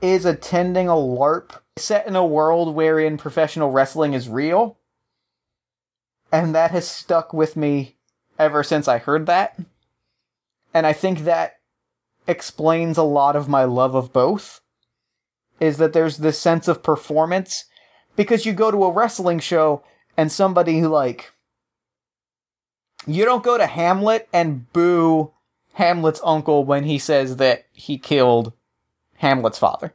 is 0.01 0.25
attending 0.25 0.89
a 0.89 0.93
larp 0.93 1.61
set 1.77 2.07
in 2.07 2.17
a 2.17 2.25
world 2.25 2.75
wherein 2.75 3.17
professional 3.17 3.71
wrestling 3.71 4.15
is 4.15 4.29
real. 4.29 4.79
And 6.33 6.55
that 6.55 6.71
has 6.71 6.89
stuck 6.89 7.33
with 7.33 7.57
me 7.57 7.97
ever 8.39 8.63
since 8.63 8.89
I 8.89 8.99
heard 8.99 9.27
that. 9.27 9.59
And 10.73 10.87
I 10.87 10.93
think 10.93 11.21
that 11.21 11.59
explains 12.27 12.97
a 12.97 13.03
lot 13.03 13.35
of 13.37 13.49
my 13.49 13.65
love 13.65 13.95
of 13.95 14.13
both. 14.13 14.61
Is 15.59 15.77
that 15.77 15.93
there's 15.93 16.19
this 16.19 16.39
sense 16.39 16.69
of 16.69 16.83
performance 16.83 17.67
because 18.17 18.47
you 18.47 18.53
go 18.53 18.71
to 18.71 18.85
a 18.85 18.93
wrestling 18.93 19.39
show 19.39 19.83
and 20.17 20.31
somebody 20.31 20.81
who 20.81 20.89
like 20.89 21.33
you 23.07 23.25
don't 23.25 23.45
go 23.45 23.57
to 23.57 23.67
Hamlet 23.67 24.29
and 24.33 24.71
boo 24.73 25.33
Hamlet's 25.75 26.21
uncle 26.25 26.65
when 26.65 26.85
he 26.85 26.99
says 26.99 27.37
that 27.37 27.65
he 27.73 27.99
killed 27.99 28.53
Hamlet's 29.17 29.59
father. 29.59 29.95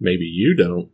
Maybe 0.00 0.24
you 0.24 0.54
don't. 0.56 0.90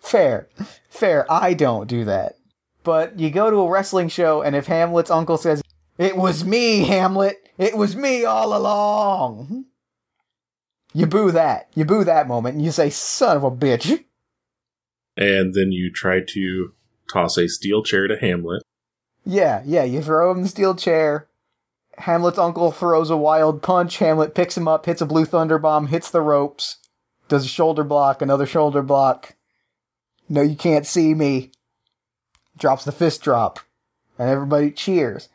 Fair. 0.00 0.48
Fair. 0.88 1.30
I 1.30 1.54
don't 1.54 1.88
do 1.88 2.04
that. 2.04 2.36
But 2.82 3.18
you 3.18 3.30
go 3.30 3.50
to 3.50 3.56
a 3.58 3.70
wrestling 3.70 4.08
show, 4.08 4.42
and 4.42 4.56
if 4.56 4.66
Hamlet's 4.66 5.10
uncle 5.10 5.36
says, 5.36 5.62
It 5.98 6.16
was 6.16 6.44
me, 6.44 6.80
Hamlet! 6.84 7.48
It 7.58 7.76
was 7.76 7.94
me 7.94 8.24
all 8.24 8.56
along! 8.56 9.66
You 10.94 11.06
boo 11.06 11.30
that. 11.30 11.68
You 11.74 11.84
boo 11.84 12.04
that 12.04 12.26
moment, 12.26 12.56
and 12.56 12.64
you 12.64 12.72
say, 12.72 12.90
Son 12.90 13.36
of 13.36 13.44
a 13.44 13.50
bitch! 13.50 14.04
And 15.20 15.54
then 15.54 15.70
you 15.70 15.92
try 15.92 16.20
to 16.20 16.72
toss 17.12 17.36
a 17.36 17.46
steel 17.46 17.82
chair 17.82 18.08
to 18.08 18.16
Hamlet. 18.18 18.62
Yeah, 19.24 19.62
yeah, 19.66 19.84
you 19.84 20.00
throw 20.00 20.30
him 20.30 20.42
the 20.42 20.48
steel 20.48 20.74
chair. 20.74 21.28
Hamlet's 21.98 22.38
uncle 22.38 22.72
throws 22.72 23.10
a 23.10 23.16
wild 23.16 23.62
punch. 23.62 23.98
Hamlet 23.98 24.34
picks 24.34 24.56
him 24.56 24.66
up, 24.66 24.86
hits 24.86 25.02
a 25.02 25.06
blue 25.06 25.26
thunder 25.26 25.58
bomb, 25.58 25.88
hits 25.88 26.10
the 26.10 26.22
ropes, 26.22 26.78
does 27.28 27.44
a 27.44 27.48
shoulder 27.48 27.84
block, 27.84 28.22
another 28.22 28.46
shoulder 28.46 28.82
block. 28.82 29.36
No, 30.28 30.40
you 30.40 30.56
can't 30.56 30.86
see 30.86 31.12
me. 31.14 31.52
Drops 32.56 32.84
the 32.84 32.92
fist 32.92 33.22
drop, 33.22 33.60
and 34.18 34.30
everybody 34.30 34.70
cheers. 34.70 35.28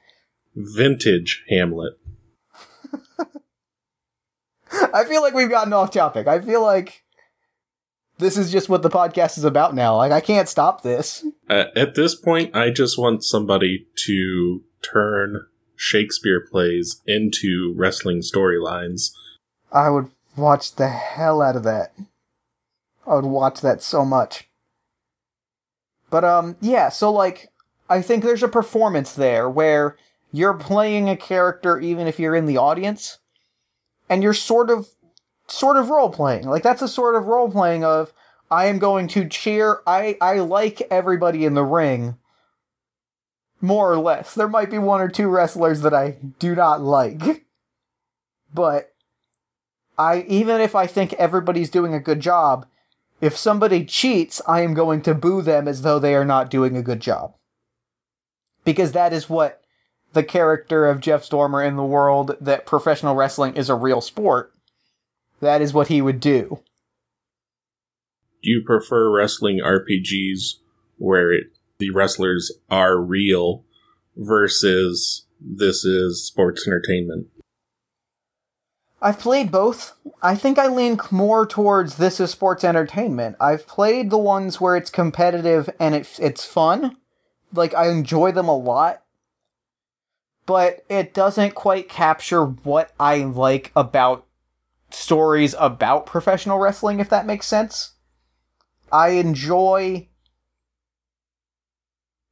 Vintage 0.56 1.44
Hamlet. 1.50 1.94
I 4.94 5.04
feel 5.06 5.22
like 5.22 5.34
we've 5.34 5.50
gotten 5.50 5.74
off 5.74 5.92
topic. 5.92 6.28
I 6.28 6.42
feel 6.42 6.64
like 6.64 7.05
this 8.18 8.38
is 8.38 8.52
just 8.52 8.70
what 8.70 8.82
the 8.82 8.90
podcast 8.90 9.38
is 9.38 9.44
about 9.44 9.76
now. 9.76 9.98
Like, 9.98 10.12
I 10.12 10.22
can't 10.22 10.50
stop 10.50 10.82
this. 10.82 11.26
Uh, 11.50 11.66
at 11.76 11.96
this 11.96 12.16
point, 12.16 12.56
I 12.56 12.70
just 12.70 12.98
want 12.98 13.24
somebody 13.24 13.88
to 14.06 14.64
turn 14.82 15.46
Shakespeare 15.76 16.40
plays 16.40 17.02
into 17.06 17.74
wrestling 17.76 18.20
storylines. 18.20 19.12
I 19.72 19.90
would 19.90 20.10
watch 20.38 20.76
the 20.76 20.88
hell 20.88 21.42
out 21.42 21.56
of 21.56 21.64
that. 21.64 21.94
I 23.06 23.16
would 23.16 23.26
watch 23.26 23.62
that 23.62 23.82
so 23.82 24.06
much. 24.06 24.48
But 26.10 26.24
um 26.24 26.56
yeah, 26.62 26.90
so 26.90 27.12
like 27.12 27.50
I 27.90 28.02
think 28.02 28.24
there's 28.24 28.44
a 28.44 28.48
performance 28.48 29.14
there 29.14 29.50
where 29.50 29.98
you're 30.32 30.54
playing 30.54 31.10
a 31.10 31.18
character 31.18 31.80
even 31.80 32.08
if 32.08 32.20
you're 32.20 32.36
in 32.36 32.46
the 32.46 32.58
audience 32.58 33.20
and 34.10 34.24
you're 34.24 34.34
sort 34.34 34.70
of 34.70 34.88
sort 35.48 35.78
of 35.78 35.90
role 35.90 36.10
playing. 36.10 36.46
Like 36.46 36.64
that's 36.64 36.82
a 36.82 36.88
sort 36.88 37.16
of 37.16 37.26
role 37.26 37.50
playing 37.50 37.84
of 37.84 38.14
I 38.50 38.66
am 38.66 38.80
going 38.80 39.08
to 39.10 39.28
cheer 39.28 39.82
I 39.86 40.18
I 40.22 40.40
like 40.40 40.82
everybody 40.92 41.46
in 41.46 41.54
the 41.54 41.64
ring 41.64 42.18
more 43.62 43.92
or 43.92 43.98
less. 43.98 44.34
There 44.34 44.48
might 44.48 44.70
be 44.70 44.78
one 44.78 45.02
or 45.02 45.10
two 45.10 45.28
wrestlers 45.28 45.82
that 45.82 45.94
I 45.94 46.18
do 46.40 46.56
not 46.56 46.82
like. 46.82 47.46
But 48.54 48.94
I 49.98 50.22
even 50.28 50.62
if 50.62 50.76
I 50.76 50.88
think 50.88 51.14
everybody's 51.14 51.70
doing 51.70 51.94
a 51.94 52.00
good 52.00 52.22
job, 52.22 52.66
if 53.22 53.38
somebody 53.38 53.86
cheats, 53.86 54.42
I 54.48 54.62
am 54.62 54.74
going 54.74 55.02
to 55.04 55.14
boo 55.14 55.42
them 55.42 55.68
as 55.68 55.82
though 55.82 56.00
they 56.00 56.16
are 56.16 56.26
not 56.26 56.50
doing 56.50 56.78
a 56.78 56.84
good 56.84 57.00
job. 57.00 57.36
Because 58.64 58.94
that 58.94 59.14
is 59.14 59.30
what 59.30 59.62
the 60.14 60.24
character 60.24 60.88
of 60.88 61.02
Jeff 61.02 61.24
Stormer 61.24 61.62
in 61.62 61.76
the 61.76 61.84
world 61.84 62.36
that 62.40 62.66
professional 62.66 63.16
wrestling 63.16 63.56
is 63.56 63.70
a 63.70 63.76
real 63.76 64.02
sport. 64.02 64.55
That 65.46 65.62
is 65.62 65.74
what 65.74 65.90
he 65.90 66.02
would 66.02 66.20
do. 66.20 66.60
Do 68.42 68.50
you 68.50 68.64
prefer 68.66 69.16
wrestling 69.16 69.60
RPGs 69.60 70.56
where 70.98 71.32
it, 71.32 71.46
the 71.78 71.92
wrestlers 71.92 72.52
are 72.70 73.00
real 73.00 73.64
versus 74.18 75.28
this 75.40 75.86
is 75.86 76.26
sports 76.26 76.68
entertainment? 76.68 77.28
I've 79.02 79.20
played 79.20 79.52
both. 79.52 79.94
I 80.24 80.36
think 80.36 80.58
I 80.58 80.66
lean 80.66 81.00
more 81.12 81.46
towards 81.46 81.98
this 81.98 82.20
is 82.20 82.32
sports 82.32 82.64
entertainment. 82.64 83.36
I've 83.40 83.68
played 83.68 84.10
the 84.10 84.18
ones 84.18 84.60
where 84.60 84.76
it's 84.76 84.90
competitive 84.90 85.70
and 85.80 85.94
it's 85.94 86.18
it's 86.18 86.44
fun. 86.44 86.98
Like 87.54 87.76
I 87.76 87.90
enjoy 87.90 88.32
them 88.32 88.48
a 88.48 88.58
lot. 88.58 89.04
But 90.48 90.86
it 90.90 91.14
doesn't 91.14 91.54
quite 91.54 91.88
capture 91.88 92.46
what 92.46 92.94
I 93.00 93.18
like 93.18 93.72
about 93.76 94.26
stories 94.96 95.56
about 95.60 96.06
professional 96.06 96.60
wrestling 96.60 97.00
if 97.00 97.10
that 97.10 97.26
makes 97.26 97.48
sense. 97.48 97.94
I 98.92 99.10
enjoy 99.10 100.10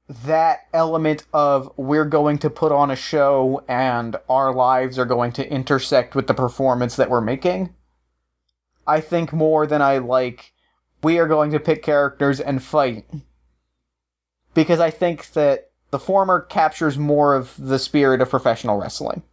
that 0.07 0.67
element 0.73 1.23
of 1.33 1.71
we're 1.77 2.05
going 2.05 2.37
to 2.39 2.49
put 2.49 2.71
on 2.71 2.91
a 2.91 2.95
show 2.95 3.63
and 3.67 4.15
our 4.29 4.53
lives 4.53 4.99
are 4.99 5.05
going 5.05 5.31
to 5.33 5.49
intersect 5.49 6.15
with 6.15 6.27
the 6.27 6.33
performance 6.33 6.95
that 6.95 7.09
we're 7.09 7.21
making. 7.21 7.73
I 8.85 8.99
think 8.99 9.31
more 9.31 9.65
than 9.65 9.81
I 9.81 9.97
like 9.97 10.53
we 11.03 11.19
are 11.19 11.27
going 11.27 11.51
to 11.51 11.59
pick 11.59 11.83
characters 11.83 12.39
and 12.39 12.63
fight. 12.63 13.05
Because 14.53 14.79
I 14.79 14.89
think 14.89 15.31
that 15.33 15.71
the 15.91 15.99
former 15.99 16.41
captures 16.41 16.97
more 16.97 17.35
of 17.35 17.53
the 17.57 17.79
spirit 17.79 18.21
of 18.21 18.29
professional 18.29 18.79
wrestling. 18.79 19.23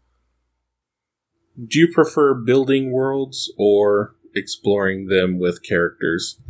Do 1.67 1.79
you 1.79 1.89
prefer 1.93 2.35
building 2.35 2.91
worlds 2.91 3.53
or 3.59 4.15
exploring 4.35 5.07
them 5.07 5.39
with 5.39 5.63
characters? 5.63 6.41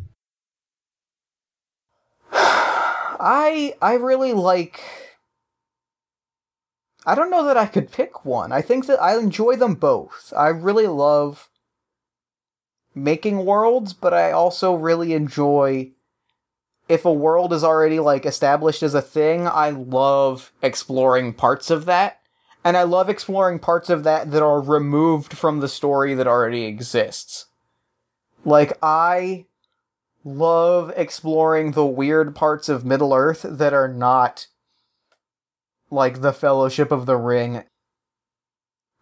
I 2.33 3.75
I 3.83 3.95
really 3.95 4.33
like 4.33 4.81
I 7.07 7.15
don't 7.15 7.31
know 7.31 7.45
that 7.47 7.57
I 7.57 7.67
could 7.67 7.91
pick 7.91 8.25
one. 8.25 8.53
I 8.53 8.61
think 8.63 8.87
that 8.87 9.03
I 9.03 9.19
enjoy 9.19 9.57
them 9.57 9.75
both. 9.75 10.33
I 10.37 10.49
really 10.49 10.87
love 10.87 11.49
making 12.95 13.45
worlds, 13.45 13.93
but 13.95 14.15
I 14.15 14.31
also 14.33 14.75
really 14.75 15.15
enjoy 15.15 15.91
if 16.89 17.05
a 17.05 17.13
world 17.13 17.53
is 17.53 17.65
already 17.65 18.01
like 18.01 18.27
established 18.27 18.83
as 18.83 18.95
a 18.95 19.03
thing, 19.03 19.47
I 19.47 19.71
love 19.71 20.53
exploring 20.63 21.33
parts 21.33 21.71
of 21.71 21.87
that. 21.87 22.20
And 22.63 22.77
I 22.77 22.83
love 22.83 23.09
exploring 23.09 23.59
parts 23.59 23.89
of 23.89 24.05
that 24.05 24.31
that 24.33 24.43
are 24.43 24.61
removed 24.61 25.33
from 25.33 25.61
the 25.61 25.69
story 25.69 26.15
that 26.15 26.27
already 26.27 26.65
exists. 26.65 27.47
Like 28.45 28.79
I 28.83 29.47
love 30.25 30.93
exploring 30.97 31.73
the 31.73 31.87
weird 31.87 32.35
parts 32.35 32.69
of 32.69 32.85
Middle 32.85 33.15
Earth 33.15 33.47
that 33.49 33.73
are 33.73 33.89
not 33.89 34.47
like 35.91 36.21
the 36.21 36.33
Fellowship 36.33 36.93
of 36.93 37.07
the 37.07 37.17
Ring. 37.17 37.65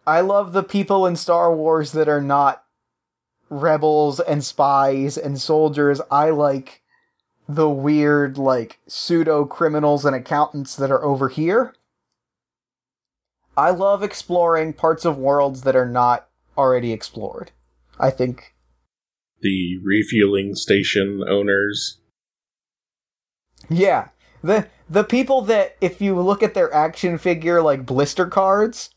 I 0.07 0.21
love 0.21 0.53
the 0.53 0.63
people 0.63 1.05
in 1.05 1.15
Star 1.15 1.53
Wars 1.53 1.91
that 1.91 2.07
are 2.07 2.21
not 2.21 2.63
rebels 3.49 4.19
and 4.19 4.43
spies 4.43 5.17
and 5.17 5.39
soldiers. 5.39 6.01
I 6.09 6.29
like 6.29 6.81
the 7.47 7.69
weird, 7.69 8.37
like, 8.37 8.79
pseudo 8.87 9.45
criminals 9.45 10.05
and 10.05 10.15
accountants 10.15 10.75
that 10.75 10.91
are 10.91 11.03
over 11.03 11.29
here. 11.29 11.73
I 13.59 13.71
love 13.71 14.03
exploring 14.03 14.71
parts 14.71 15.03
of 15.03 15.17
worlds 15.17 15.63
that 15.63 15.75
are 15.75 15.85
not 15.85 16.29
already 16.57 16.93
explored. 16.93 17.51
I 17.99 18.09
think 18.09 18.55
the 19.41 19.77
refueling 19.83 20.55
station 20.55 21.21
owners. 21.27 21.99
Yeah. 23.69 24.09
The 24.41 24.67
the 24.89 25.03
people 25.03 25.41
that 25.41 25.75
if 25.81 25.99
you 25.99 26.17
look 26.21 26.41
at 26.41 26.53
their 26.53 26.73
action 26.73 27.17
figure 27.17 27.61
like 27.61 27.85
blister 27.85 28.27
cards 28.27 28.91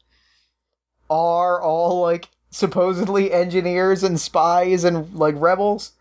are 1.10 1.60
all 1.60 2.00
like 2.00 2.28
supposedly 2.50 3.32
engineers 3.32 4.04
and 4.04 4.20
spies 4.20 4.84
and 4.84 5.12
like 5.12 5.34
rebels 5.36 5.92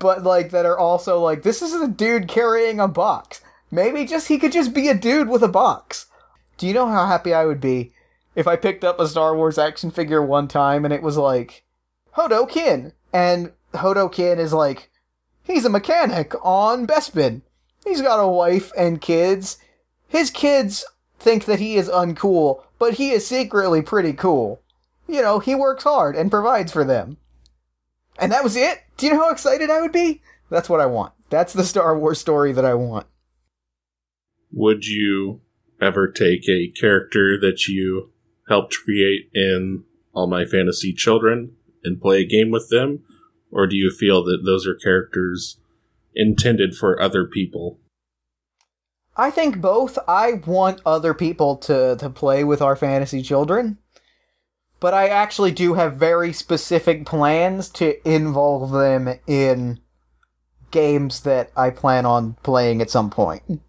but 0.00 0.24
like 0.24 0.50
that 0.50 0.66
are 0.66 0.78
also 0.78 1.20
like 1.20 1.44
this 1.44 1.62
is 1.62 1.72
a 1.74 1.86
dude 1.86 2.26
carrying 2.26 2.80
a 2.80 2.88
box. 2.88 3.40
Maybe 3.70 4.04
just 4.06 4.26
he 4.26 4.38
could 4.40 4.50
just 4.50 4.74
be 4.74 4.88
a 4.88 4.94
dude 4.94 5.28
with 5.28 5.44
a 5.44 5.48
box. 5.48 6.06
Do 6.60 6.66
you 6.66 6.74
know 6.74 6.88
how 6.88 7.06
happy 7.06 7.32
I 7.32 7.46
would 7.46 7.58
be 7.58 7.94
if 8.34 8.46
I 8.46 8.56
picked 8.56 8.84
up 8.84 9.00
a 9.00 9.08
Star 9.08 9.34
Wars 9.34 9.56
action 9.56 9.90
figure 9.90 10.22
one 10.22 10.46
time 10.46 10.84
and 10.84 10.92
it 10.92 11.00
was 11.00 11.16
like 11.16 11.64
Hodo 12.10 12.44
Kinn 12.44 12.92
and 13.14 13.52
Hodo 13.72 14.12
Kinn 14.12 14.38
is 14.38 14.52
like, 14.52 14.90
he's 15.42 15.64
a 15.64 15.70
mechanic 15.70 16.34
on 16.42 16.86
Bespin. 16.86 17.40
He's 17.82 18.02
got 18.02 18.22
a 18.22 18.28
wife 18.28 18.72
and 18.76 19.00
kids. 19.00 19.56
His 20.06 20.30
kids 20.30 20.84
think 21.18 21.46
that 21.46 21.60
he 21.60 21.76
is 21.76 21.88
uncool, 21.88 22.62
but 22.78 22.92
he 22.92 23.12
is 23.12 23.26
secretly 23.26 23.80
pretty 23.80 24.12
cool. 24.12 24.60
You 25.08 25.22
know, 25.22 25.38
he 25.38 25.54
works 25.54 25.84
hard 25.84 26.14
and 26.14 26.30
provides 26.30 26.70
for 26.70 26.84
them. 26.84 27.16
And 28.18 28.30
that 28.32 28.44
was 28.44 28.54
it? 28.54 28.82
Do 28.98 29.06
you 29.06 29.14
know 29.14 29.20
how 29.20 29.30
excited 29.30 29.70
I 29.70 29.80
would 29.80 29.92
be? 29.92 30.20
That's 30.50 30.68
what 30.68 30.80
I 30.80 30.84
want. 30.84 31.14
That's 31.30 31.54
the 31.54 31.64
Star 31.64 31.98
Wars 31.98 32.20
story 32.20 32.52
that 32.52 32.66
I 32.66 32.74
want. 32.74 33.06
Would 34.52 34.86
you 34.86 35.40
ever 35.80 36.10
take 36.10 36.48
a 36.48 36.68
character 36.68 37.38
that 37.40 37.66
you 37.66 38.10
helped 38.48 38.76
create 38.84 39.30
in 39.34 39.84
All 40.12 40.26
My 40.26 40.44
Fantasy 40.44 40.92
Children 40.92 41.56
and 41.84 42.00
play 42.00 42.20
a 42.20 42.26
game 42.26 42.50
with 42.50 42.68
them? 42.68 43.02
Or 43.50 43.66
do 43.66 43.76
you 43.76 43.90
feel 43.90 44.22
that 44.24 44.42
those 44.44 44.66
are 44.66 44.74
characters 44.74 45.58
intended 46.14 46.74
for 46.74 47.00
other 47.00 47.24
people? 47.24 47.78
I 49.16 49.30
think 49.30 49.60
both. 49.60 49.98
I 50.06 50.34
want 50.46 50.80
other 50.86 51.14
people 51.14 51.56
to, 51.58 51.96
to 51.96 52.10
play 52.10 52.44
with 52.44 52.62
our 52.62 52.76
fantasy 52.76 53.22
children. 53.22 53.78
But 54.78 54.94
I 54.94 55.08
actually 55.08 55.52
do 55.52 55.74
have 55.74 55.96
very 55.96 56.32
specific 56.32 57.04
plans 57.04 57.68
to 57.70 58.08
involve 58.08 58.70
them 58.70 59.14
in 59.26 59.80
games 60.70 61.20
that 61.20 61.50
I 61.56 61.70
plan 61.70 62.06
on 62.06 62.34
playing 62.42 62.80
at 62.80 62.90
some 62.90 63.10
point. 63.10 63.60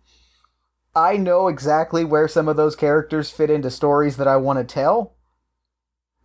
I 0.95 1.17
know 1.17 1.47
exactly 1.47 2.03
where 2.03 2.27
some 2.27 2.47
of 2.47 2.57
those 2.57 2.75
characters 2.75 3.29
fit 3.29 3.49
into 3.49 3.71
stories 3.71 4.17
that 4.17 4.27
I 4.27 4.37
want 4.37 4.59
to 4.59 4.73
tell, 4.73 5.13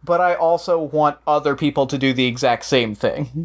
but 0.03 0.21
I 0.21 0.35
also 0.35 0.79
want 0.79 1.19
other 1.27 1.55
people 1.55 1.87
to 1.87 1.97
do 1.99 2.13
the 2.13 2.27
exact 2.27 2.65
same 2.65 2.95
thing. 2.95 3.27
Mm-hmm. 3.27 3.45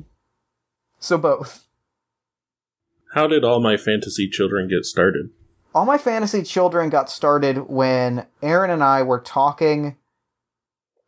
So 0.99 1.17
both. 1.17 1.65
How 3.13 3.27
did 3.27 3.43
All 3.43 3.59
My 3.59 3.77
Fantasy 3.77 4.27
Children 4.29 4.67
get 4.67 4.85
started? 4.85 5.29
All 5.75 5.85
My 5.85 5.97
Fantasy 5.97 6.43
Children 6.43 6.89
got 6.89 7.09
started 7.09 7.69
when 7.69 8.25
Aaron 8.41 8.71
and 8.71 8.83
I 8.83 9.03
were 9.03 9.19
talking. 9.19 9.97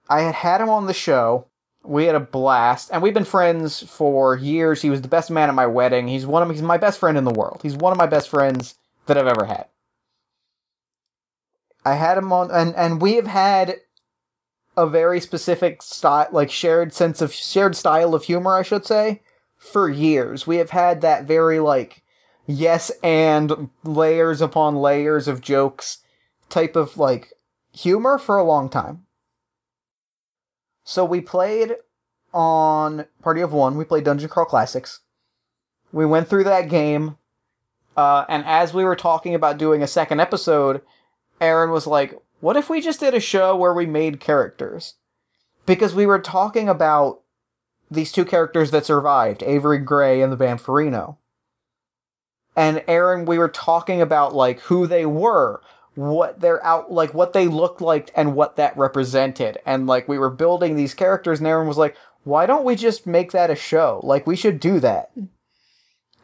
I 0.10 0.22
had 0.22 0.36
had 0.36 0.62
him 0.62 0.70
on 0.70 0.86
the 0.86 0.94
show. 0.94 1.48
We 1.86 2.06
had 2.06 2.16
a 2.16 2.22
blast, 2.22 2.90
and 2.94 3.02
we've 3.02 3.14
been 3.14 3.26
friends 3.26 3.84
for 3.84 4.38
years. 4.38 4.82
He 4.82 4.90
was 4.90 5.02
the 5.02 5.10
best 5.10 5.30
man 5.30 5.50
at 5.50 5.56
my 5.56 5.68
wedding. 5.68 6.08
He's 6.08 6.26
one 6.26 6.42
of 6.42 6.50
he's 6.50 6.62
my 6.62 6.78
best 6.78 6.98
friend 6.98 7.18
in 7.18 7.26
the 7.26 7.32
world. 7.32 7.60
He's 7.62 7.76
one 7.76 7.92
of 7.92 7.98
my 7.98 8.06
best 8.06 8.30
friends 8.30 8.76
that 9.06 9.18
I've 9.18 9.28
ever 9.28 9.46
had. 9.46 9.66
I 11.86 11.96
had 11.96 12.18
him 12.18 12.32
on, 12.32 12.52
and 12.52 12.76
and 12.76 13.02
we 13.02 13.16
have 13.16 13.28
had 13.28 13.78
a 14.76 14.88
very 14.88 15.20
specific 15.20 15.82
style, 15.82 16.28
like 16.32 16.50
shared 16.50 16.94
sense 16.94 17.22
of 17.22 17.34
shared 17.34 17.76
style 17.76 18.16
of 18.16 18.24
humor, 18.24 18.58
I 18.58 18.64
should 18.64 18.86
say, 18.86 19.22
for 19.58 19.90
years. 19.90 20.48
We 20.48 20.58
have 20.58 20.72
had 20.72 21.02
that 21.02 21.26
very 21.26 21.60
like 21.60 22.04
yes 22.46 22.92
and 23.02 23.70
layers 23.84 24.42
upon 24.42 24.76
layers 24.76 25.28
of 25.28 25.42
jokes 25.42 26.00
type 26.50 26.76
of 26.76 26.98
like 26.98 27.34
humor 27.72 28.18
for 28.18 28.38
a 28.38 28.44
long 28.44 28.70
time. 28.70 29.06
So 30.84 31.06
we 31.06 31.22
played 31.22 31.76
on 32.34 33.06
Party 33.22 33.42
of 33.42 33.54
One. 33.54 33.78
We 33.78 33.86
played 33.86 34.04
Dungeon 34.04 34.30
Crawl 34.30 34.46
Classics. 34.46 35.02
We 35.92 36.06
went 36.06 36.28
through 36.28 36.46
that 36.46 36.70
game, 36.70 37.18
uh, 37.96 38.26
and 38.28 38.44
as 38.46 38.74
we 38.74 38.84
were 38.84 38.96
talking 38.96 39.36
about 39.36 39.60
doing 39.60 39.84
a 39.84 39.88
second 39.88 40.20
episode, 40.20 40.82
Aaron 41.42 41.72
was 41.72 41.88
like, 41.88 42.14
what 42.40 42.58
if 42.58 42.70
we 42.70 42.82
just 42.82 43.00
did 43.00 43.14
a 43.14 43.20
show 43.20 43.56
where 43.56 43.74
we 43.74 43.86
made 43.86 44.20
characters? 44.20 44.96
Because 45.66 45.96
we 45.96 46.06
were 46.06 46.20
talking 46.20 46.68
about 46.68 47.22
these 47.90 48.12
two 48.12 48.26
characters 48.26 48.72
that 48.72 48.86
survived, 48.86 49.44
Avery 49.44 49.78
Gray 49.80 50.22
and 50.22 50.32
the 50.32 50.38
Bamferino. 50.38 51.18
And 52.56 52.84
Aaron, 52.88 53.26
we 53.26 53.38
were 53.38 53.50
talking 53.50 54.02
about 54.02 54.36
like 54.36 54.60
who 54.62 54.88
they 54.88 55.06
were, 55.06 55.62
what 55.96 56.40
they're 56.40 56.64
out 56.66 56.92
like 56.92 57.14
what 57.14 57.34
they 57.34 57.48
looked 57.48 57.82
like 57.82 58.12
and 58.16 58.36
what 58.36 58.56
that 58.56 58.78
represented. 58.78 59.58
And 59.66 59.88
like 59.88 60.08
we 60.08 60.18
were 60.18 60.30
building 60.30 60.76
these 60.76 60.94
characters 60.94 61.40
and 61.40 61.48
Aaron 61.48 61.68
was 61.68 61.78
like, 61.78 61.96
why 62.24 62.46
don't 62.46 62.66
we 62.66 62.76
just 62.76 63.06
make 63.06 63.32
that 63.32 63.50
a 63.50 63.56
show? 63.56 64.00
Like 64.04 64.26
we 64.26 64.36
should 64.36 64.60
do 64.60 64.80
that. 64.80 65.12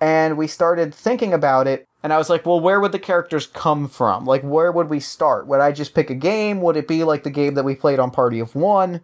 And 0.01 0.37
we 0.37 0.47
started 0.47 0.93
thinking 0.93 1.33
about 1.33 1.67
it 1.67 1.87
and 2.01 2.13
I 2.13 2.17
was 2.17 2.29
like, 2.29 2.45
well, 2.45 2.59
where 2.59 2.79
would 2.79 2.93
the 2.93 2.99
characters 2.99 3.47
come 3.47 3.89
from? 3.89 4.25
Like, 4.25 4.41
where 4.41 4.71
would 4.71 4.89
we 4.89 5.01
start? 5.01 5.47
Would 5.47 5.59
I 5.59 5.71
just 5.71 5.93
pick 5.93 6.09
a 6.09 6.15
game? 6.15 6.61
Would 6.61 6.77
it 6.77 6.87
be 6.87 7.03
like 7.03 7.23
the 7.23 7.29
game 7.29 7.55
that 7.55 7.65
we 7.65 7.75
played 7.75 7.99
on 7.99 8.11
Party 8.11 8.39
of 8.39 8.55
One? 8.55 9.01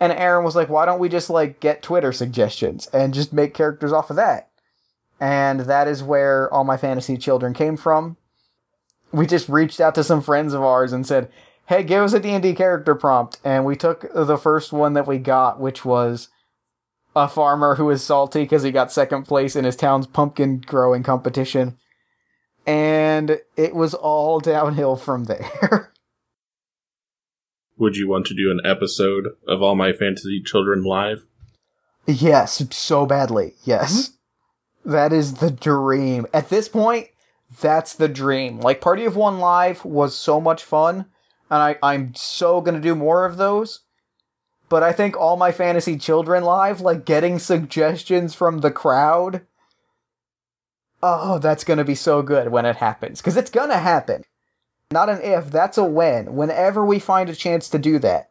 And 0.00 0.12
Aaron 0.12 0.44
was 0.44 0.56
like, 0.56 0.68
why 0.68 0.86
don't 0.86 0.98
we 0.98 1.08
just 1.08 1.28
like 1.28 1.60
get 1.60 1.82
Twitter 1.82 2.12
suggestions 2.12 2.86
and 2.88 3.12
just 3.12 3.32
make 3.32 3.54
characters 3.54 3.92
off 3.92 4.10
of 4.10 4.16
that? 4.16 4.48
And 5.20 5.60
that 5.60 5.88
is 5.88 6.02
where 6.02 6.52
all 6.52 6.64
my 6.64 6.76
fantasy 6.76 7.16
children 7.16 7.54
came 7.54 7.76
from. 7.76 8.16
We 9.12 9.26
just 9.26 9.48
reached 9.48 9.80
out 9.80 9.94
to 9.94 10.04
some 10.04 10.20
friends 10.20 10.52
of 10.52 10.62
ours 10.62 10.92
and 10.92 11.06
said, 11.06 11.30
hey, 11.66 11.82
give 11.82 12.02
us 12.02 12.12
a 12.12 12.20
D&D 12.20 12.54
character 12.54 12.94
prompt. 12.94 13.40
And 13.44 13.64
we 13.64 13.76
took 13.76 14.12
the 14.14 14.36
first 14.36 14.72
one 14.72 14.92
that 14.94 15.06
we 15.06 15.18
got, 15.18 15.60
which 15.60 15.84
was 15.84 16.28
a 17.14 17.28
farmer 17.28 17.76
who 17.76 17.88
is 17.90 18.02
salty 18.02 18.42
because 18.42 18.62
he 18.62 18.70
got 18.70 18.92
second 18.92 19.24
place 19.24 19.56
in 19.56 19.64
his 19.64 19.76
town's 19.76 20.06
pumpkin 20.06 20.60
growing 20.60 21.02
competition 21.02 21.78
and 22.66 23.40
it 23.56 23.74
was 23.74 23.94
all 23.94 24.40
downhill 24.40 24.96
from 24.96 25.24
there. 25.24 25.92
Would 27.78 27.96
you 27.96 28.08
want 28.08 28.26
to 28.26 28.34
do 28.34 28.50
an 28.50 28.60
episode 28.64 29.28
of 29.46 29.62
All 29.62 29.74
My 29.74 29.92
Fantasy 29.92 30.42
Children 30.42 30.82
live? 30.82 31.26
Yes, 32.06 32.62
so 32.70 33.04
badly. 33.04 33.54
Yes. 33.64 34.08
Mm-hmm. 34.08 34.90
That 34.92 35.12
is 35.12 35.34
the 35.34 35.50
dream. 35.50 36.26
At 36.32 36.48
this 36.48 36.68
point, 36.68 37.08
that's 37.60 37.92
the 37.94 38.08
dream. 38.08 38.60
Like 38.60 38.80
Party 38.80 39.04
of 39.04 39.16
One 39.16 39.40
Live 39.40 39.84
was 39.84 40.16
so 40.16 40.40
much 40.40 40.64
fun, 40.64 41.06
and 41.50 41.62
I, 41.62 41.76
I'm 41.82 42.14
so 42.14 42.60
gonna 42.60 42.80
do 42.80 42.94
more 42.94 43.26
of 43.26 43.36
those. 43.36 43.80
But 44.68 44.82
I 44.82 44.92
think 44.92 45.16
all 45.16 45.36
my 45.36 45.52
fantasy 45.52 45.96
children 45.96 46.44
live, 46.44 46.80
like 46.80 47.04
getting 47.04 47.38
suggestions 47.38 48.34
from 48.34 48.58
the 48.58 48.70
crowd 48.70 49.42
oh, 51.02 51.38
that's 51.38 51.64
going 51.64 51.78
to 51.78 51.84
be 51.84 51.94
so 51.94 52.22
good 52.22 52.48
when 52.48 52.66
it 52.66 52.76
happens. 52.76 53.20
Because 53.20 53.36
it's 53.36 53.50
going 53.50 53.70
to 53.70 53.78
happen. 53.78 54.24
Not 54.90 55.08
an 55.08 55.20
if, 55.20 55.50
that's 55.50 55.78
a 55.78 55.84
when. 55.84 56.36
Whenever 56.36 56.84
we 56.84 56.98
find 56.98 57.28
a 57.28 57.34
chance 57.34 57.68
to 57.70 57.78
do 57.78 57.98
that, 57.98 58.30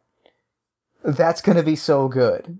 that's 1.04 1.42
going 1.42 1.56
to 1.56 1.62
be 1.62 1.76
so 1.76 2.08
good. 2.08 2.58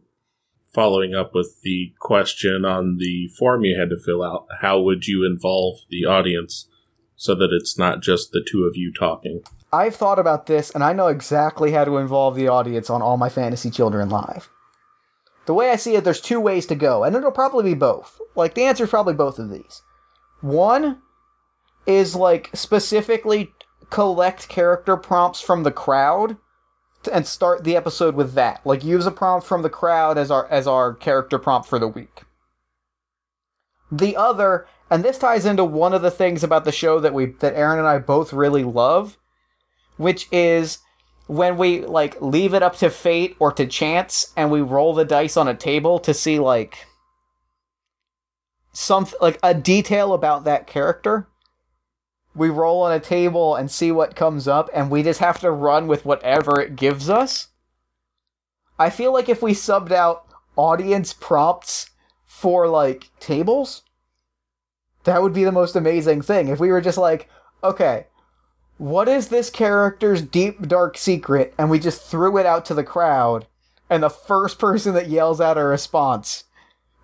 Following 0.72 1.14
up 1.14 1.34
with 1.34 1.62
the 1.62 1.94
question 1.98 2.64
on 2.64 2.98
the 2.98 3.28
form 3.28 3.64
you 3.64 3.78
had 3.78 3.88
to 3.90 3.96
fill 3.96 4.22
out, 4.22 4.46
how 4.61 4.80
would 4.80 5.07
you 5.07 5.24
involve 5.24 5.78
the 5.88 6.04
audience 6.04 6.68
so 7.16 7.34
that 7.34 7.48
it's 7.50 7.78
not 7.78 8.02
just 8.02 8.32
the 8.32 8.44
two 8.46 8.64
of 8.64 8.76
you 8.76 8.92
talking? 8.92 9.42
I've 9.72 9.96
thought 9.96 10.18
about 10.18 10.46
this 10.46 10.70
and 10.70 10.84
I 10.84 10.92
know 10.92 11.09
exactly 11.09 11.72
how 11.72 11.84
to 11.84 11.96
involve 11.96 12.34
the 12.34 12.48
audience 12.48 12.90
on 12.90 13.00
all 13.00 13.16
my 13.16 13.30
fantasy 13.30 13.70
children 13.70 14.11
live. 14.11 14.50
The 15.46 15.54
way 15.54 15.70
I 15.70 15.76
see 15.76 15.94
it, 15.94 16.04
there's 16.04 16.20
two 16.20 16.40
ways 16.40 16.66
to 16.66 16.74
go, 16.74 17.04
and 17.04 17.14
it'll 17.14 17.30
probably 17.30 17.62
be 17.64 17.74
both. 17.74 18.20
Like, 18.34 18.54
the 18.54 18.64
answer 18.64 18.84
is 18.84 18.90
probably 18.90 19.14
both 19.14 19.38
of 19.38 19.48
these. 19.48 19.80
One 20.41 21.03
is 21.87 22.14
like 22.14 22.51
specifically 22.55 23.53
collect 23.91 24.49
character 24.49 24.97
prompts 24.97 25.41
from 25.41 25.62
the 25.62 25.70
crowd 25.70 26.37
and 27.12 27.26
start 27.26 27.64
the 27.64 27.76
episode 27.76 28.14
with 28.14 28.34
that. 28.34 28.64
Like 28.64 28.84
use 28.84 29.07
a 29.07 29.11
prompt 29.11 29.47
from 29.47 29.62
the 29.62 29.70
crowd 29.70 30.18
as 30.18 30.30
our 30.30 30.47
as 30.49 30.66
our 30.66 30.95
character 30.95 31.39
prompt 31.39 31.68
for 31.68 31.78
the 31.78 31.89
week. 31.89 32.22
The 33.91 34.16
other, 34.16 34.66
and 34.91 35.05
this 35.05 35.18
ties 35.18 35.47
into 35.47 35.64
one 35.64 35.95
of 35.95 36.03
the 36.03 36.11
things 36.11 36.43
about 36.43 36.64
the 36.64 36.72
show 36.72 36.99
that 37.01 37.14
we 37.14 37.26
that 37.26 37.55
Aaron 37.55 37.78
and 37.78 37.87
I 37.87 37.99
both 37.99 38.32
really 38.32 38.64
love, 38.64 39.16
which 39.97 40.28
is 40.32 40.78
when 41.28 41.57
we 41.57 41.80
like 41.80 42.20
leave 42.20 42.55
it 42.55 42.62
up 42.62 42.76
to 42.76 42.91
fate 42.91 43.37
or 43.39 43.53
to 43.53 43.66
chance 43.66 44.32
and 44.37 44.51
we 44.51 44.61
roll 44.61 44.95
the 44.95 45.05
dice 45.05 45.37
on 45.37 45.49
a 45.49 45.55
table 45.55 45.99
to 46.01 46.14
see 46.14 46.39
like 46.39 46.87
some 48.76 49.06
like 49.22 49.38
a 49.42 49.54
detail 49.54 50.12
about 50.12 50.44
that 50.44 50.66
character. 50.66 51.26
We 52.34 52.50
roll 52.50 52.82
on 52.82 52.92
a 52.92 53.00
table 53.00 53.56
and 53.56 53.70
see 53.70 53.90
what 53.90 54.14
comes 54.14 54.46
up, 54.46 54.68
and 54.74 54.90
we 54.90 55.02
just 55.02 55.20
have 55.20 55.40
to 55.40 55.50
run 55.50 55.86
with 55.86 56.04
whatever 56.04 56.60
it 56.60 56.76
gives 56.76 57.08
us. 57.08 57.48
I 58.78 58.90
feel 58.90 59.14
like 59.14 59.30
if 59.30 59.40
we 59.40 59.52
subbed 59.52 59.92
out 59.92 60.26
audience 60.56 61.14
prompts 61.14 61.90
for 62.26 62.68
like 62.68 63.10
tables, 63.18 63.82
that 65.04 65.22
would 65.22 65.32
be 65.32 65.44
the 65.44 65.52
most 65.52 65.74
amazing 65.74 66.20
thing. 66.20 66.48
If 66.48 66.60
we 66.60 66.68
were 66.68 66.82
just 66.82 66.98
like, 66.98 67.30
okay, 67.64 68.08
what 68.76 69.08
is 69.08 69.28
this 69.28 69.48
character's 69.48 70.20
deep 70.20 70.68
dark 70.68 70.98
secret? 70.98 71.54
And 71.56 71.70
we 71.70 71.78
just 71.78 72.02
threw 72.02 72.36
it 72.36 72.44
out 72.44 72.66
to 72.66 72.74
the 72.74 72.84
crowd, 72.84 73.46
and 73.88 74.02
the 74.02 74.10
first 74.10 74.58
person 74.58 74.92
that 74.92 75.08
yells 75.08 75.40
out 75.40 75.56
a 75.56 75.64
response 75.64 76.44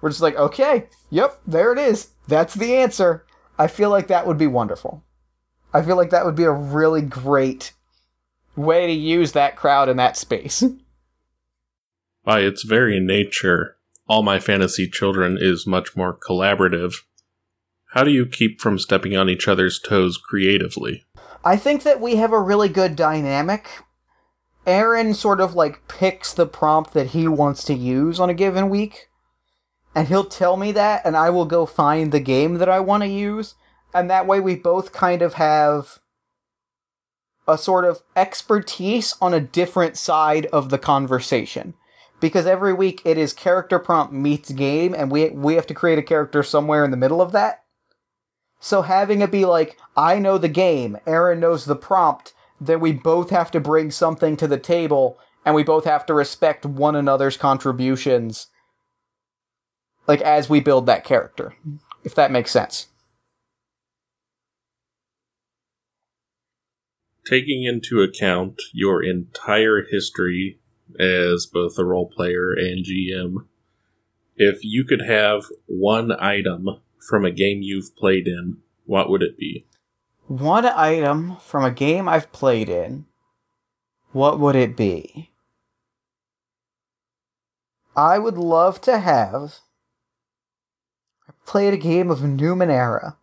we're 0.03 0.11
just 0.11 0.21
like, 0.21 0.37
okay, 0.37 0.89
yep, 1.09 1.41
there 1.47 1.73
it 1.73 1.79
is. 1.79 2.09
That's 2.29 2.55
the 2.55 2.75
answer. 2.75 3.25
I 3.59 3.69
feel 3.69 3.89
like 3.89 4.09
that 4.09 4.27
would 4.27 4.37
be 4.37 4.49
wonderful. 4.49 5.05
I 5.73 5.81
feel 5.81 5.97
like 5.97 6.11
that 6.11 6.27
would 6.27 6.35
be 6.35 6.45
a 6.45 6.51
really 6.51 7.01
great 7.01 7.73
way 8.57 8.87
to 8.89 8.93
use 8.93 9.33
that 9.33 9.57
crowd 9.57 9.89
in 9.89 9.97
that 9.97 10.17
space. 10.17 10.63
By 12.25 12.41
its 12.41 12.65
very 12.65 13.01
nature, 13.01 13.77
All 14.09 14.23
My 14.23 14.39
Fantasy 14.41 14.89
Children 14.89 15.39
is 15.41 15.67
much 15.67 15.97
more 15.97 16.17
collaborative. 16.17 16.95
How 17.95 18.05
do 18.05 18.11
you 18.11 18.27
keep 18.27 18.61
from 18.61 18.79
stepping 18.79 19.17
on 19.17 19.29
each 19.29 19.47
other's 19.47 19.79
toes 19.79 20.19
creatively? 20.19 21.05
I 21.45 21.57
think 21.57 21.85
that 21.85 22.01
we 22.01 22.17
have 22.17 22.33
a 22.33 22.41
really 22.41 22.69
good 22.69 22.97
dynamic. 22.97 23.69
Aaron 24.67 25.15
sort 25.15 25.41
of 25.41 25.55
like 25.55 25.87
picks 25.89 26.33
the 26.33 26.47
prompt 26.47 26.93
that 26.95 27.09
he 27.09 27.29
wants 27.29 27.65
to 27.65 27.75
use 27.75 28.19
on 28.19 28.31
a 28.31 28.35
given 28.35 28.69
week 28.69 29.09
and 29.95 30.09
he'll 30.09 30.25
tell 30.25 30.57
me 30.57 30.73
that, 30.73 31.03
and 31.05 31.17
I 31.17 31.31
will 31.31 31.45
go 31.45 31.67
find 31.67 32.13
the 32.13 32.21
game 32.21 32.55
that 32.59 32.69
I 32.69 32.81
want 32.81 33.03
to 33.03 33.09
use, 33.09 33.55
and 33.95 34.11
that 34.11 34.27
way 34.27 34.41
we 34.41 34.55
both 34.55 34.93
kind 34.93 35.23
of 35.23 35.35
have 35.35 35.99
a 37.47 37.59
sort 37.59 37.85
of 37.85 38.03
expertise 38.17 39.15
on 39.21 39.35
a 39.35 39.41
different 39.41 39.97
side 39.97 40.47
of 40.47 40.71
the 40.71 40.79
conversation. 40.79 41.75
Because 42.21 42.47
every 42.47 42.73
week 42.73 43.03
it 43.05 43.19
is 43.19 43.33
character 43.33 43.81
prompt 43.81 44.13
meets 44.13 44.53
game, 44.53 44.95
and 44.95 45.11
we 45.11 45.31
we 45.31 45.55
have 45.55 45.67
to 45.67 45.75
create 45.75 45.99
a 45.99 46.03
character 46.03 46.43
somewhere 46.43 46.85
in 46.85 46.93
the 46.93 46.97
middle 46.97 47.21
of 47.21 47.33
that. 47.33 47.65
So 48.61 48.83
having 48.83 49.23
it 49.23 49.33
be 49.33 49.45
like, 49.45 49.77
I 49.97 50.21
know 50.21 50.39
the 50.39 50.49
game, 50.49 50.97
Aaron 51.05 51.41
knows 51.41 51.65
the 51.65 51.75
prompt, 51.75 52.33
then 52.61 52.79
we 52.79 52.93
both 52.93 53.31
have 53.31 53.51
to 53.51 53.61
bring 53.61 53.91
something 53.91 54.37
to 54.37 54.47
the 54.47 54.59
table, 54.59 55.19
and 55.45 55.53
we 55.53 55.65
both 55.65 55.85
have 55.85 56.07
to 56.07 56.15
respect 56.15 56.65
one 56.65 56.95
another's 56.95 57.37
contributions. 57.37 58.47
Like 60.13 60.21
as 60.21 60.51
we 60.51 60.61
build 60.61 60.85
that 60.85 61.05
character. 61.05 61.55
If 62.05 62.15
that 62.17 62.31
makes 62.31 62.51
sense. 62.51 62.89
Taking 67.25 67.65
into 67.65 68.03
account 68.03 68.61
your 68.75 69.03
entire 69.03 69.87
history 69.91 70.59
as 71.01 71.47
both 71.47 71.79
a 71.79 71.85
role 71.87 72.07
player 72.07 72.53
and 72.53 72.85
GM, 72.85 73.47
if 74.37 74.63
you 74.63 74.85
could 74.85 75.01
have 75.01 75.45
one 75.65 76.13
item 76.21 76.83
from 76.99 77.25
a 77.25 77.31
game 77.31 77.63
you've 77.63 77.97
played 77.97 78.29
in, 78.29 78.59
what 78.85 79.09
would 79.09 79.23
it 79.23 79.39
be? 79.39 79.65
One 80.27 80.67
item 80.67 81.39
from 81.41 81.65
a 81.65 81.71
game 81.71 82.07
I've 82.07 82.31
played 82.33 82.69
in, 82.69 83.07
what 84.11 84.39
would 84.39 84.57
it 84.57 84.77
be? 84.77 85.31
I 87.97 88.19
would 88.19 88.37
love 88.37 88.79
to 88.83 88.99
have 88.99 89.61
I 91.29 91.33
played 91.47 91.75
a 91.75 91.79
game 91.79 92.11
of 92.11 92.21
Numenera, 92.21 93.17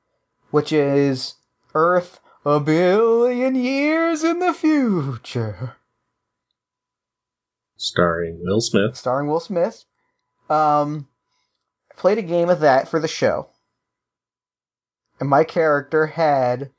which 0.51 0.71
is 0.71 1.35
Earth 1.73 2.19
a 2.45 2.59
billion 2.59 3.55
years 3.55 4.23
in 4.23 4.39
the 4.39 4.53
future. 4.53 5.75
Starring 7.75 8.39
Will 8.41 8.61
Smith. 8.61 8.97
Starring 8.97 9.27
Will 9.27 9.39
Smith. 9.39 9.85
Um, 10.49 11.07
I 11.91 11.95
played 11.95 12.17
a 12.17 12.23
game 12.23 12.49
of 12.49 12.59
that 12.61 12.87
for 12.87 12.99
the 12.99 13.07
show. 13.07 13.49
And 15.19 15.29
my 15.29 15.43
character 15.43 16.07
had 16.07 16.71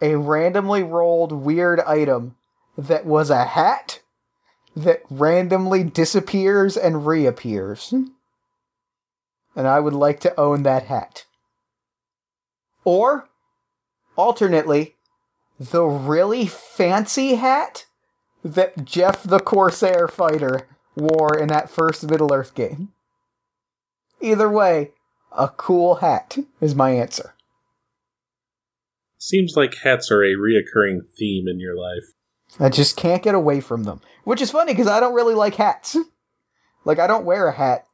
a 0.00 0.16
randomly 0.16 0.82
rolled 0.82 1.32
weird 1.32 1.80
item 1.80 2.36
that 2.76 3.06
was 3.06 3.30
a 3.30 3.44
hat 3.44 4.00
that 4.74 5.02
randomly 5.08 5.82
disappears 5.82 6.76
and 6.76 7.06
reappears. 7.06 7.94
And 9.56 9.66
I 9.66 9.80
would 9.80 9.94
like 9.94 10.20
to 10.20 10.38
own 10.38 10.62
that 10.62 10.84
hat. 10.84 11.24
Or 12.84 13.28
alternately, 14.16 14.94
the 15.58 15.82
really 15.82 16.46
fancy 16.46 17.36
hat 17.36 17.86
that 18.44 18.84
Jeff 18.84 19.22
the 19.22 19.40
Corsair 19.40 20.06
fighter 20.06 20.68
wore 20.94 21.36
in 21.36 21.48
that 21.48 21.70
first 21.70 22.08
Middle 22.08 22.32
Earth 22.32 22.54
game. 22.54 22.92
Either 24.20 24.48
way, 24.48 24.92
a 25.32 25.48
cool 25.48 25.96
hat 25.96 26.38
is 26.60 26.74
my 26.74 26.90
answer. 26.90 27.34
Seems 29.18 29.54
like 29.56 29.78
hats 29.82 30.10
are 30.10 30.22
a 30.22 30.36
reoccurring 30.36 31.00
theme 31.18 31.48
in 31.48 31.58
your 31.58 31.76
life. 31.76 32.04
I 32.60 32.68
just 32.68 32.96
can't 32.96 33.22
get 33.22 33.34
away 33.34 33.60
from 33.60 33.84
them. 33.84 34.00
Which 34.24 34.40
is 34.40 34.50
funny 34.50 34.72
because 34.72 34.86
I 34.86 35.00
don't 35.00 35.14
really 35.14 35.34
like 35.34 35.56
hats. 35.56 35.96
like, 36.84 36.98
I 36.98 37.06
don't 37.06 37.24
wear 37.24 37.48
a 37.48 37.56
hat 37.56 37.85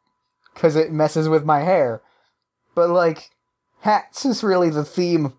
because 0.55 0.77
it 0.77 0.93
messes 0.93 1.29
with 1.29 1.45
my 1.45 1.61
hair. 1.61 2.03
But, 2.75 2.91
like, 2.91 3.31
hats 3.81 4.25
is 4.25 4.43
really 4.43 4.71
the 4.71 4.85
theme 4.85 5.35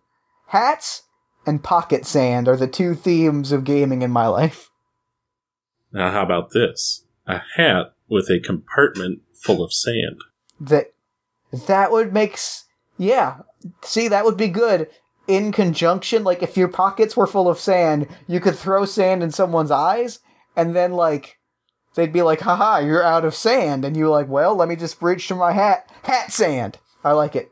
Hats 0.53 1.01
and 1.47 1.63
pocket 1.63 2.05
sand 2.05 2.47
are 2.47 2.55
the 2.55 2.67
two 2.67 2.93
themes 2.93 3.51
of 3.51 3.63
gaming 3.63 4.03
in 4.03 4.11
my 4.11 4.27
life. 4.27 4.69
Now, 5.91 6.11
how 6.11 6.21
about 6.21 6.51
this? 6.51 7.05
A 7.25 7.41
hat 7.55 7.95
with 8.07 8.29
a 8.29 8.39
compartment 8.39 9.21
full 9.33 9.63
of 9.63 9.73
sand. 9.73 10.21
That 10.61 10.93
that 11.67 11.91
would 11.91 12.13
make 12.13 12.33
s- 12.33 12.65
yeah. 12.99 13.39
See, 13.81 14.07
that 14.09 14.25
would 14.25 14.37
be 14.37 14.47
good 14.47 14.89
in 15.27 15.51
conjunction. 15.51 16.23
Like 16.23 16.43
if 16.43 16.55
your 16.55 16.67
pockets 16.67 17.17
were 17.17 17.25
full 17.25 17.49
of 17.49 17.57
sand, 17.59 18.07
you 18.27 18.39
could 18.39 18.55
throw 18.55 18.85
sand 18.85 19.23
in 19.23 19.31
someone's 19.31 19.71
eyes, 19.71 20.19
and 20.55 20.75
then 20.75 20.91
like 20.91 21.39
they'd 21.95 22.13
be 22.13 22.21
like, 22.21 22.41
"Haha, 22.41 22.79
you're 22.79 23.03
out 23.03 23.25
of 23.25 23.35
sand," 23.35 23.83
and 23.85 23.95
you're 23.97 24.09
like, 24.09 24.27
"Well, 24.27 24.55
let 24.55 24.67
me 24.69 24.75
just 24.75 25.01
reach 25.01 25.27
to 25.27 25.35
my 25.35 25.51
hat, 25.53 25.89
hat 26.03 26.31
sand." 26.31 26.77
I 27.03 27.11
like 27.11 27.35
it. 27.35 27.51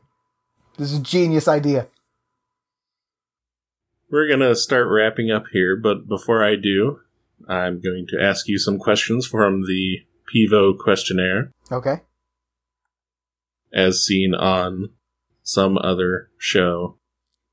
This 0.78 0.92
is 0.92 1.00
a 1.00 1.04
genius 1.04 1.48
idea. 1.48 1.88
We're 4.10 4.28
going 4.28 4.40
to 4.42 4.56
start 4.56 4.88
wrapping 4.90 5.32
up 5.32 5.46
here, 5.52 5.76
but 5.76 6.08
before 6.08 6.44
I 6.44 6.56
do, 6.56 7.00
I'm 7.48 7.80
going 7.80 8.06
to 8.10 8.22
ask 8.22 8.48
you 8.48 8.58
some 8.58 8.78
questions 8.78 9.26
from 9.26 9.62
the 9.64 10.00
Pivot 10.32 10.80
questionnaire, 10.80 11.52
Okay. 11.72 12.02
as 13.74 14.04
seen 14.06 14.34
on 14.34 14.90
some 15.44 15.78
other 15.78 16.30
show, 16.38 16.98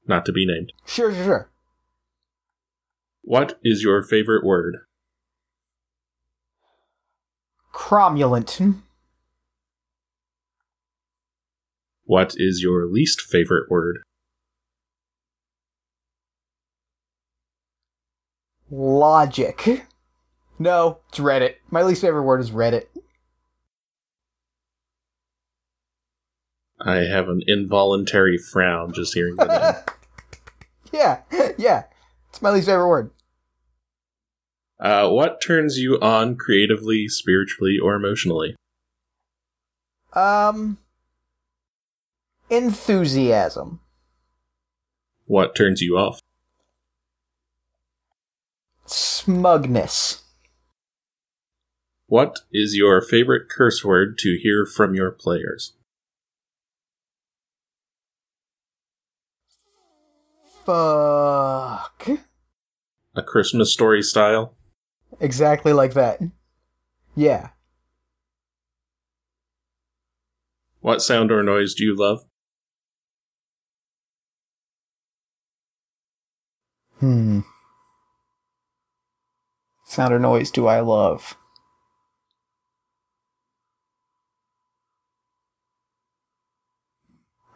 not 0.06 0.24
to 0.26 0.32
be 0.32 0.46
named. 0.46 0.72
Sure, 0.86 1.12
sure, 1.12 1.24
sure. 1.24 1.50
What 3.22 3.58
is 3.62 3.82
your 3.82 4.02
favorite 4.02 4.44
word? 4.44 4.78
Cromulent. 7.78 8.74
What 12.04 12.34
is 12.36 12.60
your 12.60 12.86
least 12.86 13.20
favorite 13.20 13.70
word? 13.70 14.00
Logic. 18.68 19.86
No, 20.58 20.98
it's 21.08 21.20
Reddit. 21.20 21.54
My 21.70 21.82
least 21.82 22.02
favorite 22.02 22.24
word 22.24 22.40
is 22.40 22.50
Reddit. 22.50 22.86
I 26.80 26.96
have 26.96 27.28
an 27.28 27.42
involuntary 27.46 28.38
frown 28.38 28.92
just 28.92 29.14
hearing 29.14 29.36
the 29.36 29.46
name. 29.46 29.84
yeah, 30.92 31.52
yeah. 31.56 31.84
It's 32.28 32.42
my 32.42 32.50
least 32.50 32.66
favorite 32.66 32.88
word. 32.88 33.10
Uh, 34.80 35.08
what 35.08 35.40
turns 35.40 35.78
you 35.78 35.98
on 36.00 36.36
creatively, 36.36 37.08
spiritually, 37.08 37.78
or 37.82 37.94
emotionally? 37.94 38.54
Um, 40.12 40.78
enthusiasm. 42.48 43.80
What 45.26 45.54
turns 45.54 45.82
you 45.82 45.98
off? 45.98 46.20
Smugness. 48.86 50.22
What 52.06 52.40
is 52.52 52.74
your 52.74 53.02
favorite 53.02 53.50
curse 53.50 53.84
word 53.84 54.16
to 54.18 54.38
hear 54.40 54.64
from 54.64 54.94
your 54.94 55.10
players? 55.10 55.74
Fuck. 60.64 62.08
A 63.14 63.22
Christmas 63.22 63.72
story 63.72 64.02
style? 64.02 64.54
Exactly 65.20 65.72
like 65.72 65.94
that. 65.94 66.20
Yeah. 67.14 67.50
What 70.80 71.02
sound 71.02 71.32
or 71.32 71.42
noise 71.42 71.74
do 71.74 71.84
you 71.84 71.96
love? 71.96 72.20
Hmm. 77.00 77.40
Sound 79.84 80.14
or 80.14 80.18
noise 80.18 80.50
do 80.50 80.66
I 80.66 80.80
love? 80.80 81.36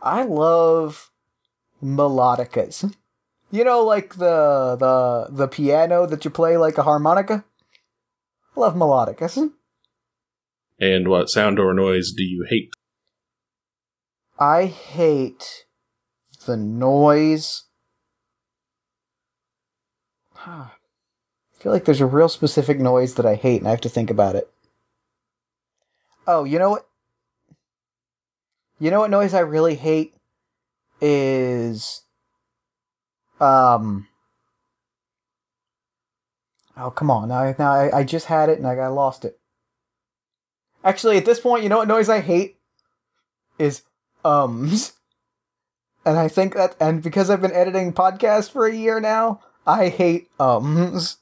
I 0.03 0.25
love 0.25 1.11
melodicas. 1.83 2.93
You 3.53 3.65
know, 3.65 3.85
like 3.85 4.15
the 4.15 4.77
the 4.81 5.29
the 5.31 5.47
piano 5.47 6.07
that 6.07 6.25
you 6.25 6.31
play 6.31 6.57
like 6.57 6.79
a 6.79 6.83
harmonica. 6.83 7.45
Love 8.57 8.75
melodicas. 8.75 9.53
And 10.81 11.09
what 11.09 11.29
sound 11.29 11.59
or 11.59 11.75
noise 11.75 12.13
do 12.13 12.25
you 12.25 12.47
hate? 12.49 12.73
I 14.39 14.65
hate 14.65 15.67
the 16.47 16.57
noise. 16.57 17.65
Ah, 20.39 20.75
I 20.75 21.63
feel 21.63 21.73
like 21.73 21.85
there's 21.85 22.01
a 22.01 22.07
real 22.07 22.31
specific 22.31 22.81
noise 22.81 23.15
that 23.15 23.27
I 23.27 23.35
hate, 23.35 23.59
and 23.59 23.69
I 23.69 23.71
have 23.71 23.83
to 23.83 23.91
think 23.91 24.09
about 24.09 24.35
it. 24.35 24.51
Oh, 26.27 26.45
you 26.45 26.59
know 26.59 26.71
what? 26.71 26.89
You 28.79 28.91
know 28.91 29.01
what 29.01 29.11
noise 29.11 29.35
I 29.35 29.41
really 29.41 29.75
hate 29.75 30.15
is 31.03 32.03
um. 33.43 34.09
Oh 36.77 36.91
come 36.91 37.11
on! 37.11 37.29
Now, 37.29 37.55
now 37.59 37.73
I, 37.73 37.99
I 37.99 38.05
just 38.05 38.27
had 38.27 38.49
it 38.49 38.59
and 38.59 38.67
I, 38.67 38.75
I 38.77 38.87
lost 38.89 39.25
it. 39.25 39.39
Actually, 40.85 41.17
at 41.17 41.25
this 41.25 41.41
point, 41.41 41.63
you 41.63 41.69
know 41.69 41.79
what 41.79 41.89
noise 41.89 42.09
I 42.09 42.21
hate 42.21 42.57
is 43.59 43.83
ums. 44.25 44.93
And 46.05 46.19
I 46.19 46.27
think 46.27 46.55
that, 46.55 46.75
and 46.81 47.01
because 47.01 47.31
I've 47.31 47.41
been 47.41 47.53
editing 47.53 47.93
podcasts 47.93 48.51
for 48.51 48.67
a 48.67 48.75
year 48.75 48.99
now, 48.99 49.41
I 49.65 49.89
hate 49.89 50.29
ums. 50.41 51.19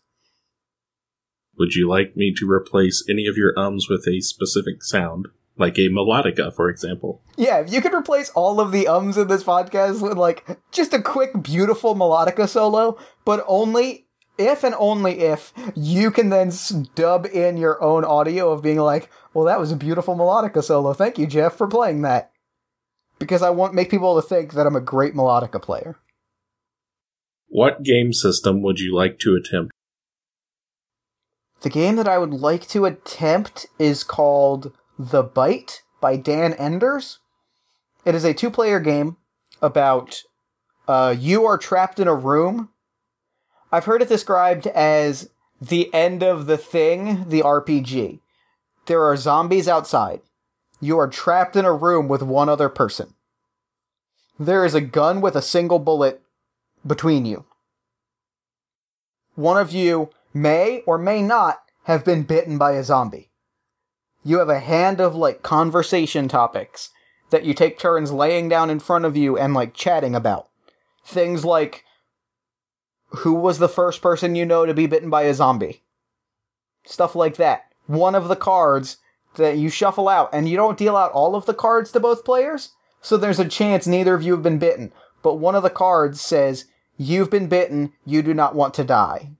Would 1.59 1.75
you 1.75 1.87
like 1.87 2.16
me 2.16 2.33
to 2.39 2.51
replace 2.51 3.05
any 3.07 3.27
of 3.27 3.37
your 3.37 3.53
ums 3.59 3.91
with 3.91 4.07
a 4.09 4.23
specific 4.23 4.83
sound? 4.83 5.29
Like 5.61 5.79
a 5.79 5.91
melodica, 5.91 6.55
for 6.55 6.71
example. 6.71 7.21
Yeah, 7.37 7.59
if 7.59 7.71
you 7.71 7.83
could 7.83 7.93
replace 7.93 8.31
all 8.31 8.61
of 8.61 8.73
the 8.73 8.89
ums 8.89 9.19
in 9.19 9.29
this 9.29 9.45
podcast 9.45 10.01
with 10.01 10.17
like 10.17 10.59
just 10.73 10.95
a 10.95 11.03
quick, 11.03 11.43
beautiful 11.43 11.95
melodica 11.95 12.49
solo, 12.49 12.99
but 13.27 13.45
only 13.47 14.07
if 14.39 14.65
and 14.65 14.75
only 14.79 15.21
if 15.21 15.53
you 15.77 16.11
can 16.11 16.31
then 16.31 16.51
dub 16.95 17.27
in 17.27 17.59
your 17.59 17.81
own 17.83 18.07
audio 18.07 18.51
of 18.51 18.63
being 18.63 18.79
like, 18.79 19.11
well, 19.35 19.45
that 19.45 19.61
was 19.61 19.71
a 19.71 19.77
beautiful 19.77 20.17
melodica 20.17 20.65
solo. 20.65 20.95
Thank 20.95 21.19
you, 21.19 21.27
Jeff, 21.27 21.57
for 21.57 21.69
playing 21.69 22.01
that. 22.03 22.31
Because 23.19 23.43
I 23.43 23.51
want 23.51 23.75
make 23.75 23.91
people 23.91 24.17
to 24.19 24.27
think 24.27 24.55
that 24.55 24.67
I'm 24.67 24.77
a 24.77 24.81
great 24.81 25.13
melodica 25.13 25.61
player. 25.61 25.99
What 27.49 27.83
game 27.83 28.15
system 28.15 28.63
would 28.63 28.81
you 28.81 28.95
like 28.97 29.19
to 29.19 29.37
attempt? 29.37 29.73
The 31.61 31.69
game 31.69 31.97
that 31.97 32.09
I 32.09 32.17
would 32.17 32.33
like 32.33 32.67
to 32.69 32.87
attempt 32.87 33.67
is 33.79 34.03
called 34.05 34.73
The 35.03 35.22
Bite 35.22 35.80
by 36.03 36.16
Dan 36.16 36.53
Enders. 36.53 37.20
It 38.05 38.14
is 38.14 38.22
a 38.22 38.34
two 38.34 38.51
player 38.51 38.78
game 38.78 39.16
about 39.62 40.24
uh, 40.86 41.14
you 41.18 41.46
are 41.46 41.57
trapped 41.57 41.98
in 41.98 42.07
a 42.07 42.14
room. 42.14 42.68
I've 43.72 43.86
heard 43.86 44.03
it 44.03 44.11
described 44.11 44.66
as 44.66 45.30
the 45.59 45.92
end 45.94 46.22
of 46.22 46.44
the 46.44 46.59
thing, 46.59 47.30
the 47.30 47.40
RPG. 47.40 48.20
There 48.84 49.03
are 49.03 49.16
zombies 49.16 49.68
outside. 49.68 50.20
You 50.82 50.98
are 50.98 51.09
trapped 51.09 51.57
in 51.57 51.64
a 51.64 51.72
room 51.72 52.07
with 52.07 52.22
one 52.22 52.51
other 52.51 52.68
person. 52.68 53.14
There 54.38 54.66
is 54.66 54.74
a 54.74 54.82
gun 54.82 55.22
with 55.22 55.34
a 55.34 55.40
single 55.40 55.78
bullet 55.78 56.20
between 56.86 57.24
you. 57.24 57.46
One 59.34 59.57
of 59.57 59.72
you 59.72 60.11
may 60.34 60.82
or 60.86 60.98
may 60.98 61.22
not 61.22 61.61
have 61.84 62.05
been 62.05 62.24
bitten 62.24 62.59
by 62.59 62.72
a 62.72 62.84
zombie. 62.84 63.30
You 64.25 64.39
have 64.39 64.49
a 64.49 64.61
hand 64.61 65.01
of 65.01 65.14
like 65.14 65.43
conversation 65.43 66.29
topics 66.29 66.91
that 67.31 67.45
you 67.45 67.55
take 67.55 67.79
turns 67.79 68.12
laying 68.12 68.49
down 68.49 68.71
in 68.71 68.81
front 68.81 69.05
of 69.05 69.16
you 69.16 69.39
and 69.39 69.55
like 69.55 69.75
chatting 69.75 70.14
about. 70.14 70.49
Things 71.05 71.45
like 71.45 71.85
who 73.11 73.35
was 73.35 73.59
the 73.59 73.68
first 73.68 74.03
person 74.03 74.35
you 74.35 74.47
know 74.47 74.66
to 74.66 74.75
be 74.75 74.87
bitten 74.87 75.11
by 75.11 75.23
a 75.23 75.35
zombie? 75.35 75.83
Stuff 76.85 77.14
like 77.14 77.37
that. 77.37 77.64
One 77.87 78.14
of 78.14 78.29
the 78.29 78.37
cards 78.37 78.99
that 79.37 79.59
you 79.59 79.68
shuffle 79.68 80.09
out, 80.09 80.29
and 80.33 80.49
you 80.49 80.57
don't 80.57 80.79
deal 80.79 80.97
out 80.97 81.12
all 81.12 81.35
of 81.35 81.47
the 81.47 81.55
cards 81.55 81.93
to 81.93 82.01
both 82.01 82.25
players, 82.25 82.73
so 83.01 83.16
there's 83.16 83.39
a 83.39 83.49
chance 83.49 83.87
neither 83.87 84.14
of 84.14 84.23
you 84.23 84.33
have 84.33 84.43
been 84.43 84.59
bitten. 84.59 84.93
But 85.23 85.35
one 85.35 85.55
of 85.55 85.62
the 85.62 85.71
cards 85.71 86.21
says, 86.21 86.66
You've 86.97 87.31
been 87.31 87.49
bitten, 87.49 87.93
you 88.05 88.23
do 88.23 88.35
not 88.35 88.55
want 88.55 88.75
to 88.75 88.85
die. 88.85 89.31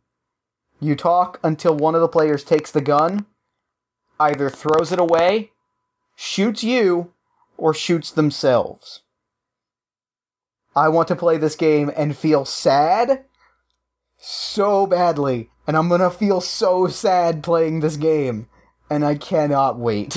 You 0.81 0.97
talk 0.97 1.39
until 1.43 1.77
one 1.77 1.95
of 1.95 2.01
the 2.01 2.09
players 2.09 2.43
takes 2.43 2.71
the 2.71 2.81
gun, 2.81 3.27
either 4.21 4.51
throws 4.51 4.93
it 4.93 5.01
away, 5.01 5.51
shoots 6.15 6.63
you, 6.63 7.13
or 7.57 7.75
shoots 7.75 8.11
themselves. 8.11 9.03
I 10.77 10.89
want 10.89 11.09
to 11.09 11.17
play 11.17 11.37
this 11.37 11.57
game 11.57 11.91
and 11.97 12.17
feel 12.17 12.45
sad 12.45 13.25
so 14.17 14.87
badly, 14.87 15.51
and 15.67 15.77
I'm 15.77 15.89
gonna 15.89 16.11
feel 16.11 16.41
so 16.41 16.87
sad 16.87 17.43
playing 17.43 17.81
this 17.81 17.97
game, 17.97 18.49
and 18.89 19.05
I 19.05 19.17
cannot 19.17 19.79
wait. 19.79 20.17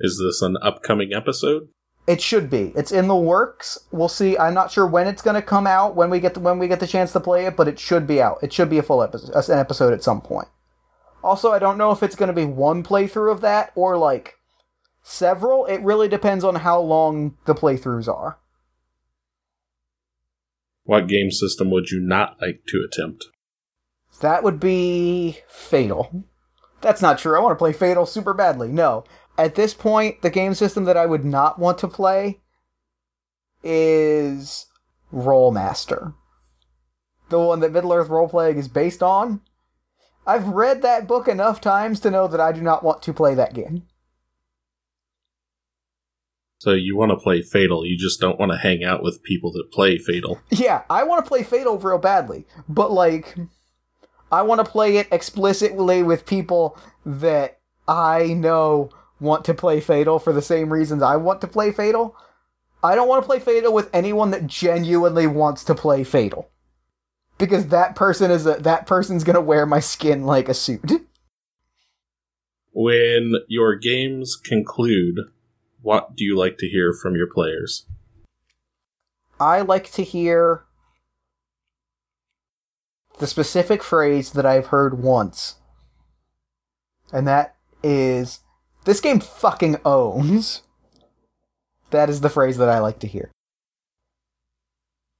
Is 0.00 0.18
this 0.18 0.40
an 0.42 0.56
upcoming 0.62 1.12
episode? 1.12 1.68
It 2.06 2.20
should 2.20 2.50
be. 2.50 2.72
It's 2.74 2.90
in 2.90 3.06
the 3.06 3.14
works. 3.14 3.78
We'll 3.92 4.08
see. 4.08 4.36
I'm 4.36 4.54
not 4.54 4.72
sure 4.72 4.86
when 4.86 5.06
it's 5.06 5.22
going 5.22 5.36
to 5.36 5.42
come 5.42 5.68
out 5.68 5.94
when 5.94 6.10
we 6.10 6.18
get 6.18 6.34
the, 6.34 6.40
when 6.40 6.58
we 6.58 6.66
get 6.66 6.80
the 6.80 6.86
chance 6.88 7.12
to 7.12 7.20
play 7.20 7.46
it, 7.46 7.56
but 7.56 7.68
it 7.68 7.78
should 7.78 8.08
be 8.08 8.20
out. 8.20 8.38
It 8.42 8.52
should 8.52 8.68
be 8.68 8.78
a 8.78 8.82
full 8.82 9.04
episode, 9.04 9.32
an 9.48 9.58
episode 9.60 9.92
at 9.92 10.02
some 10.02 10.20
point. 10.20 10.48
Also, 11.22 11.52
I 11.52 11.58
don't 11.58 11.78
know 11.78 11.92
if 11.92 12.02
it's 12.02 12.16
going 12.16 12.28
to 12.28 12.32
be 12.32 12.44
one 12.44 12.82
playthrough 12.82 13.30
of 13.30 13.40
that 13.42 13.72
or 13.74 13.96
like 13.96 14.34
several. 15.02 15.66
It 15.66 15.80
really 15.82 16.08
depends 16.08 16.44
on 16.44 16.56
how 16.56 16.80
long 16.80 17.36
the 17.44 17.54
playthroughs 17.54 18.12
are. 18.12 18.38
What 20.84 21.06
game 21.06 21.30
system 21.30 21.70
would 21.70 21.90
you 21.90 22.00
not 22.00 22.40
like 22.40 22.62
to 22.68 22.84
attempt? 22.84 23.26
That 24.20 24.42
would 24.42 24.58
be 24.58 25.38
Fatal. 25.48 26.24
That's 26.80 27.02
not 27.02 27.18
true. 27.18 27.36
I 27.36 27.40
want 27.40 27.52
to 27.52 27.58
play 27.58 27.72
Fatal 27.72 28.06
super 28.06 28.34
badly. 28.34 28.68
No. 28.68 29.04
At 29.38 29.54
this 29.54 29.74
point, 29.74 30.22
the 30.22 30.30
game 30.30 30.54
system 30.54 30.84
that 30.84 30.96
I 30.96 31.06
would 31.06 31.24
not 31.24 31.58
want 31.58 31.78
to 31.78 31.88
play 31.88 32.40
is 33.62 34.66
Rolemaster. 35.12 36.14
The 37.30 37.38
one 37.38 37.60
that 37.60 37.72
Middle 37.72 37.92
Earth 37.92 38.08
Role 38.08 38.28
Playing 38.28 38.58
is 38.58 38.68
based 38.68 39.02
on. 39.02 39.40
I've 40.26 40.48
read 40.48 40.82
that 40.82 41.08
book 41.08 41.28
enough 41.28 41.60
times 41.60 42.00
to 42.00 42.10
know 42.10 42.28
that 42.28 42.40
I 42.40 42.52
do 42.52 42.60
not 42.60 42.84
want 42.84 43.02
to 43.02 43.12
play 43.12 43.34
that 43.34 43.54
game. 43.54 43.84
So 46.58 46.74
you 46.74 46.96
want 46.96 47.10
to 47.10 47.16
play 47.16 47.42
Fatal, 47.42 47.84
you 47.84 47.98
just 47.98 48.20
don't 48.20 48.38
want 48.38 48.52
to 48.52 48.58
hang 48.58 48.84
out 48.84 49.02
with 49.02 49.24
people 49.24 49.50
that 49.52 49.72
play 49.72 49.98
Fatal. 49.98 50.38
Yeah, 50.48 50.82
I 50.88 51.02
want 51.02 51.24
to 51.24 51.28
play 51.28 51.42
Fatal 51.42 51.76
real 51.76 51.98
badly, 51.98 52.46
but 52.68 52.92
like 52.92 53.36
I 54.30 54.42
want 54.42 54.64
to 54.64 54.70
play 54.70 54.98
it 54.98 55.08
explicitly 55.10 56.04
with 56.04 56.24
people 56.24 56.78
that 57.04 57.58
I 57.88 58.28
know 58.28 58.90
want 59.18 59.44
to 59.46 59.54
play 59.54 59.80
Fatal 59.80 60.20
for 60.20 60.32
the 60.32 60.40
same 60.40 60.72
reasons 60.72 61.02
I 61.02 61.16
want 61.16 61.40
to 61.40 61.48
play 61.48 61.72
Fatal. 61.72 62.14
I 62.80 62.94
don't 62.94 63.08
want 63.08 63.24
to 63.24 63.26
play 63.26 63.40
Fatal 63.40 63.72
with 63.72 63.90
anyone 63.92 64.30
that 64.30 64.46
genuinely 64.46 65.26
wants 65.26 65.64
to 65.64 65.74
play 65.74 66.04
Fatal. 66.04 66.48
Because 67.38 67.68
that 67.68 67.96
person 67.96 68.30
is 68.30 68.46
a 68.46 68.54
that 68.54 68.86
person's 68.86 69.24
going 69.24 69.34
to 69.34 69.40
wear 69.40 69.66
my 69.66 69.80
skin 69.80 70.24
like 70.24 70.48
a 70.48 70.54
suit. 70.54 71.06
When 72.72 73.34
your 73.48 73.76
games 73.76 74.36
conclude, 74.36 75.18
what 75.82 76.16
do 76.16 76.24
you 76.24 76.36
like 76.36 76.56
to 76.58 76.68
hear 76.68 76.92
from 76.92 77.16
your 77.16 77.26
players? 77.26 77.86
I 79.40 79.60
like 79.60 79.90
to 79.92 80.04
hear 80.04 80.64
the 83.18 83.26
specific 83.26 83.82
phrase 83.82 84.32
that 84.32 84.46
I've 84.46 84.66
heard 84.66 85.02
once. 85.02 85.56
And 87.12 87.26
that 87.26 87.56
is 87.82 88.40
this 88.84 89.00
game 89.00 89.20
fucking 89.20 89.76
owns. 89.84 90.62
That 91.90 92.08
is 92.08 92.20
the 92.20 92.30
phrase 92.30 92.56
that 92.56 92.68
I 92.68 92.78
like 92.78 93.00
to 93.00 93.06
hear. 93.06 93.30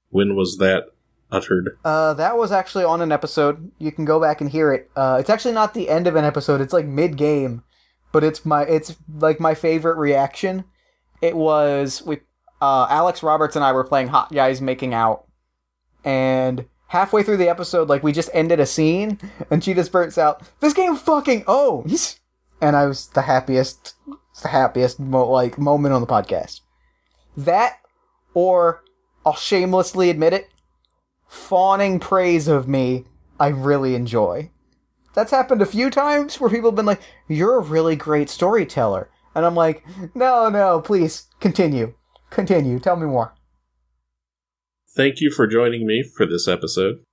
When 0.09 0.35
was 0.35 0.57
that 0.57 0.85
uttered? 1.33 1.77
Uh, 1.83 2.13
that 2.13 2.37
was 2.37 2.51
actually 2.51 2.83
on 2.83 3.01
an 3.01 3.11
episode. 3.11 3.71
You 3.79 3.91
can 3.91 4.05
go 4.05 4.19
back 4.21 4.41
and 4.41 4.49
hear 4.49 4.71
it. 4.71 4.89
Uh, 4.95 5.17
it's 5.19 5.29
actually 5.29 5.53
not 5.53 5.73
the 5.73 5.89
end 5.89 6.07
of 6.07 6.15
an 6.15 6.25
episode. 6.25 6.61
It's 6.61 6.73
like 6.73 6.85
mid 6.85 7.17
game, 7.17 7.63
but 8.11 8.23
it's 8.23 8.45
my 8.45 8.63
it's 8.63 8.95
like 9.17 9.39
my 9.39 9.53
favorite 9.53 9.97
reaction. 9.97 10.65
It 11.21 11.35
was 11.35 12.03
we 12.05 12.19
uh, 12.61 12.87
Alex 12.89 13.23
Roberts 13.23 13.55
and 13.55 13.65
I 13.65 13.71
were 13.71 13.83
playing 13.83 14.07
Hot 14.09 14.31
Guys 14.31 14.61
Making 14.61 14.93
Out, 14.93 15.25
and 16.03 16.65
halfway 16.87 17.23
through 17.23 17.37
the 17.37 17.49
episode, 17.49 17.89
like 17.89 18.03
we 18.03 18.11
just 18.11 18.29
ended 18.33 18.59
a 18.59 18.65
scene, 18.65 19.19
and 19.49 19.63
she 19.63 19.73
just 19.73 19.91
bursts 19.91 20.17
out, 20.17 20.43
"This 20.59 20.73
game 20.73 20.95
fucking 20.95 21.43
owns." 21.47 22.19
and 22.63 22.77
I 22.77 22.85
was 22.85 23.07
the 23.07 23.23
happiest, 23.23 23.95
the 24.41 24.47
happiest 24.47 24.97
mo- 24.97 25.29
like 25.29 25.57
moment 25.57 25.93
on 25.93 25.99
the 25.99 26.07
podcast. 26.07 26.61
That, 27.35 27.79
or 28.33 28.83
I'll 29.25 29.35
shamelessly 29.35 30.09
admit 30.09 30.31
it, 30.31 30.49
fawning 31.33 31.99
praise 31.99 32.47
of 32.47 32.67
me, 32.67 33.05
I 33.39 33.47
really 33.47 33.95
enjoy. 33.95 34.51
That's 35.15 35.31
happened 35.31 35.61
a 35.61 35.65
few 35.65 35.89
times 35.89 36.39
where 36.39 36.49
people 36.49 36.69
have 36.69 36.75
been 36.75 36.85
like, 36.85 37.01
"You're 37.27 37.57
a 37.57 37.63
really 37.63 37.95
great 37.95 38.29
storyteller," 38.29 39.09
and 39.33 39.45
I'm 39.45 39.55
like, 39.55 39.83
"No, 40.13 40.47
no, 40.49 40.79
please 40.79 41.27
continue, 41.39 41.95
continue, 42.29 42.79
tell 42.79 42.95
me 42.95 43.07
more." 43.07 43.33
Thank 44.95 45.21
you 45.21 45.31
for 45.31 45.47
joining 45.47 45.87
me 45.87 46.03
for 46.03 46.27
this 46.27 46.47
episode. 46.47 47.03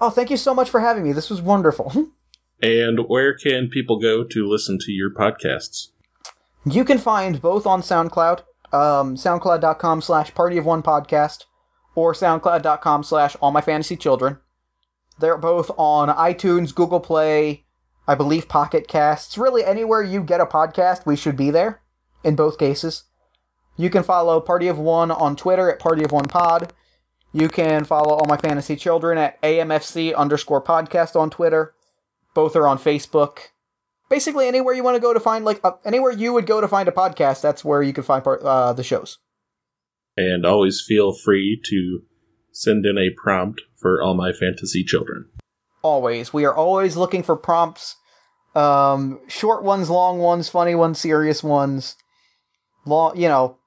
Oh, 0.00 0.10
thank 0.10 0.30
you 0.30 0.36
so 0.36 0.54
much 0.54 0.68
for 0.68 0.80
having 0.80 1.04
me. 1.04 1.12
This 1.12 1.30
was 1.30 1.40
wonderful. 1.40 2.10
And 2.60 3.06
where 3.06 3.34
can 3.38 3.68
people 3.68 4.00
go 4.00 4.24
to 4.24 4.48
listen 4.48 4.78
to 4.80 4.90
your 4.90 5.10
podcasts? 5.14 5.90
You 6.66 6.84
can 6.84 6.98
find 6.98 7.40
both 7.40 7.66
on 7.66 7.82
SoundCloud, 7.82 8.40
um, 8.72 9.14
soundcloud.com 9.14 10.02
slash 10.02 10.34
party 10.34 10.58
of 10.58 10.66
one 10.66 10.82
podcast, 10.82 11.44
or 11.98 12.14
soundcloud.com 12.14 13.02
slash 13.02 13.34
all 13.40 13.50
my 13.50 13.60
fantasy 13.60 13.96
children. 13.96 14.38
They're 15.18 15.36
both 15.36 15.68
on 15.76 16.08
iTunes, 16.10 16.72
Google 16.72 17.00
Play, 17.00 17.64
I 18.06 18.14
believe 18.14 18.46
Pocket 18.48 18.86
Casts. 18.86 19.36
Really, 19.36 19.64
anywhere 19.64 20.00
you 20.00 20.22
get 20.22 20.40
a 20.40 20.46
podcast, 20.46 21.04
we 21.06 21.16
should 21.16 21.36
be 21.36 21.50
there, 21.50 21.80
in 22.22 22.36
both 22.36 22.56
cases. 22.56 23.02
You 23.76 23.90
can 23.90 24.04
follow 24.04 24.40
Party 24.40 24.68
of 24.68 24.78
One 24.78 25.10
on 25.10 25.34
Twitter 25.34 25.68
at 25.68 25.80
Party 25.80 26.04
of 26.04 26.12
One 26.12 26.26
Pod. 26.26 26.72
You 27.32 27.48
can 27.48 27.84
follow 27.84 28.14
all 28.14 28.26
my 28.28 28.36
fantasy 28.36 28.76
children 28.76 29.18
at 29.18 29.42
AMFC 29.42 30.14
underscore 30.14 30.62
podcast 30.62 31.16
on 31.18 31.30
Twitter. 31.30 31.74
Both 32.32 32.54
are 32.54 32.68
on 32.68 32.78
Facebook. 32.78 33.38
basically 34.08 34.46
anywhere 34.46 34.72
you 34.72 34.84
want 34.84 34.94
to 34.94 35.00
go 35.00 35.12
to 35.12 35.20
find 35.20 35.44
like 35.44 35.60
uh, 35.64 35.72
anywhere 35.84 36.12
you 36.12 36.32
would 36.32 36.46
go 36.46 36.60
to 36.60 36.68
find 36.68 36.88
a 36.88 36.92
podcast. 36.92 37.42
That's 37.42 37.64
where 37.64 37.82
you 37.82 37.92
can 37.92 38.04
find 38.04 38.22
part, 38.22 38.40
uh, 38.42 38.72
the 38.72 38.84
shows. 38.84 39.18
And 40.18 40.44
always 40.44 40.80
feel 40.80 41.12
free 41.12 41.60
to 41.66 42.00
send 42.50 42.84
in 42.84 42.98
a 42.98 43.10
prompt 43.10 43.62
for 43.76 44.02
all 44.02 44.14
my 44.14 44.32
fantasy 44.32 44.82
children. 44.82 45.26
Always, 45.80 46.32
we 46.32 46.44
are 46.44 46.54
always 46.54 46.96
looking 46.96 47.22
for 47.22 47.36
prompts. 47.36 47.94
Um, 48.56 49.20
short 49.28 49.62
ones, 49.62 49.88
long 49.88 50.18
ones, 50.18 50.48
funny 50.48 50.74
ones, 50.74 50.98
serious 50.98 51.44
ones. 51.44 51.94
Long, 52.84 53.16
you 53.16 53.28
know, 53.28 53.58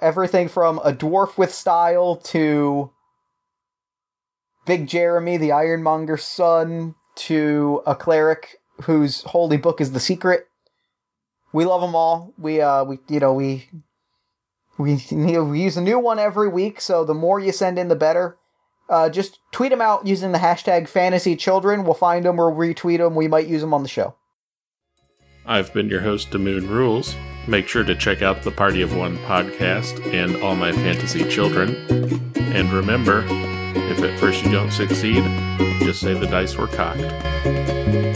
everything 0.00 0.48
from 0.48 0.78
a 0.78 0.94
dwarf 0.94 1.36
with 1.36 1.52
style 1.52 2.16
to 2.16 2.90
Big 4.64 4.86
Jeremy, 4.86 5.36
the 5.36 5.52
Ironmonger's 5.52 6.24
son, 6.24 6.94
to 7.16 7.82
a 7.84 7.94
cleric 7.94 8.62
whose 8.84 9.20
holy 9.24 9.58
book 9.58 9.78
is 9.78 9.92
the 9.92 10.00
secret. 10.00 10.46
We 11.52 11.66
love 11.66 11.82
them 11.82 11.94
all. 11.94 12.32
We 12.38 12.62
uh 12.62 12.84
we 12.84 12.98
you 13.08 13.20
know 13.20 13.34
we 13.34 13.68
we, 14.82 15.02
we 15.40 15.60
use 15.60 15.76
a 15.76 15.82
new 15.82 15.98
one 15.98 16.18
every 16.18 16.48
week, 16.48 16.80
so 16.80 17.04
the 17.04 17.14
more 17.14 17.40
you 17.40 17.52
send 17.52 17.78
in, 17.78 17.88
the 17.88 17.96
better. 17.96 18.36
Uh, 18.88 19.08
just 19.08 19.38
tweet 19.52 19.70
them 19.70 19.80
out 19.80 20.06
using 20.06 20.32
the 20.32 20.38
hashtag 20.38 20.88
fantasy 20.88 21.36
children. 21.36 21.84
We'll 21.84 21.94
find 21.94 22.24
them 22.24 22.38
or 22.38 22.52
retweet 22.52 22.98
them. 22.98 23.14
We 23.14 23.28
might 23.28 23.46
use 23.46 23.60
them 23.60 23.72
on 23.72 23.82
the 23.82 23.88
show. 23.88 24.16
I've 25.46 25.72
been 25.72 25.88
your 25.88 26.02
host, 26.02 26.32
Moon 26.34 26.68
Rules. 26.68 27.16
Make 27.48 27.66
sure 27.66 27.84
to 27.84 27.94
check 27.94 28.22
out 28.22 28.42
the 28.42 28.50
Party 28.50 28.82
of 28.82 28.94
One 28.94 29.16
podcast 29.18 30.12
and 30.12 30.36
all 30.42 30.54
my 30.54 30.72
fantasy 30.72 31.28
children. 31.28 31.74
And 32.36 32.72
remember, 32.72 33.24
if 33.74 34.02
at 34.02 34.20
first 34.20 34.44
you 34.44 34.52
don't 34.52 34.70
succeed, 34.70 35.24
just 35.80 36.00
say 36.00 36.14
the 36.14 36.26
dice 36.26 36.56
were 36.56 36.68
cocked. 36.68 38.11